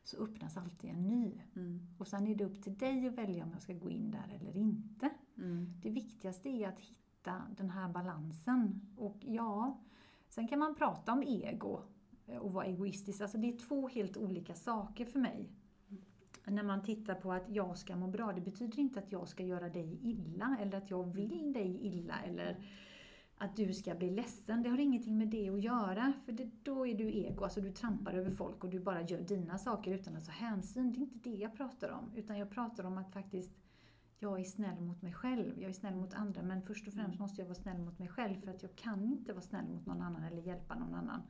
så 0.04 0.18
öppnas 0.24 0.58
alltid 0.58 0.90
en 0.90 1.08
ny. 1.08 1.42
Mm. 1.56 1.80
Och 2.00 2.08
sen 2.08 2.28
är 2.28 2.36
det 2.36 2.46
upp 2.46 2.64
till 2.64 2.78
dig 2.78 3.08
att 3.08 3.14
välja 3.14 3.44
om 3.44 3.52
jag 3.52 3.62
ska 3.62 3.74
gå 3.74 3.90
in 3.90 4.12
där 4.12 4.36
eller 4.40 4.58
inte. 4.58 5.10
Mm. 5.38 5.74
Det 5.82 5.90
viktigaste 5.90 6.50
är 6.50 6.68
att 6.70 6.80
hitta 6.80 7.42
den 7.58 7.70
här 7.70 7.90
balansen. 7.90 8.82
Och 8.98 9.18
ja, 9.22 9.80
sen 10.30 10.48
kan 10.48 10.60
man 10.60 10.76
prata 10.76 11.14
om 11.14 11.24
ego 11.24 11.80
och 12.40 12.54
vara 12.54 12.66
egoistisk. 12.66 13.22
Alltså 13.22 13.38
det 13.38 13.48
är 13.54 13.58
två 13.58 13.88
helt 13.88 14.18
olika 14.18 14.56
saker 14.56 15.06
för 15.06 15.20
mig. 15.20 15.50
När 16.46 16.64
man 16.64 16.84
tittar 16.84 17.16
på 17.16 17.32
att 17.32 17.50
jag 17.50 17.78
ska 17.78 17.96
må 17.96 18.08
bra, 18.08 18.34
det 18.34 18.42
betyder 18.42 18.80
inte 18.80 19.00
att 19.00 19.12
jag 19.12 19.28
ska 19.28 19.44
göra 19.44 19.70
dig 19.70 20.00
illa 20.02 20.58
eller 20.62 20.78
att 20.78 20.90
jag 20.90 21.14
vill 21.14 21.54
dig 21.54 21.80
illa 21.82 22.20
eller 22.26 22.58
att 23.38 23.56
du 23.56 23.74
ska 23.74 23.96
bli 23.96 24.10
ledsen. 24.10 24.64
Det 24.64 24.70
har 24.70 24.78
ingenting 24.78 25.18
med 25.18 25.28
det 25.28 25.50
att 25.50 25.62
göra, 25.62 26.14
för 26.26 26.32
det, 26.32 26.50
då 26.64 26.88
är 26.88 26.96
du 26.96 27.14
ego. 27.14 27.44
Alltså 27.44 27.62
du 27.62 27.72
trampar 27.72 28.14
över 28.14 28.32
folk 28.32 28.64
och 28.64 28.70
du 28.70 28.80
bara 28.80 29.02
gör 29.02 29.22
dina 29.22 29.58
saker 29.58 29.92
utan 29.92 30.18
att 30.18 30.26
ta 30.26 30.32
hänsyn. 30.32 30.92
Det 30.94 31.00
är 31.00 31.02
inte 31.02 31.30
det 31.30 31.36
jag 31.36 31.58
pratar 31.58 31.90
om, 31.90 32.12
utan 32.16 32.38
jag 32.38 32.50
pratar 32.50 32.84
om 32.84 32.98
att 32.98 33.14
faktiskt 33.14 33.52
jag 34.20 34.40
är 34.40 34.44
snäll 34.44 34.82
mot 34.82 35.02
mig 35.02 35.14
själv, 35.14 35.62
jag 35.62 35.70
är 35.70 35.74
snäll 35.74 35.96
mot 35.96 36.14
andra, 36.14 36.42
men 36.42 36.62
först 36.62 36.88
och 36.88 36.94
främst 36.94 37.20
måste 37.20 37.42
jag 37.42 37.48
vara 37.48 37.56
snäll 37.56 37.80
mot 37.80 38.00
mig 38.00 38.08
själv 38.08 38.36
för 38.36 38.52
att 38.52 38.62
jag 38.62 38.76
kan 38.76 39.06
inte 39.06 39.34
vara 39.34 39.42
snäll 39.42 39.66
mot 39.68 39.86
någon 39.86 40.02
annan 40.02 40.24
eller 40.24 40.42
hjälpa 40.42 40.76
någon 40.76 40.94
annan 40.94 41.22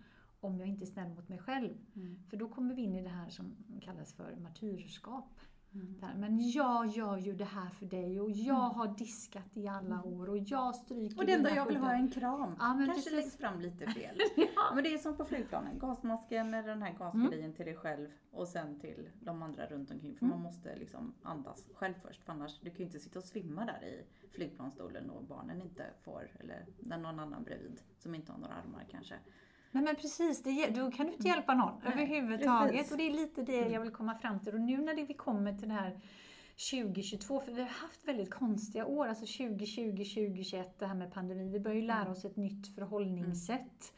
om 0.44 0.60
jag 0.60 0.68
inte 0.68 0.84
är 0.84 0.88
snäll 0.88 1.10
mot 1.10 1.30
mig 1.30 1.40
själv. 1.40 1.74
Mm. 1.96 2.20
För 2.30 2.38
då 2.38 2.48
kommer 2.50 2.76
vi 2.76 2.82
in 2.82 2.96
i 2.96 3.02
det 3.02 3.10
här 3.10 3.30
som 3.30 3.56
kallas 3.82 4.14
för 4.14 4.36
martyrskap. 4.36 5.40
Mm. 5.74 6.20
Men 6.20 6.50
jag 6.52 6.88
gör 6.88 7.18
ju 7.18 7.34
det 7.34 7.46
här 7.46 7.70
för 7.70 7.86
dig 7.86 8.22
och 8.22 8.32
jag 8.32 8.54
har 8.70 8.88
diskat 8.98 9.58
i 9.58 9.68
alla 9.68 10.04
år 10.04 10.30
och 10.30 10.38
jag 10.38 10.76
stryker 10.76 11.18
Och 11.20 11.26
det 11.26 11.32
enda 11.34 11.56
jag 11.56 11.66
vill 11.66 11.78
ha 11.78 11.92
är 11.92 11.96
en 11.96 12.12
kram. 12.12 12.56
Ja, 12.60 12.74
men 12.74 12.86
Kanske 12.86 13.10
precis. 13.10 13.14
läggs 13.26 13.38
fram 13.38 13.60
lite 13.60 13.86
fel. 13.92 14.18
Ja. 14.36 14.72
Men 14.76 14.84
det 14.84 14.94
är 14.94 14.98
som 14.98 15.18
på 15.18 15.26
flygplanen. 15.26 15.80
Gasmasken 15.80 16.54
eller 16.54 16.68
den 16.70 16.82
här 16.82 16.94
gasgrejen 16.94 17.54
till 17.54 17.66
dig 17.66 17.76
själv 17.76 18.10
och 18.32 18.48
sen 18.48 18.80
till 18.80 19.10
de 19.20 19.42
andra 19.44 19.66
runt 19.66 19.92
omkring. 19.92 20.16
För 20.16 20.26
Mm. 20.26 20.38
man 20.38 20.44
måste 20.44 20.76
liksom 20.76 21.14
andas 21.24 21.70
själv 21.74 21.94
först. 22.02 22.24
För 22.24 22.32
annars, 22.32 22.60
du 22.60 22.70
kan 22.70 22.78
ju 22.78 22.84
inte 22.86 23.00
sitta 23.00 23.20
och 23.20 23.26
svimma 23.26 23.66
där 23.66 23.84
i 23.84 24.06
flygplansstolen 24.32 25.10
och 25.10 25.24
barnen 25.24 25.62
inte 25.62 25.86
får, 26.04 26.30
eller 26.40 26.66
när 26.80 26.98
någon 26.98 27.20
annan 27.20 27.44
bredvid 27.44 27.82
som 27.98 28.16
inte 28.16 28.32
har 28.32 28.40
några 28.40 28.54
armar 28.54 28.86
kanske. 28.92 29.16
Nej 29.74 29.84
men 29.84 29.96
precis, 29.96 30.44
det, 30.44 30.68
då 30.68 30.92
kan 30.92 31.06
du 31.08 31.14
inte 31.14 31.28
hjälpa 31.28 31.54
någon 31.54 31.72
Nej, 31.84 31.94
överhuvudtaget. 31.94 32.72
precis. 32.72 32.92
Och 32.92 32.98
det 32.98 33.04
är 33.08 33.14
lite 33.14 33.42
det 33.42 33.68
jag 33.70 33.82
vill 33.82 33.92
komma 33.92 34.16
fram 34.16 34.40
till. 34.40 34.54
Och 34.54 34.62
nu 34.62 34.78
när 34.78 34.94
det, 34.96 35.04
vi 35.04 35.14
kommer 35.14 35.54
till 35.58 35.68
det 35.68 35.74
här 35.74 36.00
2022, 36.72 37.40
för 37.40 37.52
vi 37.52 37.62
har 37.62 37.70
haft 37.70 38.08
väldigt 38.08 38.30
konstiga 38.32 38.86
år, 38.86 39.08
alltså 39.08 39.26
2020, 39.44 39.90
2021, 39.90 40.80
det 40.80 40.86
här 40.86 40.96
med 40.96 41.12
pandemin. 41.14 41.52
Vi 41.52 41.60
börjar 41.60 41.76
ju 41.76 41.88
lära 41.88 42.12
oss 42.12 42.26
ett 42.26 42.36
nytt 42.36 42.76
förhållningssätt 42.76 43.94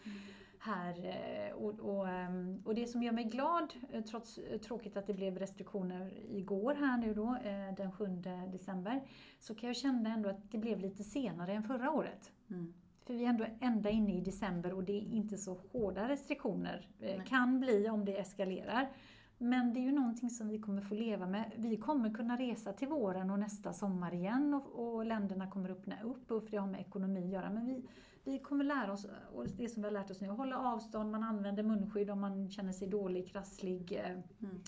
här. 0.59 1.05
eh, 1.05 1.55
Och, 1.55 1.79
och, 1.79 2.09
ehm, 2.09 2.61
och 2.65 2.75
det 2.75 2.87
som 2.87 3.03
gör 3.03 3.11
mig 3.11 3.23
glad, 3.23 3.73
eh, 3.91 4.03
trots 4.03 4.37
eh, 4.37 4.59
tråkigt 4.59 4.97
att 4.97 5.07
det 5.07 5.13
blev 5.13 5.39
restriktioner 5.39 6.13
igår 6.29 6.75
här 6.75 6.97
nu 6.97 7.13
då, 7.13 7.37
den 7.77 7.91
7 7.91 8.05
december, 8.51 9.01
så 9.39 9.55
kan 9.55 9.67
jag 9.67 9.75
känna 9.75 10.13
ändå 10.13 10.29
att 10.29 10.51
det 10.51 10.57
blev 10.57 10.79
lite 10.79 11.03
senare 11.03 11.53
än 11.53 11.63
förra 11.63 11.91
året. 11.91 12.31
Mm. 12.49 12.73
För 13.05 13.13
vi 13.13 13.25
är 13.25 13.29
ändå 13.29 13.45
ända 13.59 13.89
inne 13.89 14.17
i 14.17 14.21
december 14.21 14.73
och 14.73 14.83
det 14.83 14.93
är 14.93 15.01
inte 15.01 15.37
så 15.37 15.57
hårda 15.71 16.09
restriktioner. 16.09 16.87
Eh, 16.99 17.17
Nej. 17.17 17.27
Kan 17.27 17.59
bli 17.59 17.89
om 17.89 18.05
det 18.05 18.17
eskalerar. 18.19 18.89
Men 19.37 19.73
det 19.73 19.79
är 19.79 19.81
ju 19.81 19.91
någonting 19.91 20.29
som 20.29 20.47
vi 20.47 20.59
kommer 20.59 20.81
få 20.81 20.93
leva 20.95 21.25
med. 21.25 21.51
Vi 21.55 21.77
kommer 21.77 22.13
kunna 22.13 22.37
resa 22.37 22.73
till 22.73 22.87
våren 22.87 23.29
och 23.29 23.39
nästa 23.39 23.73
sommar 23.73 24.13
igen 24.13 24.53
och, 24.53 24.95
och 24.95 25.05
länderna 25.05 25.47
kommer 25.47 25.69
öppna 25.69 25.95
upp 26.03 26.31
och 26.31 26.43
för 26.43 26.51
det 26.51 26.57
har 26.57 26.67
med 26.67 26.79
ekonomi 26.81 27.23
att 27.25 27.31
göra. 27.31 27.49
Men 27.49 27.65
vi, 27.65 27.85
vi 28.23 28.39
kommer 28.39 28.63
lära 28.63 28.91
oss, 28.93 29.07
och 29.35 29.47
det 29.57 29.69
som 29.69 29.81
vi 29.81 29.87
har 29.87 29.93
lärt 29.93 30.11
oss 30.11 30.21
nu, 30.21 30.29
att 30.29 30.37
hålla 30.37 30.59
avstånd, 30.59 31.11
man 31.11 31.23
använder 31.23 31.63
munskydd 31.63 32.09
om 32.09 32.19
man 32.21 32.49
känner 32.51 32.71
sig 32.71 32.87
dålig, 32.87 33.27
krasslig. 33.27 33.91
eh, 33.91 34.11
Mm. 34.41 34.61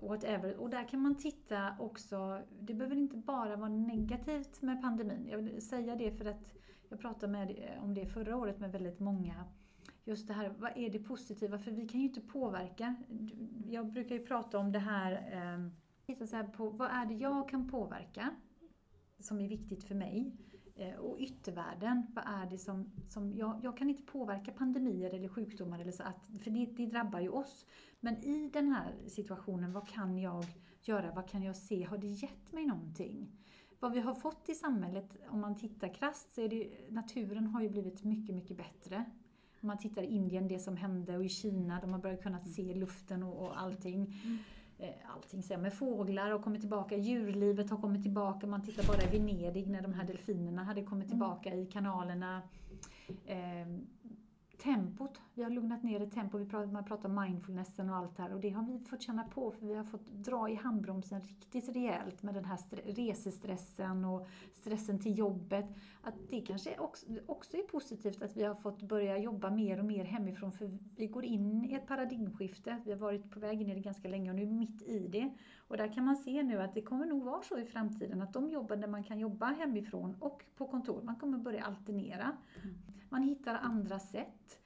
Whatever. 0.00 0.56
Och 0.56 0.70
där 0.70 0.88
kan 0.88 1.00
man 1.00 1.14
titta 1.14 1.76
också, 1.78 2.42
det 2.60 2.74
behöver 2.74 2.96
inte 2.96 3.16
bara 3.16 3.56
vara 3.56 3.68
negativt 3.68 4.62
med 4.62 4.82
pandemin. 4.82 5.28
Jag 5.30 5.38
vill 5.38 5.62
säga 5.62 5.96
det 5.96 6.12
för 6.12 6.24
att 6.24 6.54
jag 6.88 7.00
pratade 7.00 7.32
med, 7.32 7.50
eh, 7.50 7.84
om 7.84 7.94
det 7.94 8.06
förra 8.06 8.36
året 8.36 8.58
med 8.58 8.72
väldigt 8.72 9.00
många. 9.00 9.44
Just 10.04 10.28
det 10.28 10.34
här, 10.34 10.48
vad 10.58 10.72
är 10.76 10.90
det 10.90 10.98
positiva? 10.98 11.58
För 11.58 11.70
vi 11.70 11.88
kan 11.88 12.00
ju 12.00 12.06
inte 12.06 12.20
påverka. 12.20 12.94
Jag 13.66 13.92
brukar 13.92 14.14
ju 14.14 14.26
prata 14.26 14.58
om 14.58 14.72
det 14.72 14.78
här, 14.78 15.12
eh, 15.12 15.70
titta 16.06 16.26
så 16.26 16.36
här 16.36 16.44
på 16.44 16.70
vad 16.70 16.90
är 16.90 17.06
det 17.06 17.14
jag 17.14 17.48
kan 17.48 17.70
påverka? 17.70 18.30
Som 19.18 19.40
är 19.40 19.48
viktigt 19.48 19.84
för 19.84 19.94
mig. 19.94 20.32
Eh, 20.78 20.94
och 20.94 21.16
yttervärlden, 21.20 22.06
vad 22.14 22.24
är 22.26 22.50
det 22.50 22.58
som, 22.58 22.90
som 23.08 23.32
jag, 23.32 23.60
jag 23.62 23.76
kan 23.76 23.90
inte 23.90 24.02
påverka 24.02 24.52
pandemier 24.52 25.14
eller 25.14 25.28
sjukdomar 25.28 25.78
eller 25.78 25.92
så 25.92 26.02
att, 26.02 26.30
för 26.42 26.50
det, 26.50 26.66
det 26.76 26.86
drabbar 26.86 27.20
ju 27.20 27.28
oss. 27.28 27.66
Men 28.00 28.24
i 28.24 28.50
den 28.52 28.68
här 28.68 28.94
situationen, 29.06 29.72
vad 29.72 29.88
kan 29.88 30.18
jag 30.18 30.44
göra? 30.82 31.12
Vad 31.14 31.28
kan 31.28 31.42
jag 31.42 31.56
se? 31.56 31.84
Har 31.84 31.98
det 31.98 32.06
gett 32.06 32.52
mig 32.52 32.66
någonting? 32.66 33.28
Vad 33.80 33.92
vi 33.92 34.00
har 34.00 34.14
fått 34.14 34.48
i 34.48 34.54
samhället, 34.54 35.16
om 35.28 35.40
man 35.40 35.56
tittar 35.56 35.94
krasst, 35.94 36.32
så 36.32 36.40
är 36.40 36.48
det 36.48 36.90
naturen 36.90 37.46
har 37.46 37.62
ju 37.62 37.68
blivit 37.68 38.04
mycket, 38.04 38.34
mycket 38.34 38.56
bättre. 38.56 39.04
Om 39.60 39.66
man 39.66 39.78
tittar 39.78 40.02
i 40.02 40.06
Indien, 40.06 40.48
det 40.48 40.58
som 40.58 40.76
hände, 40.76 41.16
och 41.16 41.24
i 41.24 41.28
Kina, 41.28 41.80
de 41.80 41.92
har 41.92 41.98
börjat 42.00 42.22
kunna 42.22 42.40
se 42.40 42.74
luften 42.74 43.22
och, 43.22 43.46
och 43.46 43.60
allting. 43.60 44.20
Mm. 44.24 44.38
Allting 45.14 45.42
säger 45.42 45.60
med 45.60 45.74
fåglar 45.74 46.30
har 46.30 46.38
kommit 46.38 46.60
tillbaka, 46.60 46.96
djurlivet 46.96 47.70
har 47.70 47.76
kommit 47.76 48.02
tillbaka. 48.02 48.46
Man 48.46 48.62
tittar 48.62 48.86
bara 48.86 49.02
i 49.02 49.18
Venedig 49.18 49.68
när 49.68 49.82
de 49.82 49.94
här 49.94 50.04
delfinerna 50.04 50.64
hade 50.64 50.82
kommit 50.82 51.08
tillbaka 51.08 51.54
i 51.54 51.66
kanalerna. 51.66 52.42
Eh, 53.26 53.66
tempot, 54.62 55.20
vi 55.38 55.42
har 55.42 55.50
lugnat 55.50 55.82
ner 55.82 56.00
ett 56.00 56.12
tempo. 56.12 56.38
Vi 56.38 56.46
pratar, 56.46 56.72
man 56.72 56.84
pratar 56.84 57.08
om 57.08 57.14
mindfulnessen 57.14 57.90
och 57.90 57.96
allt 57.96 58.16
det 58.16 58.22
här 58.22 58.34
och 58.34 58.40
det 58.40 58.50
har 58.50 58.62
vi 58.62 58.78
fått 58.78 59.02
känna 59.02 59.24
på 59.24 59.50
för 59.50 59.66
vi 59.66 59.74
har 59.74 59.84
fått 59.84 60.06
dra 60.06 60.48
i 60.48 60.54
handbromsen 60.54 61.20
riktigt 61.20 61.68
rejält 61.68 62.22
med 62.22 62.34
den 62.34 62.44
här 62.44 62.56
stre- 62.56 62.94
resestressen 62.94 64.04
och 64.04 64.28
stressen 64.52 64.98
till 64.98 65.18
jobbet. 65.18 65.66
Att 66.02 66.14
det 66.30 66.40
kanske 66.40 66.78
också, 66.78 67.06
också 67.26 67.56
är 67.56 67.62
positivt 67.62 68.22
att 68.22 68.36
vi 68.36 68.44
har 68.44 68.54
fått 68.54 68.82
börja 68.82 69.18
jobba 69.18 69.50
mer 69.50 69.78
och 69.78 69.84
mer 69.84 70.04
hemifrån 70.04 70.52
för 70.52 70.70
vi 70.96 71.06
går 71.06 71.24
in 71.24 71.64
i 71.64 71.74
ett 71.74 71.86
paradigmskifte. 71.86 72.82
Vi 72.84 72.90
har 72.90 72.98
varit 72.98 73.30
på 73.30 73.40
väg 73.40 73.62
in 73.62 73.70
i 73.70 73.74
det 73.74 73.80
ganska 73.80 74.08
länge 74.08 74.30
och 74.30 74.36
nu 74.36 74.42
är 74.42 74.46
vi 74.46 74.52
mitt 74.52 74.82
i 74.82 75.08
det. 75.08 75.30
Och 75.68 75.76
där 75.76 75.92
kan 75.92 76.04
man 76.04 76.16
se 76.16 76.42
nu 76.42 76.62
att 76.62 76.74
det 76.74 76.82
kommer 76.82 77.06
nog 77.06 77.22
vara 77.22 77.42
så 77.42 77.58
i 77.58 77.64
framtiden 77.64 78.22
att 78.22 78.32
de 78.32 78.50
jobben 78.50 78.80
där 78.80 78.88
man 78.88 79.04
kan 79.04 79.18
jobba 79.18 79.46
hemifrån 79.46 80.16
och 80.20 80.44
på 80.56 80.66
kontor, 80.66 81.02
man 81.02 81.16
kommer 81.16 81.38
börja 81.38 81.64
alternera. 81.64 82.36
Man 83.08 83.22
hittar 83.22 83.54
andra 83.54 83.98
sätt. 83.98 84.58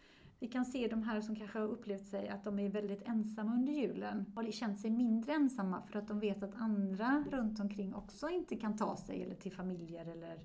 Vi 0.42 0.48
kan 0.48 0.64
se 0.64 0.88
de 0.88 1.02
här 1.02 1.20
som 1.20 1.36
kanske 1.36 1.58
har 1.58 1.66
upplevt 1.66 2.06
sig 2.06 2.28
att 2.28 2.44
de 2.44 2.58
är 2.58 2.68
väldigt 2.68 3.08
ensamma 3.08 3.54
under 3.54 3.72
julen. 3.72 4.32
Har 4.34 4.50
känt 4.50 4.80
sig 4.80 4.90
mindre 4.90 5.32
ensamma 5.32 5.82
för 5.82 5.98
att 5.98 6.08
de 6.08 6.20
vet 6.20 6.42
att 6.42 6.54
andra 6.54 7.24
runt 7.30 7.60
omkring 7.60 7.94
också 7.94 8.28
inte 8.28 8.56
kan 8.56 8.76
ta 8.76 8.96
sig 8.96 9.22
eller 9.22 9.34
till 9.34 9.52
familjer 9.52 10.06
eller 10.06 10.38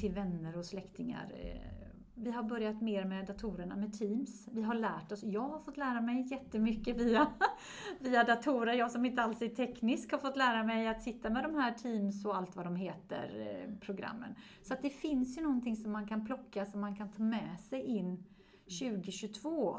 till 0.00 0.12
vänner 0.12 0.58
och 0.58 0.64
släktingar. 0.64 1.32
Eh, 1.34 1.88
vi 2.14 2.30
har 2.30 2.42
börjat 2.42 2.82
mer 2.82 3.04
med 3.04 3.26
datorerna, 3.26 3.76
med 3.76 3.98
Teams. 3.98 4.48
Vi 4.52 4.62
har 4.62 4.74
lärt 4.74 5.12
oss, 5.12 5.22
jag 5.22 5.48
har 5.48 5.58
fått 5.58 5.76
lära 5.76 6.00
mig 6.00 6.26
jättemycket 6.30 6.96
via, 6.96 7.26
via 7.98 8.24
datorer. 8.24 8.72
Jag 8.72 8.90
som 8.90 9.04
inte 9.04 9.22
alls 9.22 9.42
är 9.42 9.48
teknisk 9.48 10.12
har 10.12 10.18
fått 10.18 10.36
lära 10.36 10.64
mig 10.64 10.88
att 10.88 11.02
sitta 11.02 11.30
med 11.30 11.44
de 11.44 11.54
här 11.54 11.72
Teams 11.72 12.24
och 12.24 12.36
allt 12.36 12.56
vad 12.56 12.66
de 12.66 12.76
heter, 12.76 13.30
eh, 13.40 13.78
programmen. 13.80 14.34
Så 14.62 14.74
att 14.74 14.82
det 14.82 14.90
finns 14.90 15.38
ju 15.38 15.42
någonting 15.42 15.76
som 15.76 15.92
man 15.92 16.08
kan 16.08 16.26
plocka, 16.26 16.66
som 16.66 16.80
man 16.80 16.96
kan 16.96 17.08
ta 17.08 17.22
med 17.22 17.60
sig 17.60 17.82
in 17.82 18.24
2022. 18.64 19.78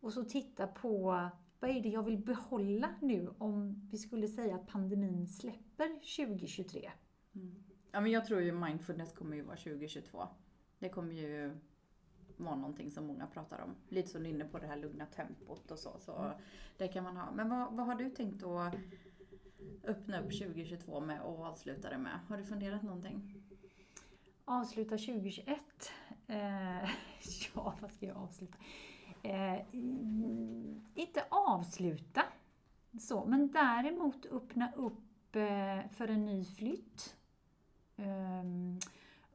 Och 0.00 0.12
så 0.12 0.24
titta 0.24 0.66
på 0.66 1.30
vad 1.60 1.70
är 1.70 1.80
det 1.80 1.88
jag 1.88 2.02
vill 2.02 2.18
behålla 2.18 2.94
nu 3.00 3.28
om 3.38 3.88
vi 3.90 3.98
skulle 3.98 4.28
säga 4.28 4.54
att 4.54 4.66
pandemin 4.66 5.26
släpper 5.26 5.88
2023? 6.16 6.90
Mm. 7.34 7.64
Ja, 7.92 8.00
men 8.00 8.12
jag 8.12 8.26
tror 8.26 8.40
ju 8.40 8.52
mindfulness 8.52 9.12
kommer 9.12 9.36
ju 9.36 9.42
vara 9.42 9.56
2022. 9.56 10.28
Det 10.78 10.88
kommer 10.88 11.14
ju 11.14 11.56
vara 12.36 12.56
någonting 12.56 12.90
som 12.90 13.06
många 13.06 13.26
pratar 13.26 13.58
om. 13.58 13.74
Lite 13.88 14.08
som 14.08 14.22
du 14.22 14.28
är 14.28 14.34
inne 14.34 14.44
på 14.44 14.58
det 14.58 14.66
här 14.66 14.76
lugna 14.76 15.06
tempot 15.06 15.70
och 15.70 15.78
så. 15.78 15.96
så 16.00 16.16
mm. 16.16 16.32
Det 16.76 16.88
kan 16.88 17.04
man 17.04 17.16
ha. 17.16 17.30
Men 17.30 17.48
vad, 17.48 17.76
vad 17.76 17.86
har 17.86 17.94
du 17.94 18.10
tänkt 18.10 18.42
att 18.42 18.74
öppna 19.84 20.20
upp 20.20 20.32
2022 20.38 21.00
med 21.00 21.20
och 21.20 21.44
avsluta 21.44 21.90
det 21.90 21.98
med? 21.98 22.18
Har 22.28 22.36
du 22.36 22.44
funderat 22.44 22.82
någonting? 22.82 23.42
Avsluta 24.50 24.98
2021? 24.98 25.92
Eh, 26.26 26.82
ja, 27.54 27.74
vad 27.80 27.92
ska 27.92 28.06
jag 28.06 28.16
avsluta? 28.16 28.58
Eh, 29.22 29.60
inte 30.94 31.24
avsluta, 31.28 32.22
så, 33.00 33.24
men 33.24 33.52
däremot 33.52 34.26
öppna 34.26 34.72
upp 34.76 35.36
eh, 35.36 35.90
för 35.90 36.08
en 36.08 36.24
ny 36.24 36.44
flytt. 36.44 37.16
Eh, 37.96 38.44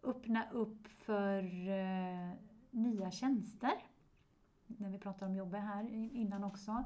öppna 0.04 0.50
upp 0.52 0.88
för 0.88 1.70
eh, 1.70 2.32
nya 2.72 3.12
tjänster. 3.12 3.74
När 4.68 4.90
vi 4.90 5.00
pratar 5.00 5.26
om 5.26 5.36
jobbet 5.36 5.62
här 5.62 5.90
innan 5.94 6.44
också. 6.44 6.84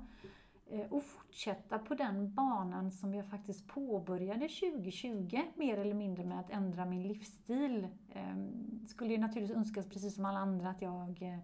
Eh, 0.71 0.93
och 0.93 1.03
fortsätta 1.03 1.79
på 1.79 1.95
den 1.95 2.33
banan 2.33 2.91
som 2.91 3.13
jag 3.13 3.25
faktiskt 3.29 3.67
påbörjade 3.67 4.49
2020, 4.49 5.41
mer 5.55 5.77
eller 5.77 5.93
mindre 5.93 6.25
med 6.25 6.39
att 6.39 6.49
ändra 6.49 6.85
min 6.85 7.07
livsstil. 7.07 7.87
Ehm, 8.13 8.79
skulle 8.87 9.11
ju 9.11 9.17
naturligtvis 9.17 9.57
önskas, 9.57 9.89
precis 9.89 10.15
som 10.15 10.25
alla 10.25 10.39
andra, 10.39 10.69
att 10.69 10.81
jag 10.81 11.21
eh, 11.21 11.39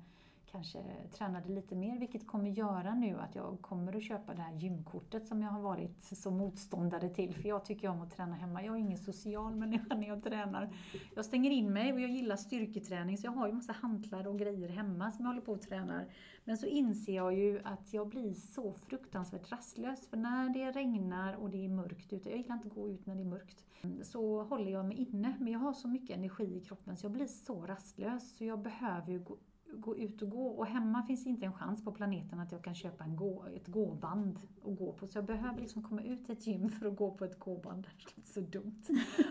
kanske 0.56 0.80
tränade 1.12 1.50
lite 1.50 1.76
mer, 1.76 2.00
vilket 2.00 2.28
kommer 2.28 2.50
göra 2.50 2.96
nu 2.96 3.20
att 3.20 3.36
jag 3.36 3.58
kommer 3.62 3.96
att 3.96 4.04
köpa 4.04 4.34
det 4.34 4.42
här 4.42 4.54
gymkortet 4.54 5.28
som 5.28 5.42
jag 5.42 5.50
har 5.50 5.62
varit 5.62 6.04
så 6.04 6.32
motståndare 6.32 7.10
till. 7.10 7.36
För 7.36 7.50
jag 7.50 7.66
tycker 7.66 7.88
om 7.88 8.02
att 8.02 8.12
träna 8.12 8.36
hemma. 8.36 8.64
Jag 8.64 8.76
är 8.76 8.80
ingen 8.80 8.98
social 8.98 9.56
människa 9.56 9.96
när 9.96 10.08
jag 10.08 10.24
tränar. 10.24 10.70
Jag 11.16 11.26
stänger 11.26 11.52
in 11.52 11.74
mig 11.74 11.94
och 11.94 12.00
jag 12.00 12.10
gillar 12.10 12.36
styrketräning 12.36 13.18
så 13.18 13.28
jag 13.28 13.32
har 13.32 13.48
ju 13.48 13.54
massa 13.54 13.74
hantlar 13.74 14.28
och 14.28 14.40
grejer 14.40 14.70
hemma 14.70 15.12
som 15.12 15.26
jag 15.26 15.30
håller 15.30 15.42
på 15.42 15.52
och 15.52 15.62
tränar. 15.62 16.08
Men 16.44 16.58
så 16.58 16.66
inser 16.66 17.16
jag 17.16 17.34
ju 17.34 17.62
att 17.64 17.94
jag 17.94 18.08
blir 18.08 18.34
så 18.34 18.74
fruktansvärt 18.74 19.52
rastlös. 19.52 20.08
För 20.08 20.18
när 20.18 20.50
det 20.50 20.72
regnar 20.72 21.34
och 21.34 21.50
det 21.50 21.66
är 21.66 21.70
mörkt 21.70 22.14
ute, 22.14 22.30
jag 22.30 22.38
gillar 22.38 22.56
inte 22.56 22.68
att 22.68 22.74
gå 22.74 22.90
ut 22.90 23.06
när 23.06 23.16
det 23.16 23.22
är 23.22 23.26
mörkt, 23.26 23.66
så 24.04 24.44
håller 24.44 24.72
jag 24.72 24.86
mig 24.86 24.98
inne. 24.98 25.36
Men 25.40 25.54
jag 25.54 25.60
har 25.60 25.74
så 25.74 25.88
mycket 25.88 26.18
energi 26.18 26.58
i 26.58 26.60
kroppen 26.60 26.98
så 26.98 27.06
jag 27.06 27.12
blir 27.12 27.28
så 27.28 27.66
rastlös 27.66 28.38
så 28.38 28.46
jag 28.46 28.60
behöver 28.60 29.12
ju 29.12 29.20
gå 29.20 29.38
gå 29.82 29.98
ut 29.98 30.22
och 30.22 30.30
gå. 30.30 30.48
Och 30.48 30.66
hemma 30.66 31.04
finns 31.04 31.28
inte 31.28 31.46
en 31.46 31.54
chans 31.54 31.84
på 31.84 31.92
planeten 31.92 32.40
att 32.40 32.52
jag 32.52 32.64
kan 32.64 32.76
köpa 32.76 33.04
en 33.04 33.16
gå, 33.16 33.46
ett 33.56 33.68
gåband 33.68 34.40
och 34.62 34.76
gå 34.76 34.94
på. 34.94 35.08
Så 35.08 35.18
jag 35.18 35.26
behöver 35.26 35.62
liksom 35.62 35.84
komma 35.84 36.02
ut 36.02 36.26
till 36.26 36.38
ett 36.38 36.48
gym 36.48 36.70
för 36.80 36.86
att 36.86 36.96
gå 36.96 37.12
på 37.12 37.26
ett 37.26 37.40
gåband. 37.40 37.88
Det 37.98 38.16
låter 38.18 38.32
så 38.32 38.40
dumt. 38.40 38.84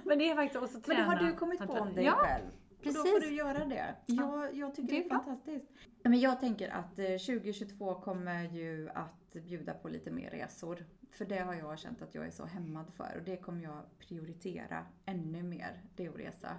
Men 0.05 0.19
det 0.19 0.31
är 0.31 0.35
faktiskt 0.35 0.63
också 0.63 0.81
träna. 0.81 1.07
Men 1.07 1.19
det 1.19 1.25
har 1.25 1.31
du 1.31 1.37
kommit 1.37 1.67
på 1.67 1.73
om 1.73 1.95
dig 1.95 2.05
ja, 2.05 2.13
själv. 2.13 2.45
Precis. 2.83 2.99
Och 2.99 3.07
då 3.07 3.11
får 3.11 3.21
du 3.21 3.35
göra 3.35 3.65
det. 3.65 3.95
Jag, 4.07 4.55
jag 4.55 4.75
tycker 4.75 4.89
det 4.89 4.97
är, 4.97 5.09
det 5.09 5.15
är 5.15 5.19
fantastiskt. 5.19 5.67
Men 6.03 6.21
jag 6.21 6.41
tänker 6.41 6.69
att 6.69 6.97
2022 6.97 7.91
eh, 7.91 8.01
kommer 8.01 8.43
ju 8.45 8.89
att 8.95 9.33
bjuda 9.33 9.75
på 9.75 9.89
lite 9.89 10.11
mer 10.11 10.31
resor. 10.31 10.85
För 11.11 11.25
det 11.25 11.39
har 11.39 11.55
jag 11.55 11.79
känt 11.79 12.03
att 12.03 12.15
jag 12.15 12.27
är 12.27 12.31
så 12.31 12.45
hämmad 12.45 12.93
för 12.93 13.17
och 13.17 13.25
det 13.25 13.37
kommer 13.37 13.63
jag 13.63 13.83
prioritera 13.99 14.87
ännu 15.05 15.43
mer, 15.43 15.83
det 15.97 16.09
att 16.09 16.17
resa 16.17 16.57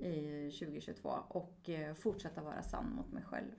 i 0.00 0.50
2022 0.58 1.10
och 1.28 1.68
eh, 1.68 1.94
fortsätta 1.94 2.42
vara 2.42 2.62
sann 2.62 2.94
mot 2.96 3.12
mig 3.12 3.22
själv. 3.22 3.50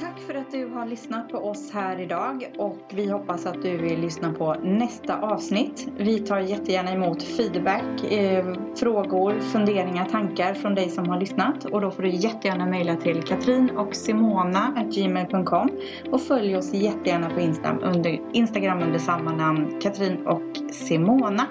Tack 0.00 0.18
för 0.18 0.34
att 0.34 0.50
du 0.50 0.66
har 0.66 0.86
lyssnat 0.86 1.28
på 1.28 1.38
oss 1.38 1.70
här 1.70 2.00
idag 2.00 2.52
och 2.58 2.78
vi 2.94 3.10
hoppas 3.10 3.46
att 3.46 3.62
du 3.62 3.76
vill 3.76 4.00
lyssna 4.00 4.32
på 4.32 4.54
nästa 4.54 5.20
avsnitt. 5.20 5.88
Vi 5.98 6.18
tar 6.18 6.40
jättegärna 6.40 6.92
emot 6.92 7.22
feedback, 7.22 8.12
eh, 8.12 8.54
frågor, 8.76 9.40
funderingar, 9.40 10.04
tankar 10.04 10.54
från 10.54 10.74
dig 10.74 10.90
som 10.90 11.08
har 11.08 11.20
lyssnat 11.20 11.64
och 11.64 11.80
då 11.80 11.90
får 11.90 12.02
du 12.02 12.08
jättegärna 12.08 12.66
mejla 12.66 12.96
till 12.96 13.22
katrin 13.22 13.70
och 13.70 13.96
simona.gmail.com 13.96 15.70
och 16.12 16.20
följ 16.20 16.56
oss 16.56 16.74
jättegärna 16.74 17.30
på 17.30 17.40
Instagram 17.40 17.78
under, 17.82 18.20
Instagram 18.32 18.82
under 18.82 18.98
samma 18.98 19.32
namn, 19.32 19.80
Katrin 19.80 20.26
och 20.26 20.56
Simona. 20.72 21.46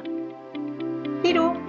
Hejdå! 1.24 1.65